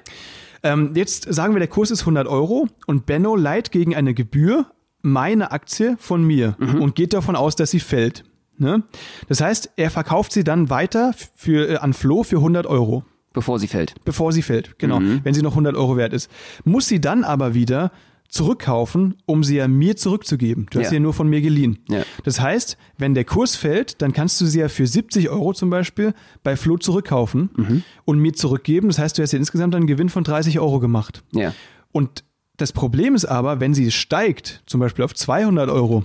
Ähm, 0.61 0.91
jetzt 0.95 1.31
sagen 1.33 1.53
wir, 1.53 1.59
der 1.59 1.67
Kurs 1.67 1.91
ist 1.91 2.01
100 2.01 2.27
Euro 2.27 2.67
und 2.87 3.05
Benno 3.05 3.35
leiht 3.35 3.71
gegen 3.71 3.95
eine 3.95 4.13
Gebühr 4.13 4.65
meine 5.01 5.51
Aktie 5.51 5.97
von 5.99 6.23
mir 6.23 6.55
und 6.59 6.95
geht 6.95 7.13
davon 7.13 7.35
aus, 7.35 7.55
dass 7.55 7.71
sie 7.71 7.81
fällt. 7.81 8.23
Ne? 8.57 8.83
Das 9.27 9.41
heißt, 9.41 9.71
er 9.75 9.89
verkauft 9.89 10.31
sie 10.31 10.43
dann 10.43 10.69
weiter 10.69 11.13
für, 11.35 11.69
äh, 11.69 11.77
an 11.77 11.93
Flo 11.93 12.23
für 12.23 12.37
100 12.37 12.65
Euro, 12.67 13.03
Bevor 13.33 13.59
sie 13.59 13.67
fällt. 13.67 13.95
bevor 14.05 14.31
sie 14.31 14.41
fällt. 14.41 14.77
Genau, 14.79 14.99
wenn 15.23 15.33
sie 15.33 15.41
noch 15.41 15.51
100 15.53 15.75
Euro 15.75 15.97
wert 15.97 16.13
ist. 16.13 16.29
Muss 16.63 16.87
sie 16.87 17.01
dann 17.01 17.23
aber 17.23 17.53
wieder 17.53 17.91
zurückkaufen, 18.29 19.15
um 19.25 19.43
sie 19.43 19.57
ja 19.57 19.67
mir 19.67 19.95
zurückzugeben. 19.95 20.65
Du 20.71 20.79
hast 20.79 20.85
Ja. 20.85 20.89
sie 20.89 20.95
ja 20.95 20.99
nur 21.01 21.13
von 21.13 21.27
mir 21.29 21.41
geliehen. 21.41 21.79
Ja. 21.89 22.03
Das 22.23 22.39
heißt, 22.41 22.77
wenn 22.97 23.13
der 23.13 23.25
Kurs 23.25 23.55
fällt, 23.55 24.01
dann 24.01 24.11
kannst 24.11 24.41
du 24.41 24.45
sie 24.45 24.59
ja 24.59 24.69
für 24.69 24.87
70 24.87 25.29
Euro 25.29 25.53
zum 25.53 25.69
Beispiel 25.69 26.13
bei 26.43 26.55
Flo 26.55 26.77
zurückkaufen 26.77 27.49
Mhm. 27.55 27.83
und 28.05 28.19
mir 28.19 28.33
zurückgeben. 28.33 28.87
Das 28.87 28.97
heißt, 28.97 29.17
du 29.17 29.21
hast 29.21 29.33
ja 29.33 29.39
insgesamt 29.39 29.75
einen 29.75 29.85
Gewinn 29.87 30.09
von 30.09 30.23
30 30.23 30.59
Euro 30.59 30.79
gemacht. 30.79 31.23
Ja. 31.31 31.53
Und 31.91 32.23
das 32.57 32.71
Problem 32.71 33.13
ist 33.13 33.25
aber, 33.25 33.59
wenn 33.59 33.73
sie 33.75 33.91
steigt, 33.91 34.63
zum 34.65 34.79
Beispiel 34.79 35.05
auf 35.05 35.13
200 35.13 35.69
Euro, 35.69 36.03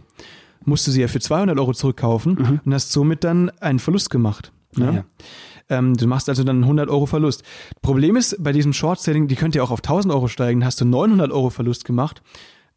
musst 0.66 0.86
du 0.86 0.90
sie 0.90 1.00
ja 1.00 1.08
für 1.08 1.20
200 1.20 1.58
Euro 1.58 1.72
zurückkaufen 1.72 2.60
und 2.64 2.74
hast 2.74 2.92
somit 2.92 3.24
dann 3.24 3.48
einen 3.60 3.78
Verlust 3.78 4.10
gemacht. 4.10 4.52
Ne? 4.76 4.86
Mhm. 4.86 4.96
Ja. 4.96 5.04
Ähm, 5.70 5.96
du 5.96 6.06
machst 6.06 6.28
also 6.28 6.44
dann 6.44 6.62
100 6.62 6.88
Euro 6.88 7.06
Verlust. 7.06 7.42
Problem 7.82 8.16
ist, 8.16 8.42
bei 8.42 8.52
diesem 8.52 8.72
Short-Selling, 8.72 9.28
die 9.28 9.36
könnte 9.36 9.58
ja 9.58 9.64
auch 9.64 9.70
auf 9.70 9.80
1000 9.80 10.12
Euro 10.12 10.28
steigen, 10.28 10.64
hast 10.64 10.80
du 10.80 10.84
900 10.84 11.30
Euro 11.30 11.50
Verlust 11.50 11.84
gemacht, 11.84 12.22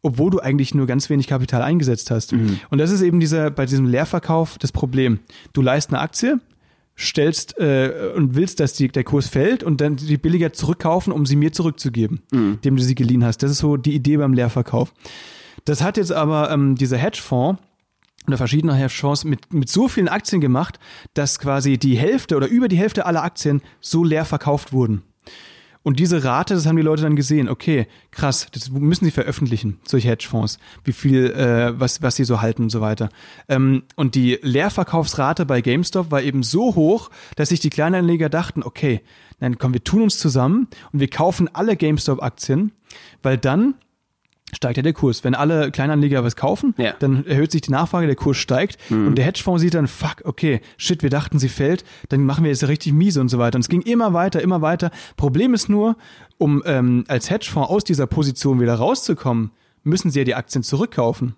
obwohl 0.02 0.30
du 0.30 0.40
eigentlich 0.40 0.74
nur 0.74 0.86
ganz 0.86 1.08
wenig 1.08 1.28
Kapital 1.28 1.62
eingesetzt 1.62 2.10
hast. 2.10 2.32
Mhm. 2.32 2.60
Und 2.70 2.78
das 2.78 2.90
ist 2.90 3.02
eben 3.02 3.20
dieser, 3.20 3.50
bei 3.50 3.66
diesem 3.66 3.86
Leerverkauf 3.86 4.58
das 4.58 4.72
Problem. 4.72 5.20
Du 5.52 5.62
leist 5.62 5.90
eine 5.90 6.00
Aktie, 6.00 6.40
stellst 6.98 7.58
äh, 7.58 8.12
und 8.14 8.34
willst, 8.34 8.60
dass 8.60 8.74
die, 8.74 8.88
der 8.88 9.04
Kurs 9.04 9.28
fällt 9.28 9.62
und 9.62 9.80
dann 9.80 9.96
die 9.96 10.18
billiger 10.18 10.52
zurückkaufen, 10.52 11.12
um 11.12 11.24
sie 11.24 11.36
mir 11.36 11.52
zurückzugeben, 11.52 12.20
dem 12.30 12.76
du 12.76 12.82
sie 12.82 12.94
geliehen 12.94 13.24
hast. 13.24 13.42
Das 13.42 13.50
ist 13.50 13.58
so 13.58 13.76
die 13.76 13.94
Idee 13.94 14.18
beim 14.18 14.34
Leerverkauf. 14.34 14.92
Das 15.64 15.82
hat 15.82 15.96
jetzt 15.96 16.12
aber 16.12 16.50
ähm, 16.50 16.74
dieser 16.74 16.98
Hedgefonds 16.98 17.60
oder 18.26 18.36
verschiedene 18.36 18.74
Hedgefonds 18.74 19.24
mit, 19.24 19.52
mit 19.52 19.68
so 19.68 19.88
vielen 19.88 20.08
Aktien 20.08 20.40
gemacht, 20.40 20.78
dass 21.14 21.38
quasi 21.38 21.78
die 21.78 21.96
Hälfte 21.96 22.36
oder 22.36 22.46
über 22.46 22.68
die 22.68 22.76
Hälfte 22.76 23.06
aller 23.06 23.22
Aktien 23.22 23.62
so 23.80 24.04
leer 24.04 24.24
verkauft 24.24 24.72
wurden. 24.72 25.02
Und 25.84 25.98
diese 25.98 26.22
Rate, 26.22 26.54
das 26.54 26.66
haben 26.66 26.76
die 26.76 26.82
Leute 26.82 27.02
dann 27.02 27.16
gesehen. 27.16 27.48
Okay, 27.48 27.88
krass, 28.12 28.46
das 28.52 28.70
müssen 28.70 29.04
sie 29.04 29.10
veröffentlichen, 29.10 29.80
solche 29.84 30.08
Hedgefonds, 30.08 30.58
wie 30.84 30.92
viel, 30.92 31.32
äh, 31.32 31.78
was, 31.78 32.02
was 32.02 32.14
sie 32.16 32.24
so 32.24 32.40
halten 32.40 32.62
und 32.62 32.70
so 32.70 32.80
weiter. 32.80 33.08
Ähm, 33.48 33.82
und 33.96 34.14
die 34.14 34.38
Leerverkaufsrate 34.42 35.44
bei 35.44 35.60
GameStop 35.60 36.12
war 36.12 36.22
eben 36.22 36.44
so 36.44 36.76
hoch, 36.76 37.10
dass 37.34 37.48
sich 37.48 37.58
die 37.58 37.70
Kleinanleger 37.70 38.28
dachten, 38.28 38.62
okay, 38.62 39.00
dann 39.40 39.58
komm, 39.58 39.72
wir 39.72 39.82
tun 39.82 40.02
uns 40.02 40.18
zusammen 40.18 40.68
und 40.92 41.00
wir 41.00 41.10
kaufen 41.10 41.50
alle 41.52 41.76
GameStop-Aktien, 41.76 42.70
weil 43.22 43.36
dann 43.38 43.74
steigt 44.54 44.76
ja 44.76 44.82
der 44.82 44.92
Kurs. 44.92 45.24
Wenn 45.24 45.34
alle 45.34 45.70
Kleinanleger 45.70 46.22
was 46.24 46.36
kaufen, 46.36 46.74
Ja. 46.76 46.92
dann 46.98 47.26
erhöht 47.26 47.52
sich 47.52 47.62
die 47.62 47.70
Nachfrage, 47.70 48.06
der 48.06 48.16
Kurs 48.16 48.36
steigt 48.36 48.78
und 48.90 49.16
der 49.16 49.24
Hedgefonds 49.24 49.62
sieht 49.62 49.74
dann, 49.74 49.88
fuck, 49.88 50.16
okay, 50.24 50.60
shit, 50.76 51.02
wir 51.02 51.10
dachten, 51.10 51.38
sie 51.38 51.48
fällt, 51.48 51.84
dann 52.10 52.24
machen 52.24 52.44
wir 52.44 52.50
jetzt 52.50 52.66
richtig 52.68 52.92
miese 52.92 53.20
und 53.20 53.28
so 53.28 53.38
weiter. 53.38 53.56
Und 53.56 53.62
es 53.62 53.68
ging 53.68 53.82
immer 53.82 54.12
weiter, 54.12 54.42
immer 54.42 54.60
weiter. 54.60 54.90
Problem 55.16 55.54
ist 55.54 55.68
nur, 55.68 55.96
um 56.38 56.62
ähm, 56.66 57.04
als 57.08 57.30
Hedgefonds 57.30 57.70
aus 57.70 57.84
dieser 57.84 58.06
Position 58.06 58.60
wieder 58.60 58.74
rauszukommen, 58.74 59.50
müssen 59.84 60.10
sie 60.10 60.18
ja 60.20 60.24
die 60.24 60.34
Aktien 60.34 60.62
zurückkaufen. 60.62 61.34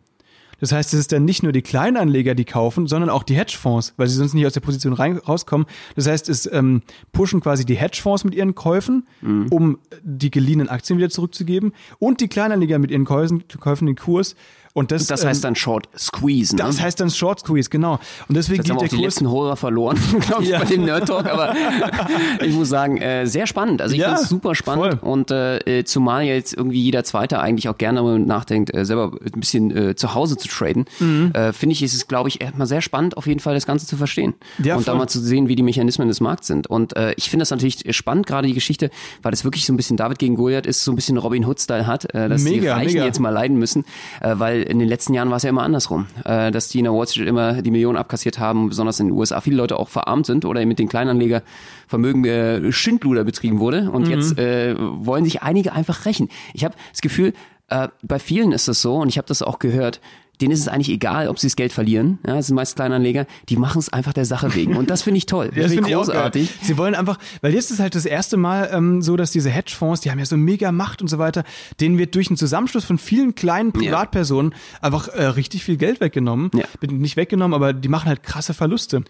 Das 0.65 0.73
heißt, 0.73 0.95
es 0.95 1.01
ist 1.01 1.13
dann 1.13 1.27
nicht 1.27 1.43
nur 1.43 1.53
die 1.53 1.61
Kleinanleger, 1.61 2.35
die 2.35 2.47
kaufen, 2.47 2.87
sondern 2.87 3.11
auch 3.11 3.23
die 3.23 3.35
Hedgefonds, 3.35 3.93
weil 3.99 4.09
sie 4.09 4.17
sonst 4.17 4.33
nicht 4.33 4.47
aus 4.47 4.55
der 4.55 4.63
Position 4.63 4.95
rein, 4.95 5.19
rauskommen. 5.19 5.67
Das 5.95 6.07
heißt, 6.07 6.31
es 6.31 6.51
ähm, 6.51 6.81
pushen 7.13 7.43
quasi 7.43 7.67
die 7.67 7.75
Hedgefonds 7.75 8.25
mit 8.25 8.35
ihren 8.35 8.55
Käufen, 8.55 9.07
um 9.51 9.79
die 10.03 10.31
geliehenen 10.31 10.71
Aktien 10.71 10.99
wieder 10.99 11.11
zurückzugeben 11.11 11.75
und 11.99 12.23
die 12.23 12.29
Kleinanleger 12.29 12.79
mit 12.79 12.91
ihren 12.91 13.05
Käufen, 13.05 13.45
Käufen 13.61 13.85
den 13.85 13.97
Kurs. 13.97 14.37
Und 14.77 14.91
das, 14.91 15.07
Das 15.07 15.23
ähm, 15.23 15.29
heißt 15.29 15.45
dann 15.45 15.55
Short 15.55 15.89
Squeeze. 15.97 16.55
Ne? 16.57 16.63
das 16.65 16.81
heißt 16.81 16.99
dann 17.01 17.09
Short 17.09 17.39
Squeeze, 17.41 17.71
genau. 17.71 18.01
Und 18.29 18.37
deswegen 18.37 18.57
Jetzt 18.63 18.71
haben 18.71 18.79
geht 18.79 18.83
wir 18.83 18.89
der 18.89 18.97
auch 18.97 19.01
die 19.01 19.05
letzten 19.07 19.31
Hörer 19.31 19.57
verloren, 19.57 19.97
glaube 20.27 20.43
ich, 20.43 20.49
Ja. 20.51 20.59
bei 20.59 20.65
dem 20.65 20.85
Nerd 20.85 21.07
Talk. 21.07 21.27
Aber 21.27 21.55
ich 22.45 22.53
muss 22.55 22.69
sagen, 22.71 22.99
äh, 22.99 23.25
sehr 23.27 23.47
spannend. 23.47 23.81
Also 23.81 23.95
ich 23.95 24.01
Ja, 24.01 24.09
finde 24.09 24.23
es 24.23 24.29
super 24.29 24.55
spannend. 24.57 24.99
voll. 25.01 25.11
Und 25.11 25.31
äh, 25.31 25.85
zumal 25.85 26.25
jetzt 26.25 26.55
irgendwie 26.55 26.81
jeder 26.83 27.05
Zweite 27.05 27.39
eigentlich 27.39 27.69
auch 27.69 27.79
gerne 27.79 28.01
darüber 28.01 28.19
nachdenkt, 28.19 28.75
äh, 28.75 28.85
selber 28.85 29.13
ein 29.13 29.41
bisschen 29.41 29.71
äh, 29.77 29.95
zu 29.95 30.15
Hause 30.15 30.37
zu 30.37 30.49
traden, 30.49 30.87
Mhm. 30.99 31.31
äh, 31.35 31.53
finde 31.53 31.73
ich, 31.75 31.83
ist 31.85 31.95
es, 31.95 32.09
glaube 32.09 32.29
ich, 32.29 32.41
erstmal 32.41 32.67
sehr 32.67 32.83
spannend, 32.83 33.17
auf 33.17 33.29
jeden 33.29 33.39
Fall 33.41 33.55
das 33.55 33.67
Ganze 33.67 33.87
zu 33.87 33.97
verstehen. 33.97 34.35
Ja, 34.63 34.75
und 34.77 34.89
da 34.89 34.95
mal 34.97 35.07
zu 35.07 35.21
sehen, 35.21 35.47
wie 35.49 35.55
die 35.55 35.63
Mechanismen 35.63 36.09
des 36.09 36.21
Markts 36.21 36.49
sind. 36.49 36.67
Und 36.67 36.97
äh, 36.97 37.15
ich 37.17 37.31
finde 37.31 37.43
das 37.43 37.51
natürlich 37.51 37.79
spannend, 37.97 38.27
gerade 38.27 38.49
die 38.49 38.55
Geschichte, 38.55 38.91
weil 39.23 39.31
das 39.31 39.45
wirklich 39.45 39.67
so 39.67 39.73
ein 39.73 39.77
bisschen 39.77 39.97
David 39.97 40.19
gegen 40.19 40.35
Goliath 40.35 40.67
ist, 40.67 40.83
so 40.83 40.91
ein 40.91 40.97
bisschen 40.97 41.17
Robin 41.17 41.45
Hood-Style 41.47 41.87
hat, 41.87 42.13
äh, 42.13 42.29
dass 42.29 42.43
die 42.43 42.51
Mega, 42.51 42.75
Reichen 42.75 42.95
mega. 42.95 43.05
jetzt 43.05 43.21
mal 43.21 43.31
leiden 43.31 43.57
müssen, 43.57 43.85
äh, 44.21 44.35
weil 44.37 44.64
in 44.65 44.79
den 44.79 44.89
letzten 44.89 45.15
Jahren 45.15 45.31
war 45.31 45.37
es 45.37 45.43
ja 45.43 45.51
immer 45.51 45.63
andersrum, 45.63 46.07
äh, 46.25 46.51
dass 46.51 46.69
die 46.69 46.79
in 46.79 46.85
der 46.85 46.93
Wall 46.93 47.07
Street 47.07 47.29
immer 47.29 47.63
die 47.63 47.71
Millionen 47.71 47.97
abkassiert 47.97 48.39
haben, 48.39 48.69
besonders 48.69 49.01
in 49.01 49.09
den 49.09 49.17
USA 49.17 49.41
viele 49.41 49.57
Leute 49.57 49.79
auch 49.79 49.89
verarmt 49.89 50.27
sind 50.27 50.45
oder 50.45 50.65
mit 50.67 50.79
den 50.79 50.89
Kleinanlegervermögen 50.89 52.25
äh, 52.25 52.73
Schindluder 52.73 53.25
betrieben 53.25 53.61
wurde 53.61 53.91
und 53.91 54.09
jetzt 54.09 54.39
äh, 54.39 54.75
wollen 54.79 55.25
sich 55.25 55.43
einige 55.43 55.73
einfach 55.73 56.07
rächen. 56.07 56.29
Ich 56.53 56.65
habe 56.65 56.75
das 56.93 57.01
Gefühl, 57.01 57.33
äh, 57.69 57.89
bei 58.03 58.19
vielen 58.19 58.53
ist 58.53 58.69
das 58.69 58.83
so 58.83 58.97
und 58.97 59.09
ich 59.09 59.19
habe 59.19 59.29
das 59.29 59.43
auch 59.43 59.59
gehört, 59.59 60.01
denen 60.41 60.53
ist 60.53 60.61
es 60.61 60.69
eigentlich 60.69 60.89
egal, 60.91 61.29
ob 61.29 61.39
sie 61.39 61.47
das 61.47 61.57
Geld 61.57 61.73
verlieren. 61.73 62.19
Ja, 62.27 62.35
das 62.35 62.49
sind 62.49 62.57
meist 62.57 62.77
Kleinanleger, 62.77 63.27
die 63.49 63.57
machen 63.57 63.79
es 63.79 63.93
einfach 63.93 64.13
der 64.13 64.25
Sache 64.25 64.55
wegen. 64.55 64.77
Und 64.77 64.91
das 64.91 65.03
finde 65.03 65.19
ich 65.19 65.27
toll. 65.27 65.51
Ja, 65.55 65.63
das 65.65 65.73
finde 65.73 65.89
ich 65.89 65.95
großartig. 65.95 66.49
geil. 66.49 66.59
Sie 66.63 66.77
wollen 66.79 66.95
einfach, 66.95 67.19
weil 67.41 67.55
jetzt 67.55 67.71
ist 67.71 67.79
halt 67.81 67.95
das 67.95 68.07
erste 68.07 68.37
Mal 68.37 68.71
ähm, 68.73 69.03
so, 69.03 69.17
dass 69.17 69.31
diese 69.31 69.51
Hedgefonds, 69.51 70.01
die 70.01 70.11
haben 70.11 70.19
ja 70.19 70.25
so 70.25 70.37
mega 70.37 70.73
Macht 70.73 71.01
und 71.03 71.09
so 71.09 71.19
weiter, 71.19 71.45
denen 71.81 71.99
wird 71.99 72.15
durch 72.15 72.29
einen 72.29 72.37
Zusammenschluss 72.37 72.85
von 72.85 72.99
vielen 72.99 73.35
kleinen 73.35 73.73
Privatpersonen 73.73 74.55
einfach 74.81 75.09
äh, 75.09 75.25
richtig 75.27 75.65
viel 75.65 75.77
Geld 75.77 76.01
weggenommen. 76.01 76.51
Ja. 76.55 76.65
Bin 76.81 76.99
Nicht 76.99 77.17
weggenommen, 77.17 77.55
aber 77.55 77.73
die 77.73 77.89
machen 77.89 78.09
halt 78.09 78.23
krasse 78.23 78.55
Verluste. 78.55 79.03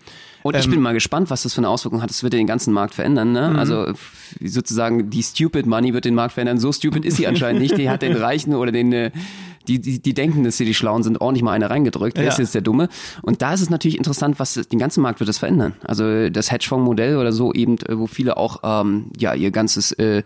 Und 0.42 0.56
ich 0.56 0.68
bin 0.68 0.80
mal 0.82 0.92
gespannt, 0.92 1.30
was 1.30 1.42
das 1.44 1.54
für 1.54 1.58
eine 1.58 1.68
Auswirkung 1.70 2.02
hat. 2.02 2.10
Das 2.10 2.22
wird 2.22 2.34
ja 2.34 2.38
den 2.38 2.46
ganzen 2.46 2.74
Markt 2.74 2.94
verändern. 2.94 3.32
Ne? 3.32 3.54
Also 3.58 3.86
f- 3.86 4.34
sozusagen 4.44 5.08
die 5.08 5.22
Stupid 5.22 5.64
Money 5.66 5.94
wird 5.94 6.04
den 6.04 6.14
Markt 6.14 6.34
verändern. 6.34 6.58
So 6.58 6.70
stupid 6.70 7.04
ist 7.06 7.16
sie 7.16 7.26
anscheinend 7.26 7.62
nicht. 7.62 7.78
Die 7.78 7.88
hat 7.88 8.02
den 8.02 8.14
Reichen 8.14 8.54
oder 8.54 8.70
den, 8.70 8.92
äh, 8.92 9.10
die, 9.68 9.80
die, 9.80 10.00
die 10.00 10.14
denken, 10.14 10.44
dass 10.44 10.56
sie 10.56 10.64
die 10.64 10.74
Schlauen 10.74 11.02
sind, 11.02 11.20
ordentlich 11.20 11.42
mal 11.42 11.52
eine 11.52 11.70
reingedrückt. 11.70 12.16
Wer 12.16 12.24
Ja. 12.24 12.30
ist 12.30 12.38
jetzt 12.38 12.54
der 12.54 12.62
Dumme? 12.62 12.88
Und 13.22 13.42
da 13.42 13.54
ist 13.54 13.60
es 13.60 13.70
natürlich 13.70 13.96
interessant, 13.96 14.38
was 14.38 14.54
den 14.54 14.78
ganzen 14.78 15.00
Markt 15.02 15.20
wird 15.20 15.28
das 15.28 15.38
verändern. 15.38 15.74
Also 15.84 16.28
das 16.30 16.50
Hedgefonds-Modell 16.50 17.16
oder 17.16 17.32
so 17.32 17.52
eben, 17.52 17.78
äh, 17.78 17.98
wo 17.98 18.06
viele 18.06 18.36
auch 18.36 18.60
ähm, 18.62 19.06
ja 19.16 19.34
ihr 19.34 19.50
ganzes 19.50 19.92
äh, 19.92 20.22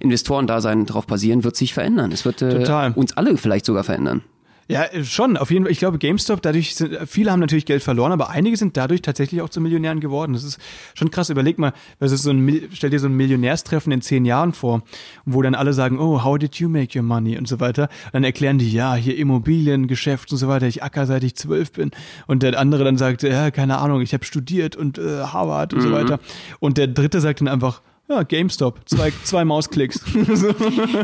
Investorendasein 0.00 0.86
drauf 0.86 1.06
basieren, 1.06 1.44
wird 1.44 1.56
sich 1.56 1.74
verändern. 1.74 2.12
Es 2.12 2.24
wird 2.24 2.42
äh, 2.42 2.92
uns 2.94 3.16
alle 3.16 3.36
vielleicht 3.36 3.64
sogar 3.66 3.84
verändern. 3.84 4.22
Ja, 4.68 4.84
äh, 4.84 5.04
schon, 5.04 5.36
auf 5.36 5.50
jeden 5.50 5.64
Fall. 5.64 5.72
Ich 5.72 5.78
glaube, 5.78 5.98
GameStop, 5.98 6.40
dadurch 6.42 6.74
sind, 6.74 6.96
viele 7.06 7.30
haben 7.30 7.40
natürlich 7.40 7.66
Geld 7.66 7.82
verloren, 7.82 8.12
aber 8.12 8.30
einige 8.30 8.56
sind 8.56 8.76
dadurch 8.76 9.02
tatsächlich 9.02 9.42
auch 9.42 9.48
zu 9.48 9.60
Millionären 9.60 10.00
geworden. 10.00 10.32
Das 10.32 10.44
ist 10.44 10.58
schon 10.94 11.10
krass. 11.10 11.30
Überleg 11.30 11.58
mal, 11.58 11.72
das 11.98 12.12
ist 12.12 12.22
so 12.22 12.30
ein, 12.30 12.68
stell 12.72 12.90
dir 12.90 12.98
so 12.98 13.06
ein 13.06 13.14
Millionärstreffen 13.14 13.92
in 13.92 14.00
zehn 14.00 14.24
Jahren 14.24 14.52
vor, 14.52 14.82
wo 15.24 15.42
dann 15.42 15.54
alle 15.54 15.72
sagen, 15.72 15.98
oh, 15.98 16.24
how 16.24 16.38
did 16.38 16.56
you 16.56 16.68
make 16.68 16.98
your 16.98 17.04
money 17.04 17.36
und 17.36 17.48
so 17.48 17.60
weiter. 17.60 17.88
dann 18.12 18.24
erklären 18.24 18.58
die, 18.58 18.70
ja, 18.70 18.94
hier 18.94 19.16
Immobiliengeschäft 19.16 20.32
und 20.32 20.38
so 20.38 20.48
weiter, 20.48 20.66
ich 20.66 20.82
acker 20.82 21.06
seit 21.06 21.24
ich 21.24 21.34
zwölf 21.36 21.72
bin. 21.72 21.90
Und 22.26 22.42
der 22.42 22.58
andere 22.58 22.84
dann 22.84 22.96
sagt, 22.96 23.22
ja, 23.22 23.50
keine 23.50 23.78
Ahnung, 23.78 24.00
ich 24.00 24.14
habe 24.14 24.24
studiert 24.24 24.76
und 24.76 24.98
äh, 24.98 25.22
Harvard 25.24 25.74
und 25.74 25.80
so 25.82 25.92
weiter. 25.92 26.20
Und 26.60 26.78
der 26.78 26.86
dritte 26.86 27.20
sagt 27.20 27.40
dann 27.40 27.48
einfach, 27.48 27.82
ja, 28.08 28.22
GameStop, 28.22 28.80
zwei, 28.86 29.12
zwei 29.24 29.44
Mausklicks. 29.44 30.00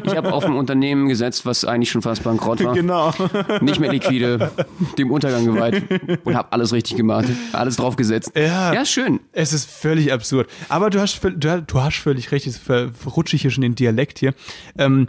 Ich 0.04 0.16
habe 0.16 0.32
auf 0.32 0.44
ein 0.44 0.52
Unternehmen 0.54 1.08
gesetzt, 1.08 1.46
was 1.46 1.64
eigentlich 1.64 1.90
schon 1.90 2.02
fast 2.02 2.22
bankrott 2.24 2.62
war. 2.62 2.74
genau. 2.74 3.12
nicht 3.60 3.80
mehr 3.80 3.90
liquide, 3.92 4.50
dem 4.98 5.10
Untergang 5.10 5.44
geweiht 5.44 5.82
und 6.24 6.34
habe 6.34 6.52
alles 6.52 6.72
richtig 6.72 6.96
gemacht, 6.96 7.26
alles 7.52 7.76
draufgesetzt. 7.76 8.32
Ja. 8.36 8.72
ja, 8.74 8.82
ist 8.82 8.90
schön. 8.90 9.20
Es 9.32 9.52
ist 9.52 9.70
völlig 9.70 10.12
absurd. 10.12 10.48
Aber 10.68 10.90
du 10.90 11.00
hast, 11.00 11.20
du, 11.22 11.80
hast- 11.80 11.96
völlig 11.96 12.32
recht, 12.32 12.46
jetzt 12.46 12.58
verrutsche 12.58 13.36
ich 13.36 13.42
hier 13.42 13.50
schon 13.50 13.62
den 13.62 13.74
Dialekt 13.74 14.18
hier. 14.18 14.34
Ähm, 14.78 15.08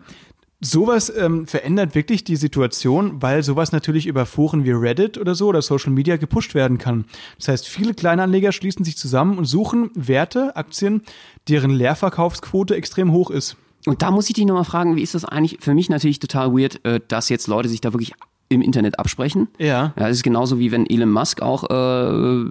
sowas 0.61 1.11
ähm, 1.15 1.47
verändert 1.47 1.95
wirklich 1.95 2.23
die 2.23 2.35
Situation, 2.35 3.21
weil 3.21 3.43
sowas 3.43 3.71
natürlich 3.71 4.05
über 4.05 4.25
Foren 4.25 4.63
wie 4.63 4.71
Reddit 4.71 5.17
oder 5.17 5.35
so 5.35 5.47
oder 5.47 5.61
Social 5.61 5.91
Media 5.91 6.17
gepusht 6.17 6.53
werden 6.53 6.77
kann. 6.77 7.05
Das 7.37 7.47
heißt, 7.47 7.67
viele 7.67 7.93
Kleinanleger 7.93 8.51
schließen 8.51 8.85
sich 8.85 8.97
zusammen 8.97 9.37
und 9.37 9.45
suchen 9.45 9.89
Werte, 9.95 10.55
Aktien, 10.55 11.01
deren 11.49 11.71
Leerverkaufsquote 11.71 12.75
extrem 12.75 13.11
hoch 13.11 13.31
ist. 13.31 13.57
Und 13.87 14.03
da 14.03 14.11
muss 14.11 14.29
ich 14.29 14.35
dich 14.35 14.45
nochmal 14.45 14.63
fragen, 14.63 14.95
wie 14.95 15.01
ist 15.01 15.15
das 15.15 15.25
eigentlich? 15.25 15.57
Für 15.61 15.73
mich 15.73 15.89
natürlich 15.89 16.19
total 16.19 16.53
weird, 16.53 16.85
äh, 16.85 16.99
dass 17.07 17.29
jetzt 17.29 17.47
Leute 17.47 17.67
sich 17.67 17.81
da 17.81 17.93
wirklich 17.93 18.13
im 18.51 18.61
Internet 18.61 18.99
absprechen. 18.99 19.47
Ja. 19.57 19.67
Ja, 19.67 19.93
das 19.95 20.11
ist 20.17 20.23
genauso 20.23 20.59
wie 20.59 20.71
wenn 20.71 20.85
Elon 20.89 21.09
Musk 21.11 21.41
auch 21.41 21.63
äh, 21.69 22.45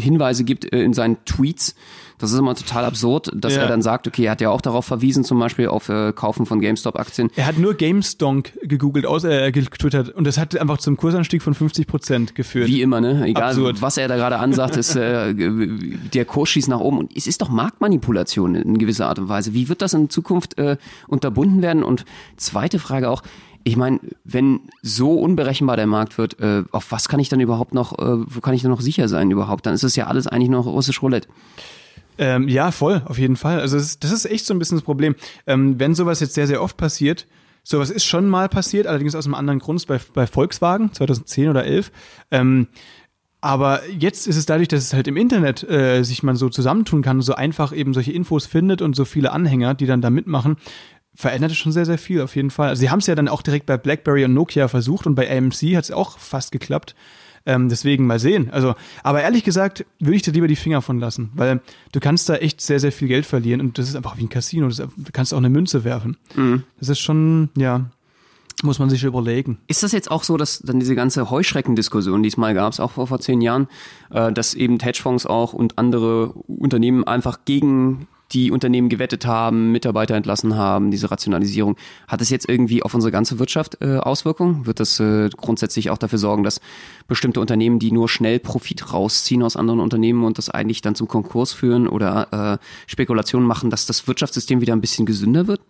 Hinweise 0.00 0.44
gibt 0.44 0.72
äh, 0.72 0.82
in 0.82 0.92
seinen 0.92 1.16
Tweets. 1.24 1.74
Das 2.18 2.32
ist 2.32 2.38
immer 2.38 2.56
total 2.56 2.84
absurd, 2.84 3.30
dass 3.32 3.54
Ja. 3.54 3.62
er 3.62 3.68
dann 3.68 3.80
sagt, 3.80 4.08
okay, 4.08 4.24
er 4.24 4.32
hat 4.32 4.40
ja 4.40 4.50
auch 4.50 4.60
darauf 4.60 4.84
verwiesen, 4.84 5.22
zum 5.22 5.38
Beispiel 5.38 5.68
auf 5.68 5.88
äh, 5.88 6.12
Kaufen 6.12 6.46
von 6.46 6.60
GameStop-Aktien. 6.60 7.30
Er 7.36 7.46
hat 7.46 7.58
nur 7.58 7.74
GameStonk 7.74 8.58
gegoogelt, 8.62 9.06
aus, 9.06 9.22
äh, 9.22 9.52
getwittert 9.52 10.08
und 10.10 10.24
das 10.26 10.36
hat 10.36 10.56
einfach 10.56 10.78
zum 10.78 10.96
Kursanstieg 10.96 11.42
von 11.42 11.54
50 11.54 11.86
Prozent 11.86 12.34
geführt. 12.34 12.66
Wie 12.66 12.82
immer, 12.82 13.00
ne? 13.00 13.24
Egal, 13.24 13.50
Absurd. 13.50 13.82
was 13.82 13.98
er 13.98 14.08
da 14.08 14.16
gerade 14.16 14.38
ansagt, 14.40 14.76
ist, 14.76 14.96
äh, 14.96 15.32
der 16.12 16.24
Kurs 16.24 16.48
schießt 16.48 16.68
nach 16.68 16.80
oben. 16.80 16.98
Und 16.98 17.16
es 17.16 17.28
ist 17.28 17.40
doch 17.40 17.50
Marktmanipulation 17.50 18.56
in 18.56 18.78
gewisser 18.78 19.06
Art 19.08 19.20
und 19.20 19.28
Weise. 19.28 19.54
Wie 19.54 19.68
wird 19.68 19.80
das 19.80 19.94
in 19.94 20.10
Zukunft 20.10 20.58
äh, 20.58 20.76
unterbunden 21.06 21.62
werden? 21.62 21.84
Und 21.84 22.04
zweite 22.36 22.80
Frage 22.80 23.10
auch, 23.10 23.22
ich 23.68 23.76
meine, 23.76 24.00
wenn 24.24 24.60
so 24.82 25.14
unberechenbar 25.14 25.76
der 25.76 25.86
Markt 25.86 26.18
wird, 26.18 26.40
äh, 26.40 26.64
auf 26.72 26.90
was 26.90 27.08
kann 27.08 27.20
ich 27.20 27.28
dann 27.28 27.40
überhaupt 27.40 27.74
noch, 27.74 27.98
äh, 27.98 28.24
wo 28.26 28.40
kann 28.40 28.54
ich 28.54 28.62
dann 28.62 28.70
noch 28.70 28.80
sicher 28.80 29.08
sein 29.08 29.30
überhaupt? 29.30 29.66
Dann 29.66 29.74
ist 29.74 29.84
es 29.84 29.96
ja 29.96 30.06
alles 30.06 30.26
eigentlich 30.26 30.50
noch 30.50 30.66
russisch 30.66 31.02
Roulette. 31.02 31.28
Ähm, 32.18 32.48
ja, 32.48 32.72
voll, 32.72 33.02
auf 33.04 33.18
jeden 33.18 33.36
Fall. 33.36 33.60
Also 33.60 33.76
das 33.76 33.86
ist, 33.86 34.04
das 34.04 34.10
ist 34.10 34.24
echt 34.24 34.44
so 34.44 34.52
ein 34.52 34.58
bisschen 34.58 34.76
das 34.76 34.84
Problem. 34.84 35.14
Ähm, 35.46 35.78
wenn 35.78 35.94
sowas 35.94 36.20
jetzt 36.20 36.34
sehr, 36.34 36.46
sehr 36.46 36.62
oft 36.62 36.76
passiert, 36.76 37.26
Sowas 37.70 37.90
ist 37.90 38.06
schon 38.06 38.26
mal 38.30 38.48
passiert, 38.48 38.86
allerdings 38.86 39.14
aus 39.14 39.26
einem 39.26 39.34
anderen 39.34 39.58
Grund 39.58 39.86
bei, 39.86 40.00
bei 40.14 40.26
Volkswagen 40.26 40.90
2010 40.90 41.50
oder 41.50 41.66
11. 41.66 41.92
Ähm, 42.30 42.68
aber 43.42 43.82
jetzt 43.90 44.26
ist 44.26 44.36
es 44.36 44.46
dadurch, 44.46 44.68
dass 44.68 44.82
es 44.82 44.94
halt 44.94 45.06
im 45.06 45.18
Internet 45.18 45.68
äh, 45.68 46.02
sich 46.02 46.22
man 46.22 46.34
so 46.34 46.48
zusammentun 46.48 47.02
kann, 47.02 47.20
so 47.20 47.34
einfach 47.34 47.76
eben 47.76 47.92
solche 47.92 48.12
Infos 48.12 48.46
findet 48.46 48.80
und 48.80 48.96
so 48.96 49.04
viele 49.04 49.32
Anhänger, 49.32 49.74
die 49.74 49.84
dann 49.84 50.00
da 50.00 50.08
mitmachen, 50.08 50.56
verändert 51.18 51.50
es 51.50 51.56
schon 51.56 51.72
sehr, 51.72 51.84
sehr 51.84 51.98
viel 51.98 52.20
auf 52.20 52.36
jeden 52.36 52.50
Fall. 52.50 52.68
Also 52.68 52.78
sie 52.78 52.90
haben 52.90 53.00
es 53.00 53.08
ja 53.08 53.16
dann 53.16 53.26
auch 53.26 53.42
direkt 53.42 53.66
bei 53.66 53.76
BlackBerry 53.76 54.24
und 54.24 54.34
Nokia 54.34 54.68
versucht 54.68 55.04
und 55.04 55.16
bei 55.16 55.28
AMC 55.28 55.74
hat 55.74 55.82
es 55.82 55.90
auch 55.90 56.16
fast 56.16 56.52
geklappt. 56.52 56.94
Ähm, 57.44 57.68
deswegen 57.68 58.06
mal 58.06 58.20
sehen. 58.20 58.50
Also, 58.52 58.76
aber 59.02 59.22
ehrlich 59.22 59.42
gesagt, 59.42 59.84
würde 59.98 60.14
ich 60.14 60.22
da 60.22 60.30
lieber 60.30 60.46
die 60.46 60.54
Finger 60.54 60.80
von 60.80 61.00
lassen, 61.00 61.30
weil 61.34 61.60
du 61.90 61.98
kannst 61.98 62.28
da 62.28 62.36
echt 62.36 62.60
sehr, 62.60 62.78
sehr 62.78 62.92
viel 62.92 63.08
Geld 63.08 63.26
verlieren 63.26 63.60
und 63.60 63.78
das 63.78 63.88
ist 63.88 63.96
einfach 63.96 64.16
wie 64.16 64.24
ein 64.24 64.28
Casino. 64.28 64.68
Das, 64.68 64.76
du 64.76 64.88
kannst 65.12 65.34
auch 65.34 65.38
eine 65.38 65.50
Münze 65.50 65.82
werfen. 65.82 66.18
Mhm. 66.36 66.62
Das 66.78 66.88
ist 66.88 67.00
schon, 67.00 67.48
ja, 67.56 67.90
muss 68.62 68.78
man 68.78 68.88
sich 68.88 69.02
überlegen. 69.02 69.58
Ist 69.66 69.82
das 69.82 69.90
jetzt 69.90 70.12
auch 70.12 70.22
so, 70.22 70.36
dass 70.36 70.60
dann 70.60 70.78
diese 70.78 70.94
ganze 70.94 71.30
Heuschreckendiskussion, 71.30 72.22
die 72.22 72.28
es 72.28 72.36
mal 72.36 72.54
gab, 72.54 72.78
auch 72.78 72.92
vor, 72.92 73.08
vor 73.08 73.18
zehn 73.18 73.40
Jahren, 73.40 73.66
äh, 74.10 74.32
dass 74.32 74.54
eben 74.54 74.78
Hedgefonds 74.78 75.26
auch 75.26 75.52
und 75.52 75.78
andere 75.78 76.28
Unternehmen 76.46 77.02
einfach 77.02 77.40
gegen 77.44 78.06
die 78.32 78.50
Unternehmen 78.50 78.88
gewettet 78.88 79.26
haben, 79.26 79.72
Mitarbeiter 79.72 80.14
entlassen 80.14 80.56
haben, 80.56 80.90
diese 80.90 81.10
Rationalisierung. 81.10 81.76
Hat 82.06 82.20
es 82.20 82.30
jetzt 82.30 82.48
irgendwie 82.48 82.82
auf 82.82 82.94
unsere 82.94 83.10
ganze 83.10 83.38
Wirtschaft 83.38 83.78
äh, 83.80 83.96
Auswirkungen? 83.96 84.66
Wird 84.66 84.80
das 84.80 85.00
äh, 85.00 85.30
grundsätzlich 85.36 85.90
auch 85.90 85.98
dafür 85.98 86.18
sorgen, 86.18 86.42
dass 86.42 86.60
bestimmte 87.06 87.40
Unternehmen, 87.40 87.78
die 87.78 87.92
nur 87.92 88.08
schnell 88.08 88.38
Profit 88.38 88.92
rausziehen 88.92 89.42
aus 89.42 89.56
anderen 89.56 89.80
Unternehmen 89.80 90.24
und 90.24 90.38
das 90.38 90.50
eigentlich 90.50 90.82
dann 90.82 90.94
zum 90.94 91.08
Konkurs 91.08 91.52
führen 91.52 91.88
oder 91.88 92.58
äh, 92.60 92.64
Spekulationen 92.86 93.46
machen, 93.46 93.70
dass 93.70 93.86
das 93.86 94.06
Wirtschaftssystem 94.06 94.60
wieder 94.60 94.74
ein 94.74 94.80
bisschen 94.80 95.06
gesünder 95.06 95.46
wird? 95.46 95.60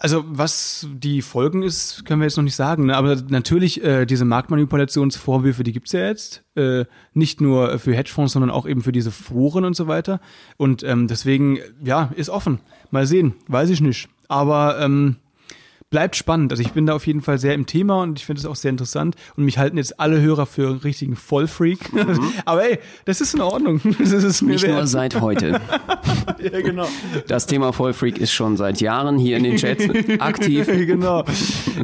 Also 0.00 0.24
was 0.26 0.86
die 0.92 1.22
Folgen 1.22 1.62
ist, 1.62 2.04
können 2.04 2.20
wir 2.20 2.26
jetzt 2.26 2.36
noch 2.36 2.44
nicht 2.44 2.54
sagen. 2.54 2.86
Ne? 2.86 2.96
Aber 2.96 3.16
natürlich, 3.28 3.82
äh, 3.82 4.06
diese 4.06 4.24
Marktmanipulationsvorwürfe, 4.24 5.64
die 5.64 5.72
gibt's 5.72 5.92
ja 5.92 6.06
jetzt. 6.06 6.44
Äh, 6.54 6.84
nicht 7.14 7.40
nur 7.40 7.78
für 7.78 7.94
Hedgefonds, 7.94 8.32
sondern 8.32 8.50
auch 8.50 8.66
eben 8.66 8.82
für 8.82 8.92
diese 8.92 9.10
Foren 9.10 9.64
und 9.64 9.74
so 9.74 9.88
weiter. 9.88 10.20
Und 10.56 10.82
ähm, 10.84 11.08
deswegen, 11.08 11.58
ja, 11.82 12.10
ist 12.14 12.30
offen. 12.30 12.60
Mal 12.90 13.06
sehen, 13.06 13.34
weiß 13.48 13.70
ich 13.70 13.80
nicht. 13.80 14.08
Aber 14.28 14.78
ähm, 14.80 15.16
bleibt 15.90 16.16
spannend. 16.16 16.52
Also 16.52 16.62
ich 16.62 16.72
bin 16.72 16.84
da 16.86 16.94
auf 16.94 17.06
jeden 17.06 17.22
Fall 17.22 17.38
sehr 17.38 17.54
im 17.54 17.64
Thema 17.64 18.02
und 18.02 18.18
ich 18.18 18.26
finde 18.26 18.40
es 18.40 18.46
auch 18.46 18.56
sehr 18.56 18.70
interessant. 18.70 19.16
Und 19.36 19.44
mich 19.44 19.58
halten 19.58 19.78
jetzt 19.78 19.98
alle 19.98 20.20
Hörer 20.20 20.44
für 20.44 20.68
einen 20.68 20.78
richtigen 20.78 21.16
Vollfreak. 21.16 21.92
Mhm. 21.92 22.20
Aber 22.44 22.68
ey, 22.68 22.78
das 23.06 23.20
ist 23.20 23.34
in 23.34 23.40
Ordnung. 23.40 23.80
Das 23.98 24.24
ist 24.24 24.42
mir 24.42 24.52
Nicht 24.52 24.64
wert. 24.64 24.74
nur 24.76 24.86
seit 24.86 25.20
heute. 25.20 25.60
ja, 26.42 26.60
genau. 26.60 26.88
Das 27.26 27.46
Thema 27.46 27.72
Vollfreak 27.72 28.18
ist 28.18 28.32
schon 28.32 28.56
seit 28.56 28.80
Jahren 28.80 29.18
hier 29.18 29.36
in 29.36 29.44
den 29.44 29.56
Chats 29.56 29.84
aktiv. 30.18 30.66
genau. 30.66 31.24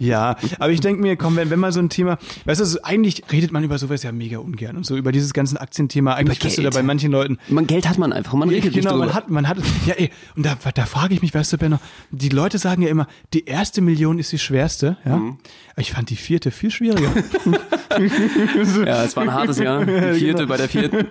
Ja, 0.00 0.36
aber 0.58 0.70
ich 0.70 0.80
denke 0.80 1.02
mir, 1.02 1.16
komm, 1.16 1.36
wenn, 1.36 1.50
wenn 1.50 1.58
mal 1.58 1.72
so 1.72 1.80
ein 1.80 1.88
Thema, 1.88 2.18
weißt 2.44 2.60
du, 2.60 2.84
eigentlich 2.84 3.24
redet 3.30 3.52
man 3.52 3.64
über 3.64 3.78
sowas 3.78 4.02
ja 4.02 4.12
mega 4.12 4.38
ungern 4.38 4.76
und 4.76 4.86
so, 4.86 4.96
über 4.96 5.12
dieses 5.12 5.32
ganze 5.32 5.60
Aktienthema. 5.60 6.14
Eigentlich 6.14 6.38
bist 6.38 6.56
du 6.56 6.62
da 6.62 6.70
bei 6.70 6.82
manchen 6.82 7.10
Leuten. 7.10 7.38
Man, 7.48 7.66
Geld 7.66 7.88
hat 7.88 7.98
man 7.98 8.12
einfach, 8.12 8.34
man 8.34 8.48
redet 8.48 8.74
genau, 8.74 8.76
nicht 8.76 8.86
drüber. 8.86 9.06
man 9.06 9.14
hat, 9.14 9.30
man 9.30 9.48
hat, 9.48 9.58
ja 9.86 9.94
ey, 9.94 10.10
und 10.36 10.46
da, 10.46 10.56
da 10.74 10.86
frage 10.86 11.14
ich 11.14 11.22
mich, 11.22 11.34
weißt 11.34 11.52
du, 11.52 11.58
Benno, 11.58 11.78
die 12.10 12.28
Leute 12.30 12.58
sagen 12.58 12.82
ja 12.82 12.88
immer, 12.88 13.06
die 13.32 13.44
erste 13.44 13.80
Million 13.80 13.93
Million 13.94 14.18
ist 14.18 14.32
die 14.32 14.38
schwerste, 14.40 14.96
ja. 15.04 15.16
Mhm. 15.16 15.38
Ich 15.76 15.92
fand 15.92 16.10
die 16.10 16.16
vierte 16.16 16.50
viel 16.50 16.72
schwieriger. 16.72 17.10
ja, 18.84 19.04
es 19.04 19.16
war 19.16 19.22
ein 19.22 19.32
hartes 19.32 19.58
Jahr. 19.58 19.84
Die 19.84 19.92
vierte 20.18 20.42
genau. 20.42 20.46
bei 20.46 20.56
der 20.56 20.68
vierten. 20.68 21.06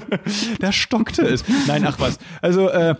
Da 0.58 0.72
stockte 0.72 1.22
es. 1.22 1.44
Nein, 1.66 1.84
ach 1.86 2.00
was. 2.00 2.18
Also, 2.40 2.68
äh, 2.68 2.94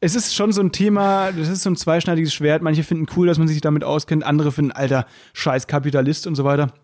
es 0.00 0.14
ist 0.14 0.34
schon 0.34 0.52
so 0.52 0.60
ein 0.60 0.70
Thema, 0.70 1.32
das 1.32 1.48
ist 1.48 1.62
so 1.62 1.70
ein 1.70 1.76
zweischneidiges 1.76 2.34
Schwert. 2.34 2.62
Manche 2.62 2.84
finden 2.84 3.06
cool, 3.16 3.26
dass 3.26 3.38
man 3.38 3.48
sich 3.48 3.62
damit 3.62 3.84
auskennt, 3.84 4.24
andere 4.24 4.52
finden, 4.52 4.72
alter, 4.72 5.06
scheiß 5.32 5.66
Kapitalist 5.66 6.26
und 6.26 6.34
so 6.34 6.44
weiter 6.44 6.74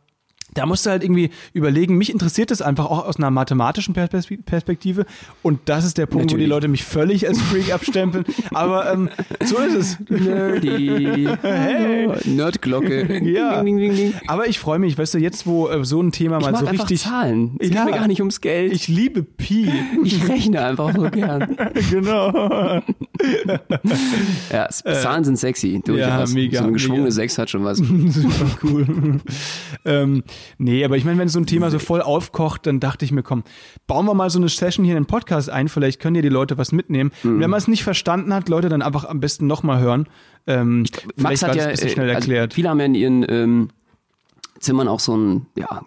da 0.54 0.66
musst 0.66 0.86
du 0.86 0.90
halt 0.90 1.02
irgendwie 1.02 1.30
überlegen, 1.52 1.96
mich 1.96 2.10
interessiert 2.10 2.50
das 2.50 2.62
einfach 2.62 2.86
auch 2.86 3.06
aus 3.06 3.16
einer 3.16 3.30
mathematischen 3.30 3.94
Perspektive 3.94 5.06
und 5.42 5.60
das 5.66 5.84
ist 5.84 5.98
der 5.98 6.06
Punkt, 6.06 6.26
Natürlich. 6.26 6.44
wo 6.44 6.46
die 6.46 6.50
Leute 6.50 6.68
mich 6.68 6.84
völlig 6.84 7.26
als 7.26 7.40
Freak 7.40 7.72
abstempeln, 7.72 8.24
aber 8.54 8.92
ähm, 8.92 9.08
so 9.44 9.58
ist 9.58 9.74
es. 9.74 9.98
Nerdy. 10.08 11.28
Hey. 11.42 12.08
Nerdglocke. 12.24 13.20
Ja. 13.24 13.62
Aber 14.26 14.48
ich 14.48 14.58
freue 14.58 14.78
mich, 14.78 14.98
weißt 14.98 15.14
du, 15.14 15.18
jetzt 15.18 15.46
wo 15.46 15.68
äh, 15.68 15.84
so 15.84 16.00
ein 16.00 16.12
Thema 16.12 16.38
ich 16.38 16.50
mal 16.50 16.56
so 16.56 16.66
richtig 16.66 17.00
Zahlen. 17.00 17.56
Es 17.58 17.70
ja. 17.70 17.84
geht 17.84 17.92
mir 17.92 17.98
gar 17.98 18.08
nicht 18.08 18.20
ums 18.20 18.40
Geld. 18.40 18.72
Ich 18.72 18.88
liebe 18.88 19.22
Pi. 19.22 19.70
Ich 20.04 20.28
rechne 20.28 20.64
einfach 20.64 20.94
so 20.94 21.10
gern. 21.10 21.56
genau. 21.90 22.30
ja, 24.52 24.68
Zahlen 24.68 25.24
sind 25.24 25.38
sexy. 25.38 25.80
Ja, 25.86 26.24
mega. 26.28 26.58
So 26.58 26.64
eine 26.64 26.72
geschwungene 26.72 27.04
mega. 27.04 27.12
6 27.12 27.38
hat 27.38 27.50
schon 27.50 27.64
was. 27.64 27.78
Super 27.78 28.58
cool. 28.62 29.20
ähm, 29.84 30.22
Nee, 30.58 30.84
aber 30.84 30.96
ich 30.96 31.04
meine, 31.04 31.18
wenn 31.18 31.28
so 31.28 31.38
ein 31.38 31.46
Thema 31.46 31.70
so 31.70 31.78
voll 31.78 32.02
aufkocht, 32.02 32.66
dann 32.66 32.80
dachte 32.80 33.04
ich 33.04 33.12
mir, 33.12 33.22
komm, 33.22 33.44
bauen 33.86 34.06
wir 34.06 34.14
mal 34.14 34.30
so 34.30 34.38
eine 34.38 34.48
Session 34.48 34.84
hier 34.84 34.96
in 34.96 35.04
den 35.04 35.06
Podcast 35.06 35.50
ein, 35.50 35.68
vielleicht 35.68 36.00
können 36.00 36.16
ja 36.16 36.22
die 36.22 36.28
Leute 36.28 36.58
was 36.58 36.72
mitnehmen. 36.72 37.12
Mhm. 37.22 37.40
wenn 37.40 37.50
man 37.50 37.58
es 37.58 37.68
nicht 37.68 37.84
verstanden 37.84 38.34
hat, 38.34 38.48
Leute 38.48 38.68
dann 38.68 38.82
einfach 38.82 39.04
am 39.04 39.20
besten 39.20 39.46
nochmal 39.46 39.80
hören. 39.80 40.08
Ähm, 40.46 40.84
Max 41.16 41.42
hat 41.42 41.54
ja, 41.54 41.64
ein 41.64 41.70
bisschen 41.70 41.90
schnell 41.90 42.08
äh, 42.08 42.14
also 42.14 42.20
erklärt. 42.20 42.50
Also 42.50 42.54
viele 42.54 42.70
haben 42.70 42.80
ja 42.80 42.86
in 42.86 42.94
ihren 42.94 43.26
ähm, 43.28 43.68
Zimmern 44.58 44.88
auch 44.88 45.00
so 45.00 45.16
ein, 45.16 45.46
ja, 45.56 45.82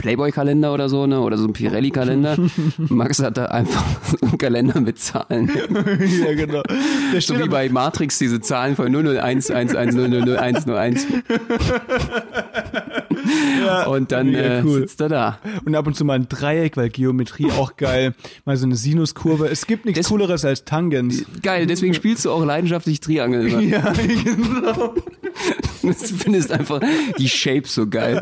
Playboy-Kalender 0.00 0.72
oder 0.72 0.88
so, 0.88 1.06
ne? 1.06 1.20
Oder 1.20 1.36
so 1.36 1.46
ein 1.46 1.52
Pirelli-Kalender. 1.52 2.38
Max 2.78 3.22
hat 3.22 3.36
da 3.36 3.44
einfach 3.46 3.84
so 4.06 4.16
einen 4.26 4.38
Kalender 4.38 4.80
mit 4.80 4.98
Zahlen. 4.98 5.50
ja, 6.24 6.34
genau. 6.34 6.62
Der 7.12 7.20
so 7.20 7.38
wie 7.38 7.48
bei 7.48 7.68
Matrix 7.68 8.18
diese 8.18 8.40
Zahlen 8.40 8.76
von 8.76 8.96
00111000101. 8.96 11.06
ja, 13.64 13.86
und 13.86 14.12
dann 14.12 14.34
äh, 14.34 14.62
cool. 14.64 14.80
sitzt 14.80 15.00
er 15.00 15.08
da. 15.08 15.38
Und 15.64 15.74
ab 15.74 15.86
und 15.86 15.94
zu 15.94 16.04
mal 16.04 16.14
ein 16.14 16.28
Dreieck, 16.28 16.76
weil 16.76 16.88
Geometrie 16.88 17.50
auch 17.52 17.76
geil. 17.76 18.14
Mal 18.44 18.56
so 18.56 18.66
eine 18.66 18.76
Sinuskurve. 18.76 19.48
Es 19.48 19.66
gibt 19.66 19.84
nichts 19.84 19.98
Des 19.98 20.08
Cooleres 20.08 20.44
als 20.44 20.64
Tangens. 20.64 21.24
Geil, 21.42 21.66
deswegen 21.66 21.94
spielst 21.94 22.24
du 22.24 22.30
auch 22.30 22.44
leidenschaftlich 22.44 23.00
Triangel. 23.00 23.46
Immer. 23.46 23.60
Ja, 23.70 23.92
genau. 23.92 24.94
Du 25.82 25.92
findest 25.94 26.52
einfach 26.52 26.80
die 27.18 27.28
Shapes 27.28 27.74
so 27.74 27.86
geil. 27.86 28.20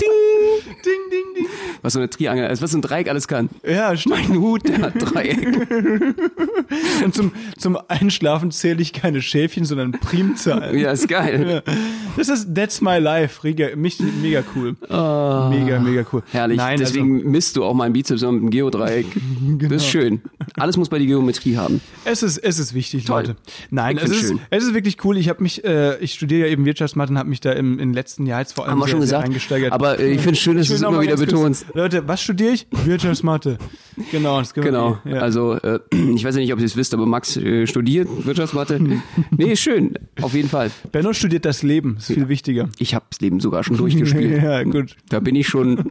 Ding, 0.00 0.74
ding, 0.84 1.10
ding, 1.10 1.34
ding. 1.36 1.46
Was 1.82 1.94
so 1.94 1.98
eine 1.98 2.10
Triangel, 2.10 2.46
also 2.46 2.62
was 2.62 2.72
so 2.72 2.78
ein 2.78 2.82
Dreieck 2.82 3.08
alles 3.08 3.28
kann. 3.28 3.48
Ja, 3.64 3.94
mein 4.06 4.38
Hut, 4.38 4.68
der 4.68 4.80
hat 4.82 4.94
Dreieck. 4.98 5.38
Und 7.04 7.14
zum, 7.14 7.32
zum 7.56 7.78
Einschlafen 7.88 8.50
zähle 8.50 8.82
ich 8.82 8.92
keine 8.92 9.22
Schäfchen, 9.22 9.64
sondern 9.64 9.92
Primzahlen. 9.92 10.78
Ja, 10.78 10.92
ist 10.92 11.08
geil. 11.08 11.62
Ja. 11.66 11.74
Das 12.16 12.28
ist 12.28 12.54
That's 12.54 12.80
My 12.80 12.98
Life. 12.98 13.40
Mega, 13.42 13.68
mega 13.76 14.42
cool. 14.54 14.76
Oh, 14.88 15.48
mega, 15.50 15.78
mega 15.78 16.04
cool. 16.12 16.22
Herrlich. 16.32 16.58
Nein, 16.58 16.78
deswegen 16.78 17.18
also, 17.18 17.28
misst 17.28 17.56
du 17.56 17.64
auch 17.64 17.74
meinen 17.74 17.92
Bizeps 17.92 18.22
mit 18.22 18.30
dem 18.30 18.50
Geodreieck. 18.50 19.06
Genau. 19.12 19.70
Das 19.70 19.82
ist 19.82 19.88
schön. 19.88 20.20
Alles 20.56 20.76
muss 20.76 20.88
bei 20.88 20.98
die 20.98 21.06
Geometrie 21.06 21.56
haben. 21.56 21.80
Es 22.04 22.22
ist, 22.22 22.38
es 22.38 22.58
ist 22.58 22.74
wichtig, 22.74 23.04
Toll. 23.04 23.22
Leute. 23.22 23.36
Nein, 23.70 23.98
es 23.98 24.10
ist, 24.10 24.34
es 24.50 24.64
ist 24.64 24.74
wirklich 24.74 25.02
cool. 25.04 25.16
Ich 25.16 25.28
habe 25.28 25.42
mich, 25.42 25.64
äh, 25.64 25.96
ich 25.98 26.14
studiere 26.14 26.29
ja 26.38 26.46
eben 26.46 26.64
Wirtschaftsmathe 26.64 27.12
und 27.12 27.18
habe 27.18 27.28
mich 27.28 27.40
da 27.40 27.52
im, 27.52 27.78
im 27.78 27.92
letzten 27.92 28.26
Jahr 28.26 28.40
jetzt 28.40 28.52
vor 28.52 28.64
allem 28.64 28.72
Haben 28.72 28.78
wir 28.80 28.84
sehr, 28.84 28.90
schon 28.92 29.00
gesagt, 29.00 29.24
eingesteigert. 29.24 29.72
Aber 29.72 29.98
äh, 29.98 30.10
ich 30.12 30.20
finde 30.20 30.32
es 30.34 30.38
schön, 30.38 30.56
dass 30.56 30.68
du 30.68 30.74
es 30.74 30.82
immer 30.82 31.00
wieder 31.00 31.16
betonst. 31.16 31.66
Leute, 31.74 32.06
was 32.06 32.22
studiere 32.22 32.52
ich? 32.52 32.66
Wirtschaftsmathe. 32.84 33.58
Genau, 34.10 34.38
das 34.38 34.54
Genau. 34.54 34.98
Ja. 35.04 35.18
Also, 35.18 35.54
äh, 35.54 35.78
ich 36.14 36.24
weiß 36.24 36.34
ja 36.34 36.40
nicht, 36.40 36.52
ob 36.54 36.58
ihr 36.58 36.64
es 36.64 36.74
wisst, 36.74 36.94
aber 36.94 37.04
Max 37.04 37.36
äh, 37.36 37.66
studiert 37.66 38.08
Wirtschaftsmathe. 38.24 38.80
nee, 39.30 39.56
schön. 39.56 39.92
Auf 40.22 40.32
jeden 40.32 40.48
Fall. 40.48 40.70
Benno 40.90 41.12
studiert 41.12 41.44
das 41.44 41.62
Leben. 41.62 41.96
Ist 41.98 42.06
viel 42.06 42.28
wichtiger. 42.30 42.70
Ich 42.78 42.94
habe 42.94 43.04
das 43.10 43.20
Leben 43.20 43.40
sogar 43.40 43.62
schon 43.62 43.76
durchgespielt. 43.76 44.42
ja, 44.42 44.62
gut. 44.62 44.96
Da 45.10 45.20
bin 45.20 45.34
ich 45.34 45.48
schon 45.48 45.90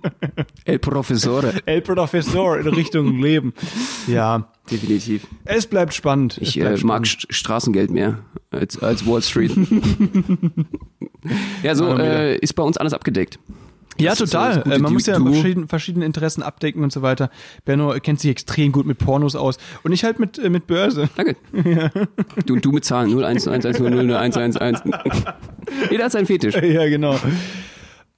El 0.66 0.80
Professore. 0.80 1.54
El 1.66 1.82
Professor 1.82 2.58
in 2.58 2.68
Richtung 2.68 3.22
Leben. 3.22 3.54
Ja. 4.08 4.50
Definitiv. 4.72 5.28
Es 5.46 5.68
bleibt 5.68 5.94
spannend. 5.94 6.38
Ich 6.42 6.56
bleibt 6.56 6.76
äh, 6.76 6.78
spannend. 6.78 7.26
mag 7.26 7.36
Straßengeld 7.36 7.92
mehr 7.92 8.20
als, 8.52 8.82
als 8.82 9.06
Wall 9.06 9.22
Street. 9.22 9.56
ja, 11.64 11.76
so 11.76 11.98
äh, 11.98 12.38
ist 12.38 12.54
bei 12.54 12.64
uns 12.64 12.78
alles 12.78 12.94
abgedeckt. 12.94 13.40
Ja, 14.00 14.16
total. 14.16 14.64
Äh, 14.72 14.80
man 14.80 14.94
muss 14.94 15.06
ja 15.06 15.20
verschiedene, 15.20 15.68
verschiedene 15.68 16.06
Interessen 16.06 16.42
abdecken 16.42 16.84
und 16.84 16.94
so 16.94 17.02
weiter. 17.02 17.30
Benno 17.66 17.94
kennt 18.02 18.22
sich 18.22 18.32
extrem 18.32 18.72
gut 18.72 18.86
mit 18.86 18.98
Pornos 18.98 19.36
aus. 19.36 19.58
Und 19.84 19.92
ich 19.92 20.06
halt 20.06 20.20
mit, 20.20 20.40
äh, 20.40 20.50
mit 20.50 20.68
Börse. 20.68 21.10
Danke. 21.16 21.36
Ja. 21.70 21.92
Du, 22.46 22.56
du 22.56 22.72
mit 22.72 22.86
Zahlen. 22.86 23.12
011100111. 23.12 24.82
Jeder 25.92 26.06
hat 26.06 26.12
seinen 26.12 26.26
Fetisch. 26.26 26.56
Ja, 26.56 26.88
genau. 26.88 27.20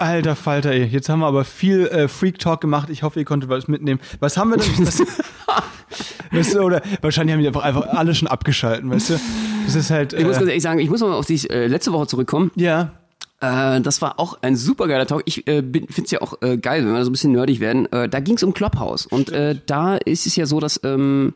Alter 0.02 0.36
Falter, 0.36 0.72
ey. 0.72 0.86
Jetzt 0.86 1.10
haben 1.10 1.20
wir 1.20 1.28
aber 1.28 1.46
viel 1.46 1.86
äh, 1.88 2.08
Freak 2.08 2.40
Talk 2.40 2.60
gemacht. 2.60 2.90
Ich 2.90 3.04
hoffe, 3.04 3.20
ihr 3.20 3.26
konntet 3.26 3.50
was 3.50 3.68
mitnehmen. 3.68 4.00
Was 4.20 4.36
haben 4.36 4.50
wir 4.50 4.58
denn? 4.58 4.86
Was, 4.86 5.00
weißt 6.32 6.56
du, 6.56 6.62
oder 6.62 6.82
wahrscheinlich 7.02 7.34
haben 7.34 7.42
die 7.42 7.48
einfach, 7.48 7.62
einfach 7.62 7.88
alle 7.90 8.16
schon 8.16 8.28
abgeschalten, 8.28 8.90
weißt 8.90 9.12
du? 9.12 9.20
Das 9.66 9.76
ist 9.76 9.92
halt. 9.92 10.14
Äh, 10.14 10.22
ich 10.22 10.26
muss 10.26 10.38
ganz 10.38 10.48
ehrlich 10.48 10.64
sagen, 10.64 10.80
ich 10.80 10.90
muss 10.90 11.02
mal 11.02 11.14
auf 11.14 11.28
die 11.28 11.48
äh, 11.50 11.68
letzte 11.68 11.94
Woche 11.94 12.08
zurückkommen. 12.08 12.50
Ja. 12.56 12.94
Äh, 13.42 13.82
das 13.82 14.02
war 14.02 14.20
auch 14.20 14.40
ein 14.42 14.56
super 14.56 14.88
geiler 14.88 15.06
Talk. 15.06 15.22
Ich 15.26 15.48
äh, 15.48 15.62
finde 15.62 16.04
es 16.04 16.10
ja 16.12 16.22
auch 16.22 16.42
äh, 16.42 16.58
geil, 16.58 16.84
wenn 16.84 16.94
wir 16.94 17.04
so 17.04 17.10
ein 17.10 17.14
bisschen 17.14 17.34
nerdig 17.34 17.60
werden. 17.60 17.86
Äh, 17.92 18.10
da 18.10 18.20
ging 18.22 18.38
es 18.38 18.44
um 18.44 18.56
Clubhouse. 18.56 19.06
Und 19.06 19.30
äh, 19.32 19.56
da 19.68 19.98
ist 19.98 20.26
es 20.26 20.36
ja 20.36 20.48
so, 20.48 20.60
dass 20.60 20.80
ähm, 20.84 21.34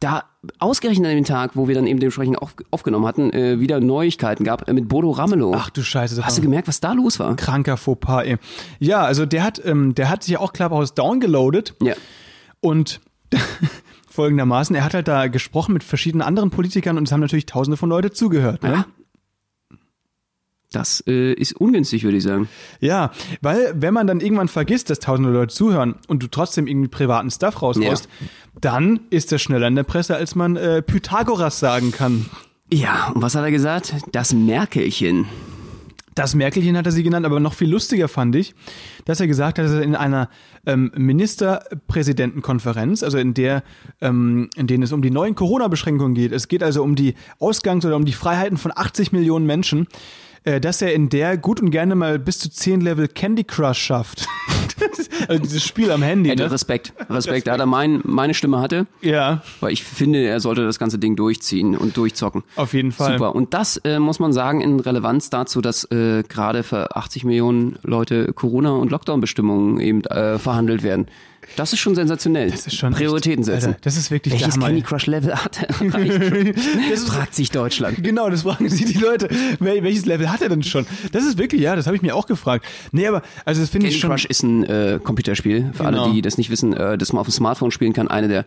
da 0.00 0.24
ausgerechnet 0.58 1.08
an 1.08 1.14
dem 1.16 1.24
Tag, 1.24 1.52
wo 1.54 1.68
wir 1.68 1.74
dann 1.74 1.86
eben 1.86 2.00
dementsprechend 2.00 2.38
auf, 2.40 2.54
aufgenommen 2.70 3.06
hatten, 3.06 3.30
äh, 3.32 3.60
wieder 3.60 3.80
Neuigkeiten 3.80 4.44
gab 4.44 4.68
äh, 4.68 4.72
mit 4.72 4.88
Bodo 4.88 5.10
Ramelow. 5.10 5.52
Ach 5.56 5.70
du 5.70 5.82
Scheiße. 5.82 6.24
Hast 6.24 6.38
du 6.38 6.42
gemerkt, 6.42 6.68
was 6.68 6.80
da 6.80 6.92
los 6.92 7.18
war? 7.18 7.34
kranker 7.36 7.76
Fauxpas, 7.76 8.22
ey. 8.24 8.36
Ja, 8.78 9.02
also 9.02 9.26
der 9.26 9.42
hat, 9.44 9.60
ähm, 9.64 9.94
der 9.94 10.08
hat 10.10 10.22
sich 10.22 10.32
ja 10.34 10.40
auch 10.40 10.52
Clubhouse 10.52 10.94
downgeloadet 10.94 11.74
Ja. 11.82 11.94
und 12.60 13.00
folgendermaßen, 14.10 14.76
er 14.76 14.84
hat 14.84 14.94
halt 14.94 15.08
da 15.08 15.26
gesprochen 15.26 15.72
mit 15.72 15.82
verschiedenen 15.82 16.22
anderen 16.22 16.50
Politikern 16.50 16.98
und 16.98 17.04
es 17.08 17.12
haben 17.12 17.20
natürlich 17.20 17.46
tausende 17.46 17.76
von 17.76 17.88
Leute 17.88 18.12
zugehört. 18.12 18.62
Ne? 18.62 18.70
Ja. 18.70 18.86
Das 20.74 21.04
äh, 21.06 21.32
ist 21.34 21.52
ungünstig, 21.52 22.02
würde 22.02 22.16
ich 22.16 22.24
sagen. 22.24 22.48
Ja, 22.80 23.12
weil 23.40 23.72
wenn 23.76 23.94
man 23.94 24.06
dann 24.06 24.20
irgendwann 24.20 24.48
vergisst, 24.48 24.90
dass 24.90 24.98
tausende 24.98 25.30
Leute 25.30 25.54
zuhören 25.54 25.94
und 26.08 26.22
du 26.22 26.26
trotzdem 26.26 26.66
irgendwie 26.66 26.88
privaten 26.88 27.30
Stuff 27.30 27.62
raushaust, 27.62 28.08
dann 28.60 29.00
ist 29.10 29.30
das 29.30 29.40
schneller 29.40 29.68
in 29.68 29.76
der 29.76 29.84
Presse, 29.84 30.16
als 30.16 30.34
man 30.34 30.56
äh, 30.56 30.82
Pythagoras 30.82 31.60
sagen 31.60 31.92
kann. 31.92 32.26
Ja, 32.72 33.12
und 33.14 33.22
was 33.22 33.36
hat 33.36 33.44
er 33.44 33.52
gesagt? 33.52 33.94
Das 34.10 34.32
Merkelchen. 34.32 35.26
Das 36.14 36.34
Merkelchen 36.34 36.76
hat 36.76 36.86
er 36.86 36.92
sie 36.92 37.02
genannt, 37.02 37.26
aber 37.26 37.40
noch 37.40 37.54
viel 37.54 37.68
lustiger 37.68 38.06
fand 38.08 38.36
ich, 38.36 38.54
dass 39.04 39.20
er 39.20 39.26
gesagt 39.26 39.58
hat, 39.58 39.64
dass 39.64 39.72
er 39.72 39.82
in 39.82 39.96
einer 39.96 40.28
ähm, 40.64 40.92
Ministerpräsidentenkonferenz, 40.96 43.02
also 43.02 43.18
in 43.18 43.34
der, 43.34 43.64
ähm, 44.00 44.48
in 44.56 44.68
denen 44.68 44.84
es 44.84 44.92
um 44.92 45.02
die 45.02 45.10
neuen 45.10 45.34
Corona-Beschränkungen 45.34 46.14
geht, 46.14 46.30
es 46.32 46.46
geht 46.46 46.62
also 46.62 46.84
um 46.84 46.94
die 46.94 47.14
Ausgangs- 47.40 47.84
oder 47.84 47.96
um 47.96 48.04
die 48.04 48.12
Freiheiten 48.12 48.58
von 48.58 48.70
80 48.74 49.10
Millionen 49.10 49.46
Menschen, 49.46 49.88
dass 50.60 50.82
er 50.82 50.92
in 50.94 51.08
der 51.08 51.36
gut 51.36 51.60
und 51.60 51.70
gerne 51.70 51.94
mal 51.94 52.18
bis 52.18 52.38
zu 52.38 52.50
10 52.50 52.80
Level 52.80 53.08
Candy 53.08 53.44
Crush 53.44 53.78
schafft. 53.78 54.26
Also 55.28 55.42
dieses 55.42 55.64
Spiel 55.64 55.90
am 55.90 56.02
Handy. 56.02 56.30
Ey, 56.30 56.36
Ne? 56.36 56.50
Respekt. 56.50 56.92
Respekt. 57.08 57.46
Da 57.46 57.56
er 57.56 57.66
mein, 57.66 58.00
meine 58.04 58.34
Stimme 58.34 58.60
hatte, 58.60 58.86
Ja, 59.00 59.42
weil 59.60 59.72
ich 59.72 59.84
finde, 59.84 60.18
er 60.24 60.40
sollte 60.40 60.64
das 60.64 60.78
ganze 60.78 60.98
Ding 60.98 61.16
durchziehen 61.16 61.76
und 61.76 61.96
durchzocken. 61.96 62.42
auf 62.56 62.74
jeden 62.74 62.92
Fall. 62.92 63.12
Super. 63.12 63.34
Und 63.34 63.54
das 63.54 63.76
äh, 63.78 63.98
muss 63.98 64.18
man 64.18 64.32
sagen 64.32 64.60
in 64.60 64.80
Relevanz 64.80 65.30
dazu, 65.30 65.60
dass 65.60 65.84
äh, 65.90 66.22
gerade 66.28 66.62
für 66.62 66.96
80 66.96 67.24
Millionen 67.24 67.78
Leute 67.82 68.32
Corona- 68.32 68.72
und 68.72 68.90
Lockdown-Bestimmungen 68.90 69.80
eben 69.80 70.04
äh, 70.04 70.38
verhandelt 70.38 70.82
werden. 70.82 71.06
Das 71.56 71.72
ist 71.72 71.78
schon 71.78 71.94
sensationell. 71.94 72.50
Das 72.50 72.66
ist 72.66 72.76
schon 72.76 72.92
Prioritäten 72.92 73.40
echt, 73.40 73.46
setzen. 73.46 73.66
Alter, 73.68 73.78
das 73.82 73.96
ist 73.96 74.10
wirklich 74.10 74.32
Welches 74.34 74.48
der 74.48 74.54
Hammer. 74.54 74.66
Candy 74.66 74.82
Crush 74.82 75.06
Level 75.06 75.34
hat 75.34 75.62
er? 75.62 75.74
Das 76.90 77.04
fragt 77.04 77.34
sich 77.34 77.50
Deutschland. 77.50 78.02
Genau, 78.02 78.28
das 78.30 78.42
fragen 78.42 78.68
sich 78.68 78.84
die 78.86 78.98
Leute. 78.98 79.28
Wel 79.60 79.82
welches 79.82 80.06
Level 80.06 80.30
hat 80.30 80.42
er 80.42 80.48
denn 80.48 80.62
schon? 80.62 80.86
Das 81.12 81.24
ist 81.24 81.38
wirklich, 81.38 81.60
ja, 81.60 81.76
das 81.76 81.86
habe 81.86 81.96
ich 81.96 82.02
mir 82.02 82.14
auch 82.14 82.26
gefragt. 82.26 82.66
Nee, 82.92 83.06
aber, 83.06 83.22
also 83.44 83.60
das 83.60 83.70
finde 83.70 83.88
ich 83.88 83.94
Candy 83.94 84.00
schon. 84.00 84.10
Crush 84.10 84.24
ist 84.26 84.42
ein 84.42 84.64
äh, 84.64 85.00
Computerspiel, 85.02 85.70
für 85.72 85.84
Genau. 85.84 86.04
alle, 86.04 86.12
die 86.14 86.22
das 86.22 86.38
nicht 86.38 86.50
wissen, 86.50 86.72
äh, 86.74 86.96
das 86.98 87.12
man 87.12 87.20
auf 87.20 87.26
dem 87.28 87.32
Smartphone 87.32 87.70
spielen 87.70 87.92
kann. 87.92 88.08
Eine 88.08 88.28
der, 88.28 88.46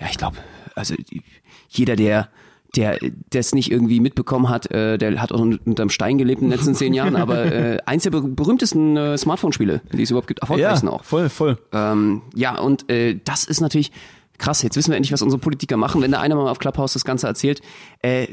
ja, 0.00 0.06
ich 0.10 0.18
glaube, 0.18 0.36
also 0.74 0.94
die- 0.94 1.22
jeder, 1.68 1.96
der 1.96 2.28
der 2.76 2.98
das 3.30 3.54
nicht 3.54 3.70
irgendwie 3.70 4.00
mitbekommen 4.00 4.48
hat, 4.48 4.70
äh, 4.70 4.96
der 4.96 5.20
hat 5.20 5.32
auch 5.32 5.40
unterm 5.40 5.90
Stein 5.90 6.16
gelebt 6.18 6.40
in 6.40 6.48
den 6.48 6.56
letzten 6.56 6.74
zehn 6.74 6.94
Jahren, 6.94 7.16
aber 7.16 7.44
äh, 7.44 7.78
eins 7.86 8.04
der 8.04 8.10
ber 8.10 8.22
berühmtesten 8.22 8.96
äh, 8.96 9.18
Smartphone-Spiele, 9.18 9.82
die 9.92 10.02
es 10.02 10.10
überhaupt 10.10 10.28
gibt, 10.28 10.40
ja, 10.40 10.42
erfolgreichsten 10.44 10.88
auch. 10.88 11.04
voll, 11.04 11.28
voll. 11.28 11.58
Ähm, 11.72 12.22
ja, 12.34 12.58
und 12.58 12.90
äh, 12.90 13.18
das 13.24 13.44
ist 13.44 13.60
natürlich 13.60 13.92
krass. 14.38 14.62
Jetzt 14.62 14.76
wissen 14.76 14.90
wir 14.90 14.96
endlich, 14.96 15.12
was 15.12 15.22
unsere 15.22 15.40
Politiker 15.40 15.76
machen. 15.76 16.00
Wenn 16.00 16.10
der 16.10 16.20
eine 16.20 16.34
mal 16.34 16.50
auf 16.50 16.58
Clubhouse 16.58 16.94
das 16.94 17.04
Ganze 17.04 17.26
erzählt, 17.26 17.60
äh, 18.00 18.28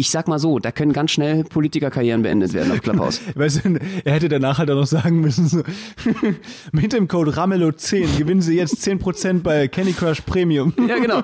ich 0.00 0.10
sag 0.10 0.28
mal 0.28 0.38
so, 0.38 0.60
da 0.60 0.70
können 0.70 0.92
ganz 0.92 1.10
schnell 1.10 1.42
Politikerkarrieren 1.42 2.22
beendet 2.22 2.52
werden 2.52 2.70
auf 2.70 2.80
Clubhouse. 2.80 3.20
Weißt 3.34 3.64
du, 3.64 3.80
er 4.04 4.12
hätte 4.12 4.28
danach 4.28 4.58
halt 4.58 4.70
auch 4.70 4.76
noch 4.76 4.86
sagen 4.86 5.20
müssen, 5.20 5.48
so, 5.48 5.62
mit 6.72 6.92
dem 6.92 7.08
Code 7.08 7.32
RAMELO10 7.32 8.16
gewinnen 8.16 8.40
Sie 8.40 8.56
jetzt 8.56 8.76
10% 8.76 9.42
bei 9.42 9.66
Candy 9.66 9.92
Crush 9.92 10.20
Premium. 10.20 10.72
ja, 10.88 10.98
genau. 10.98 11.20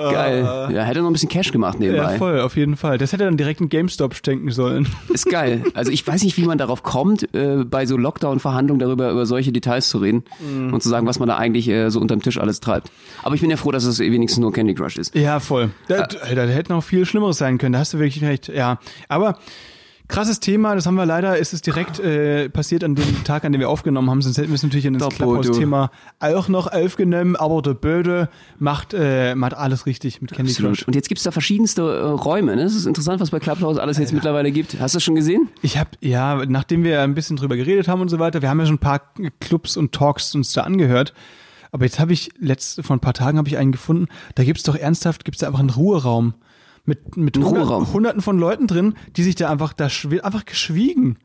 Geil. 0.00 0.68
Ja, 0.72 0.82
hätte 0.84 1.00
noch 1.00 1.08
ein 1.08 1.12
bisschen 1.12 1.28
Cash 1.28 1.52
gemacht 1.52 1.78
Ja, 1.80 1.86
nebenbei. 1.92 2.18
voll, 2.18 2.40
auf 2.40 2.56
jeden 2.56 2.76
Fall. 2.76 2.98
Das 2.98 3.12
hätte 3.12 3.24
er 3.24 3.26
dann 3.30 3.36
direkt 3.36 3.60
in 3.60 3.68
GameStop 3.68 4.14
stecken 4.14 4.50
sollen. 4.50 4.88
ist 5.12 5.28
geil. 5.28 5.62
Also 5.74 5.90
ich 5.92 6.06
weiß 6.06 6.22
nicht, 6.24 6.36
wie 6.36 6.44
man 6.44 6.58
darauf 6.58 6.82
kommt, 6.82 7.32
äh, 7.34 7.64
bei 7.64 7.86
so 7.86 7.96
Lockdown-Verhandlungen 7.96 8.78
darüber 8.80 9.10
über 9.10 9.26
solche 9.26 9.52
Details 9.52 9.88
zu 9.88 9.98
reden 9.98 10.24
Mhm. 10.40 10.72
und 10.74 10.82
zu 10.82 10.88
sagen, 10.88 11.06
was 11.06 11.18
man 11.18 11.28
da 11.28 11.36
eigentlich 11.36 11.68
äh, 11.68 11.90
so 11.90 12.00
unterm 12.00 12.20
Tisch 12.22 12.38
alles 12.38 12.60
treibt. 12.60 12.90
Aber 13.22 13.34
ich 13.34 13.40
bin 13.40 13.50
ja 13.50 13.56
froh, 13.56 13.70
dass 13.72 13.84
es 13.84 13.98
wenigstens 13.98 14.40
nur 14.40 14.52
Candy 14.52 14.74
Crush 14.74 14.96
ist. 14.96 15.14
Ja, 15.14 15.40
voll. 15.40 15.70
Da, 15.88 16.06
da 16.06 16.42
hätte 16.44 16.72
noch 16.72 16.82
viel 16.84 17.04
Schlimmeres 17.06 17.38
sein 17.38 17.58
können. 17.58 17.72
Da 17.74 17.80
hast 17.80 17.92
du 17.94 17.98
wirklich 17.98 18.22
recht. 18.24 18.48
Ja, 18.48 18.78
aber 19.08 19.38
krasses 20.10 20.40
Thema. 20.40 20.74
Das 20.74 20.86
haben 20.86 20.96
wir 20.96 21.06
leider. 21.06 21.38
Ist 21.38 21.52
es 21.52 21.62
direkt 21.62 21.98
äh, 21.98 22.48
passiert 22.50 22.84
an 22.84 22.94
dem 22.94 23.24
Tag, 23.24 23.44
an 23.44 23.52
dem 23.52 23.60
wir 23.60 23.68
aufgenommen 23.68 24.10
haben. 24.10 24.20
Sonst 24.20 24.38
hätten 24.38 24.48
wir 24.48 24.56
es 24.56 24.62
natürlich 24.62 24.84
in 24.86 24.98
das. 24.98 25.08
Clubhouse-Thema 25.14 25.90
auch 26.18 26.48
noch 26.48 26.66
aufgenommen. 26.70 27.36
Aber 27.36 27.62
der 27.62 27.74
Böde 27.74 28.28
macht 28.58 28.94
äh, 28.94 29.34
macht 29.34 29.54
alles 29.54 29.86
richtig 29.86 30.20
mit 30.20 30.32
Candy 30.32 30.52
Crush. 30.52 30.86
Und 30.86 30.94
jetzt 30.94 31.08
gibt's 31.08 31.24
da 31.24 31.30
verschiedenste 31.30 31.82
äh, 31.82 32.02
Räume. 32.04 32.56
Ne? 32.56 32.64
Das 32.64 32.74
ist 32.74 32.86
interessant, 32.86 33.20
was 33.20 33.30
bei 33.30 33.38
Clubhouse 33.38 33.78
alles 33.78 33.98
jetzt 33.98 34.12
mittlerweile 34.12 34.52
gibt. 34.52 34.78
Hast 34.80 34.94
du 34.94 34.96
das 34.96 35.04
schon 35.04 35.14
gesehen? 35.14 35.48
Ich 35.62 35.78
habe 35.78 35.90
ja, 36.00 36.44
nachdem 36.46 36.84
wir 36.84 37.00
ein 37.02 37.14
bisschen 37.14 37.36
drüber 37.36 37.56
geredet 37.56 37.88
haben 37.88 38.00
und 38.00 38.08
so 38.08 38.18
weiter, 38.18 38.42
wir 38.42 38.50
haben 38.50 38.60
ja 38.60 38.66
schon 38.66 38.76
ein 38.76 38.78
paar 38.78 39.00
Clubs 39.40 39.76
und 39.76 39.92
Talks 39.92 40.34
uns 40.34 40.52
da 40.52 40.62
angehört. 40.62 41.14
Aber 41.72 41.84
jetzt 41.84 42.00
habe 42.00 42.12
ich 42.12 42.30
letzt 42.38 42.84
vor 42.84 42.96
ein 42.96 43.00
paar 43.00 43.14
Tagen 43.14 43.38
habe 43.38 43.48
ich 43.48 43.56
einen 43.56 43.72
gefunden. 43.72 44.08
Da 44.34 44.44
gibt's 44.44 44.64
doch 44.64 44.74
ernsthaft, 44.74 45.24
gibt's 45.24 45.40
da 45.40 45.46
einfach 45.46 45.60
einen 45.60 45.70
Ruheraum 45.70 46.34
mit 46.84 47.16
mit 47.16 47.36
hundert-? 47.36 47.92
Hunderten 47.92 48.20
von 48.22 48.38
Leuten 48.38 48.66
drin, 48.66 48.94
die 49.16 49.22
sich 49.22 49.34
da 49.34 49.50
einfach 49.50 49.72
da 49.72 49.86
schwi- 49.86 50.20
einfach 50.20 50.44
geschwiegen. 50.44 51.18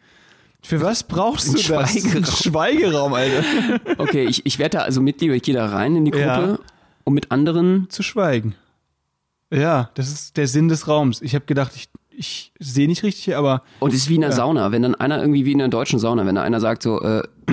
Für 0.61 0.81
was 0.81 1.03
brauchst 1.03 1.47
du 1.47 1.51
Ein 1.51 1.81
das? 1.81 1.91
Schweigeraum. 1.93 2.25
Schweigeraum, 2.25 3.13
Alter. 3.13 3.43
Okay, 3.99 4.25
ich, 4.25 4.45
ich 4.45 4.57
werde 4.59 4.77
da 4.77 4.83
also 4.83 4.99
Mitglied, 5.01 5.31
ich 5.31 5.43
gehe 5.43 5.53
da 5.55 5.67
rein 5.67 5.95
in 5.95 6.05
die 6.05 6.11
Gruppe 6.11 6.25
Ja. 6.25 6.59
und 7.03 7.13
mit 7.13 7.31
anderen. 7.31 7.87
Zu 7.89 8.01
schweigen. 8.03 8.55
Ja, 9.53 9.91
das 9.93 10.11
ist 10.11 10.37
der 10.37 10.47
Sinn 10.47 10.67
des 10.67 10.87
Raums. 10.87 11.21
Ich 11.21 11.35
habe 11.35 11.45
gedacht, 11.45 11.73
ich, 11.75 11.89
ich 12.09 12.51
sehe 12.59 12.87
nicht 12.87 13.03
richtig, 13.03 13.35
aber 13.35 13.61
Und 13.79 13.91
es 13.93 13.97
ist 14.01 14.09
wie 14.09 14.15
in 14.15 14.23
einer 14.23 14.33
Sauna. 14.33 14.71
Wenn 14.71 14.81
dann 14.81 14.95
einer 14.95 15.19
irgendwie 15.21 15.45
wie 15.45 15.51
in 15.51 15.61
einer 15.61 15.69
deutschen 15.69 15.99
Sauna, 15.99 16.25
wenn 16.25 16.33
da 16.35 16.41
einer 16.41 16.59
sagt 16.59 16.81
so, 16.81 16.99
äh, 17.01 17.21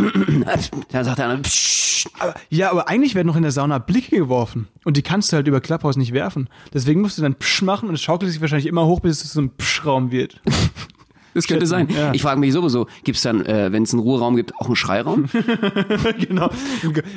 dann 0.91 1.05
sagt 1.05 1.19
der 1.19 1.27
andere, 1.27 1.43
psch, 1.43 1.92
Aber, 2.19 2.35
ja, 2.51 2.71
aber 2.71 2.89
eigentlich 2.89 3.15
werden 3.15 3.27
noch 3.29 3.37
in 3.37 3.43
der 3.43 3.53
Sauna 3.53 3.79
Blicke 3.79 4.17
geworfen. 4.17 4.69
Und 4.85 4.97
die 4.97 5.03
kannst 5.03 5.33
du 5.33 5.37
halt 5.37 5.47
über 5.49 5.61
Clubhouse 5.61 5.97
nicht 5.97 6.13
werfen. 6.13 6.49
Deswegen 6.73 7.01
musst 7.01 7.19
du 7.19 7.23
dann 7.23 7.35
Psch 7.35 7.63
machen 7.63 7.89
und 7.89 7.95
es 7.95 8.03
schaukelt 8.03 8.31
sich 8.33 8.41
wahrscheinlich 8.41 8.67
immer 8.67 8.87
hoch, 8.87 9.01
bis 9.01 9.25
es 9.25 9.33
so 9.33 9.41
ein 9.41 9.51
Psch-Raum 9.51 10.11
wird. 10.11 10.41
das 11.35 11.47
könnte 11.47 11.67
sein. 11.67 11.89
Ja. 11.89 12.13
Ich 12.13 12.23
frage 12.23 12.41
mich 12.41 12.53
sowieso, 12.53 12.87
gibt's 13.05 13.23
dann, 13.23 13.45
äh, 13.47 13.73
wenn 13.73 13.83
es 13.85 13.93
einen 13.93 14.03
Ruheraum 14.03 14.37
gibt, 14.37 14.55
auch 14.57 14.67
einen 14.67 14.77
Schreiraum? 14.77 15.29
genau. 16.19 16.51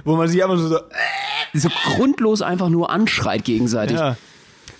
Wo 0.03 0.15
man 0.15 0.27
sich 0.27 0.43
einfach 0.43 0.57
so, 0.57 0.67
so 0.69 0.79
so 1.53 1.69
grundlos 1.95 2.41
einfach 2.41 2.69
nur 2.69 2.89
anschreit 2.89 3.45
gegenseitig. 3.45 3.97
ja. 3.97 4.17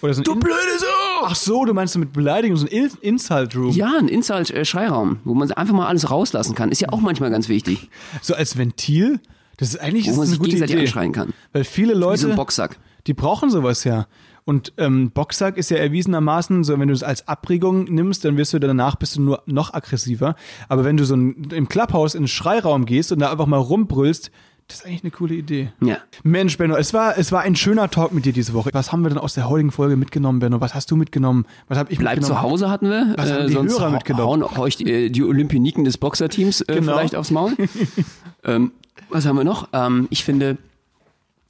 Oder 0.02 0.14
so 0.14 0.22
ein 0.24 0.26
In- 0.34 0.40
blöde 0.40 0.56
Sau! 0.78 0.86
Ach 1.28 1.36
so, 1.36 1.64
du 1.66 1.74
meinst 1.74 1.98
mit 1.98 2.12
Beleidigung, 2.14 2.58
so 2.58 2.66
ein 2.66 2.70
In 2.70 2.92
Insult 3.02 3.56
Room. 3.56 3.72
Ja, 3.72 3.94
ein 3.98 4.08
Insult-Schreiraum, 4.10 5.20
wo 5.24 5.34
man 5.34 5.50
einfach 5.54 5.74
mal 5.74 5.88
alles 5.88 6.12
rauslassen 6.12 6.54
kann. 6.54 6.70
Ist 6.70 6.82
ja 6.82 6.90
auch 6.92 7.00
manchmal 7.00 7.32
ganz 7.32 7.48
wichtig, 7.50 7.90
So 8.22 8.36
als 8.36 8.58
Ventil. 8.58 9.20
Das 9.58 9.70
ist 9.70 9.78
eigentlich 9.80 10.08
ist 10.08 10.20
eine 10.20 10.38
gute 10.38 10.58
Idee. 10.58 10.80
anschreien 10.82 11.12
kann. 11.12 11.34
Weil 11.54 11.64
viele 11.64 11.94
Wie 11.94 11.96
so 11.96 12.00
Leute, 12.00 12.30
ein 12.30 12.36
Boxsack. 12.36 12.78
die 13.08 13.14
brauchen 13.14 13.50
sowas 13.50 13.84
ja. 13.84 14.08
Und 14.44 14.74
ähm, 14.78 15.10
Boxsack 15.12 15.58
ist 15.58 15.72
ja 15.72 15.78
erwiesenermaßen, 15.78 16.64
so 16.64 16.78
wenn 16.80 16.88
du 16.88 16.94
es 16.94 17.02
als 17.02 17.28
Abbregung 17.28 17.86
nimmst, 17.86 18.26
dann 18.26 18.38
wirst 18.38 18.54
du 18.54 18.60
danach 18.60 18.96
bist 18.96 19.16
du 19.16 19.22
nur 19.22 19.42
noch 19.48 19.74
aggressiver. 19.74 20.36
Aber 20.70 20.84
wenn 20.84 20.98
du 20.98 21.06
so 21.06 21.16
ein, 21.16 21.48
im 21.52 21.68
Clubhouse 21.68 22.14
in 22.14 22.24
den 22.24 22.28
Schreiraum 22.28 22.86
gehst 22.86 23.12
und 23.12 23.20
da 23.20 23.32
einfach 23.32 23.48
mal 23.48 23.58
rumbrüllst, 23.58 24.30
das 24.68 24.80
ist 24.80 24.86
eigentlich 24.86 25.04
eine 25.04 25.12
coole 25.12 25.36
Idee. 25.36 25.72
Ja. 25.82 25.98
Mensch, 26.24 26.58
Benno, 26.58 26.76
es 26.76 26.92
war, 26.94 27.18
es 27.20 27.32
war 27.32 27.42
ein 27.42 27.56
schöner 27.56 27.90
Talk 27.90 28.12
mit 28.14 28.26
dir 28.26 28.34
diese 28.34 28.54
Woche. 28.54 28.72
Was 28.74 28.92
haben 28.92 29.04
wir 29.04 29.10
denn 29.10 29.20
aus 29.20 29.36
der 29.36 29.48
heutigen 29.48 29.72
Folge 29.72 29.96
mitgenommen, 29.96 30.40
Benno? 30.40 30.60
Was 30.60 30.74
hast 30.74 30.90
du 30.90 30.96
mitgenommen? 30.96 31.46
Was 31.68 31.78
habe 31.78 31.92
ich 31.92 32.00
Bleib 32.00 32.18
mitgenommen? 32.18 32.42
zu 32.44 32.48
Hause 32.50 32.70
hatten 32.70 32.90
wir. 32.90 33.14
Was 33.16 33.32
haben 33.32 33.48
die 33.48 33.54
sonst 33.54 33.74
Hörer 33.80 33.92
mitgenommen? 33.92 34.44
hauen 34.44 34.60
euch 34.60 34.76
die, 34.76 34.92
äh, 34.92 35.10
die 35.10 35.24
Olympioniken 35.24 35.84
des 35.86 35.98
Boxerteams 36.00 36.62
äh, 36.62 36.66
Genau. 36.76 36.94
vielleicht 36.94 37.16
aufs 37.16 37.30
Maul. 37.32 37.54
ähm, 38.44 38.72
was 39.16 39.26
haben 39.26 39.38
wir 39.38 39.44
noch? 39.44 39.70
Ähm, 39.74 40.08
ich 40.12 40.24
finde 40.24 40.58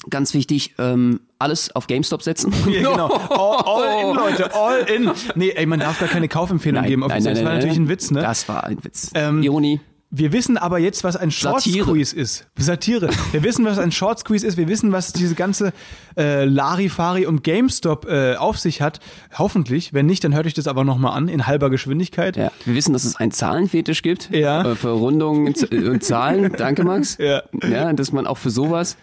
ganz 0.10 0.34
wichtig, 0.34 0.76
ähm, 0.78 1.22
alles 1.40 1.76
auf 1.76 1.88
GameStop 1.88 2.22
setzen. 2.22 2.54
Ja, 2.70 2.92
genau. 2.92 3.08
All, 3.08 3.84
all 3.84 4.10
in, 4.10 4.16
Leute, 4.16 4.54
all 4.56 4.80
in. 4.82 5.12
Nee, 5.36 5.50
ey, 5.52 5.66
man 5.66 5.80
darf 5.80 6.00
gar 6.00 6.10
keine 6.10 6.28
Kaufempfehlung 6.28 6.84
geben. 6.84 7.04
offiziell. 7.04 7.34
das 7.34 7.44
war 7.44 7.54
natürlich 7.54 7.78
ein 7.78 7.90
Witz, 7.90 8.12
ne? 8.12 8.22
Das 8.22 8.48
war 8.48 8.64
ein 8.66 8.84
Witz. 8.84 9.12
Ähm, 9.16 9.42
Ironie. 9.44 9.80
Wir 10.18 10.32
wissen 10.32 10.58
aber 10.58 10.80
jetzt, 10.80 11.04
was 11.04 11.18
ein 11.18 11.30
Short. 11.30 11.62
Squeeze 11.62 12.16
ist. 12.16 12.48
Satire. 12.56 13.10
Wir 13.34 13.44
wissen, 13.44 13.66
was 13.66 13.78
ein 13.78 13.92
Short 13.92 14.20
Squeeze 14.20 14.48
ist. 14.48 14.56
Wir 14.56 14.70
wissen, 14.70 14.94
was 14.94 15.12
diese 15.12 15.36
ganze 15.36 15.74
äh, 16.16 16.46
Larifari 16.46 17.26
um 17.26 17.44
GameStop 17.44 18.06
äh, 18.06 18.36
auf 18.36 18.58
sich 18.58 18.82
hat. 18.82 19.02
Hoffentlich. 19.38 19.94
Wenn 19.94 20.06
nicht, 20.06 20.24
dann 20.24 20.34
hört 20.34 20.46
euch 20.46 20.54
das 20.54 20.68
aber 20.68 20.86
nochmal 20.86 21.18
an 21.18 21.28
in 21.28 21.48
halber 21.48 21.70
Geschwindigkeit. 21.70 22.38
Ja. 22.38 22.50
Wir 22.64 22.76
wissen, 22.76 22.94
dass 22.94 23.04
es 23.04 23.18
einen 23.18 23.32
Zahlenfetisch 23.32 24.04
gibt. 24.04 24.30
Ja. 24.32 24.72
Äh, 24.72 24.76
für 24.76 24.92
Rundungen 24.92 25.54
äh, 25.54 25.90
und 25.90 26.02
Zahlen. 26.02 26.54
Danke, 26.58 26.86
Max. 26.86 27.18
Ja. 27.18 27.44
ja. 27.70 27.92
Dass 27.92 28.14
man 28.14 28.26
auch 28.26 28.38
für 28.38 28.52
sowas 28.52 28.96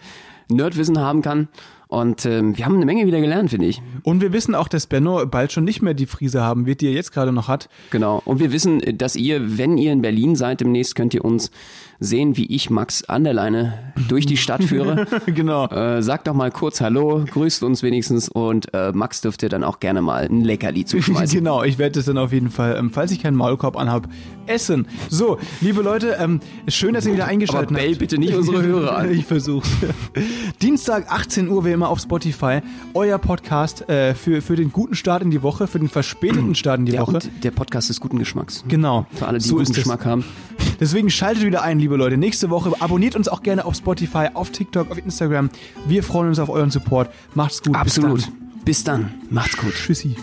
Nerdwissen 0.49 0.97
haben 0.97 1.21
kann. 1.21 1.47
Und 1.93 2.25
ähm, 2.25 2.57
wir 2.57 2.65
haben 2.65 2.73
eine 2.73 2.85
Menge 2.85 3.05
wieder 3.05 3.21
gelernt, 3.21 3.51
finde 3.51 3.67
ich. 3.67 3.79
Und 4.01 4.19
wir 4.19 4.33
wissen 4.33 4.55
auch, 4.55 4.67
dass 4.67 4.87
Benno 4.87 5.27
bald 5.27 5.51
schon 5.51 5.63
nicht 5.63 5.83
mehr 5.83 5.93
die 5.93 6.07
Frise 6.07 6.41
haben 6.41 6.65
wird, 6.65 6.81
die 6.81 6.87
er 6.87 6.93
jetzt 6.93 7.11
gerade 7.11 7.31
noch 7.31 7.47
hat. 7.47 7.69
Genau. 7.91 8.19
Und 8.25 8.39
wir 8.39 8.51
wissen, 8.51 8.81
dass 8.97 9.15
ihr, 9.15 9.59
wenn 9.59 9.77
ihr 9.77 9.91
in 9.91 10.01
Berlin 10.01 10.35
seid, 10.35 10.61
demnächst 10.61 10.95
könnt 10.95 11.13
ihr 11.13 11.23
uns 11.23 11.51
sehen, 11.99 12.35
wie 12.37 12.45
ich 12.47 12.69
Max 12.69 13.03
an 13.05 13.23
der 13.23 13.33
Leine 13.33 13.93
durch 14.09 14.25
die 14.25 14.37
Stadt 14.37 14.63
führe. 14.63 15.05
genau. 15.27 15.67
Äh, 15.67 16.01
sagt 16.03 16.27
doch 16.27 16.33
mal 16.33 16.51
kurz 16.51 16.81
Hallo, 16.81 17.23
grüßt 17.29 17.63
uns 17.63 17.83
wenigstens 17.83 18.29
und 18.29 18.73
äh, 18.73 18.91
Max 18.93 19.21
dürfte 19.21 19.47
dann 19.49 19.63
auch 19.63 19.79
gerne 19.79 20.01
mal 20.01 20.25
ein 20.25 20.41
Leckerli 20.41 20.85
zuschmeißen. 20.85 21.37
genau, 21.37 21.63
ich 21.63 21.77
werde 21.77 21.99
es 21.99 22.05
dann 22.05 22.17
auf 22.17 22.31
jeden 22.33 22.49
Fall, 22.49 22.75
ähm, 22.77 22.91
falls 22.91 23.11
ich 23.11 23.21
keinen 23.21 23.35
Maulkorb 23.37 23.77
anhab, 23.77 24.07
essen. 24.47 24.87
So, 25.09 25.37
liebe 25.61 25.81
Leute, 25.81 26.17
ähm, 26.19 26.39
schön, 26.67 26.93
dass 26.93 27.05
ihr 27.05 27.13
wieder 27.13 27.25
eingeschaltet 27.27 27.69
Aber 27.69 27.79
bell 27.79 27.89
habt. 27.91 27.99
bitte 27.99 28.17
nicht 28.17 28.33
unsere 28.35 28.61
Hörer 28.63 28.97
an. 28.97 29.11
ich 29.11 29.25
versuch's. 29.25 29.69
Dienstag, 30.61 31.09
18 31.11 31.47
Uhr, 31.47 31.65
wie 31.65 31.71
immer 31.71 31.89
auf 31.89 31.99
Spotify. 31.99 32.59
Euer 32.93 33.17
Podcast 33.17 33.87
äh, 33.89 34.13
für, 34.15 34.41
für 34.41 34.55
den 34.55 34.71
guten 34.71 34.95
Start 34.95 35.21
in 35.23 35.31
die 35.31 35.41
Woche, 35.43 35.67
für 35.67 35.79
den 35.79 35.89
verspäteten 35.89 36.55
Start 36.55 36.79
in 36.79 36.85
die 36.85 36.93
Ja, 36.93 37.01
Woche. 37.01 37.19
der 37.43 37.51
Podcast 37.51 37.89
ist 37.89 37.99
guten 37.99 38.19
Geschmacks. 38.19 38.63
Genau. 38.67 39.05
Für 39.13 39.27
alle, 39.27 39.37
die 39.39 39.47
So 39.47 39.55
guten. 39.57 39.73
Geschmack 39.73 40.05
haben. 40.05 40.23
Deswegen 40.79 41.09
schaltet 41.09 41.45
wieder 41.45 41.61
ein, 41.63 41.79
liebe 41.83 41.97
Leute. 41.97 42.17
Nächste 42.17 42.49
Woche 42.49 42.71
abonniert 42.79 43.15
uns 43.17 43.27
auch 43.27 43.43
gerne 43.43 43.65
auf 43.65 43.75
Spotify, 43.75 44.29
auf 44.33 44.51
TikTok, 44.51 44.89
auf 44.89 44.97
Instagram. 44.97 45.49
Wir 45.85 46.01
freuen 46.01 46.29
uns 46.29 46.39
auf 46.39 46.47
euren 46.49 46.71
Support. 46.71 47.09
Macht's 47.35 47.61
gut. 47.61 47.73
Bis 47.73 47.99
Absolut. 47.99 48.23
dann. 48.23 48.33
Bis 48.63 48.83
dann. 48.85 49.13
Macht's 49.29 49.57
gut. 49.57 49.73
Tschüssi. 49.73 50.15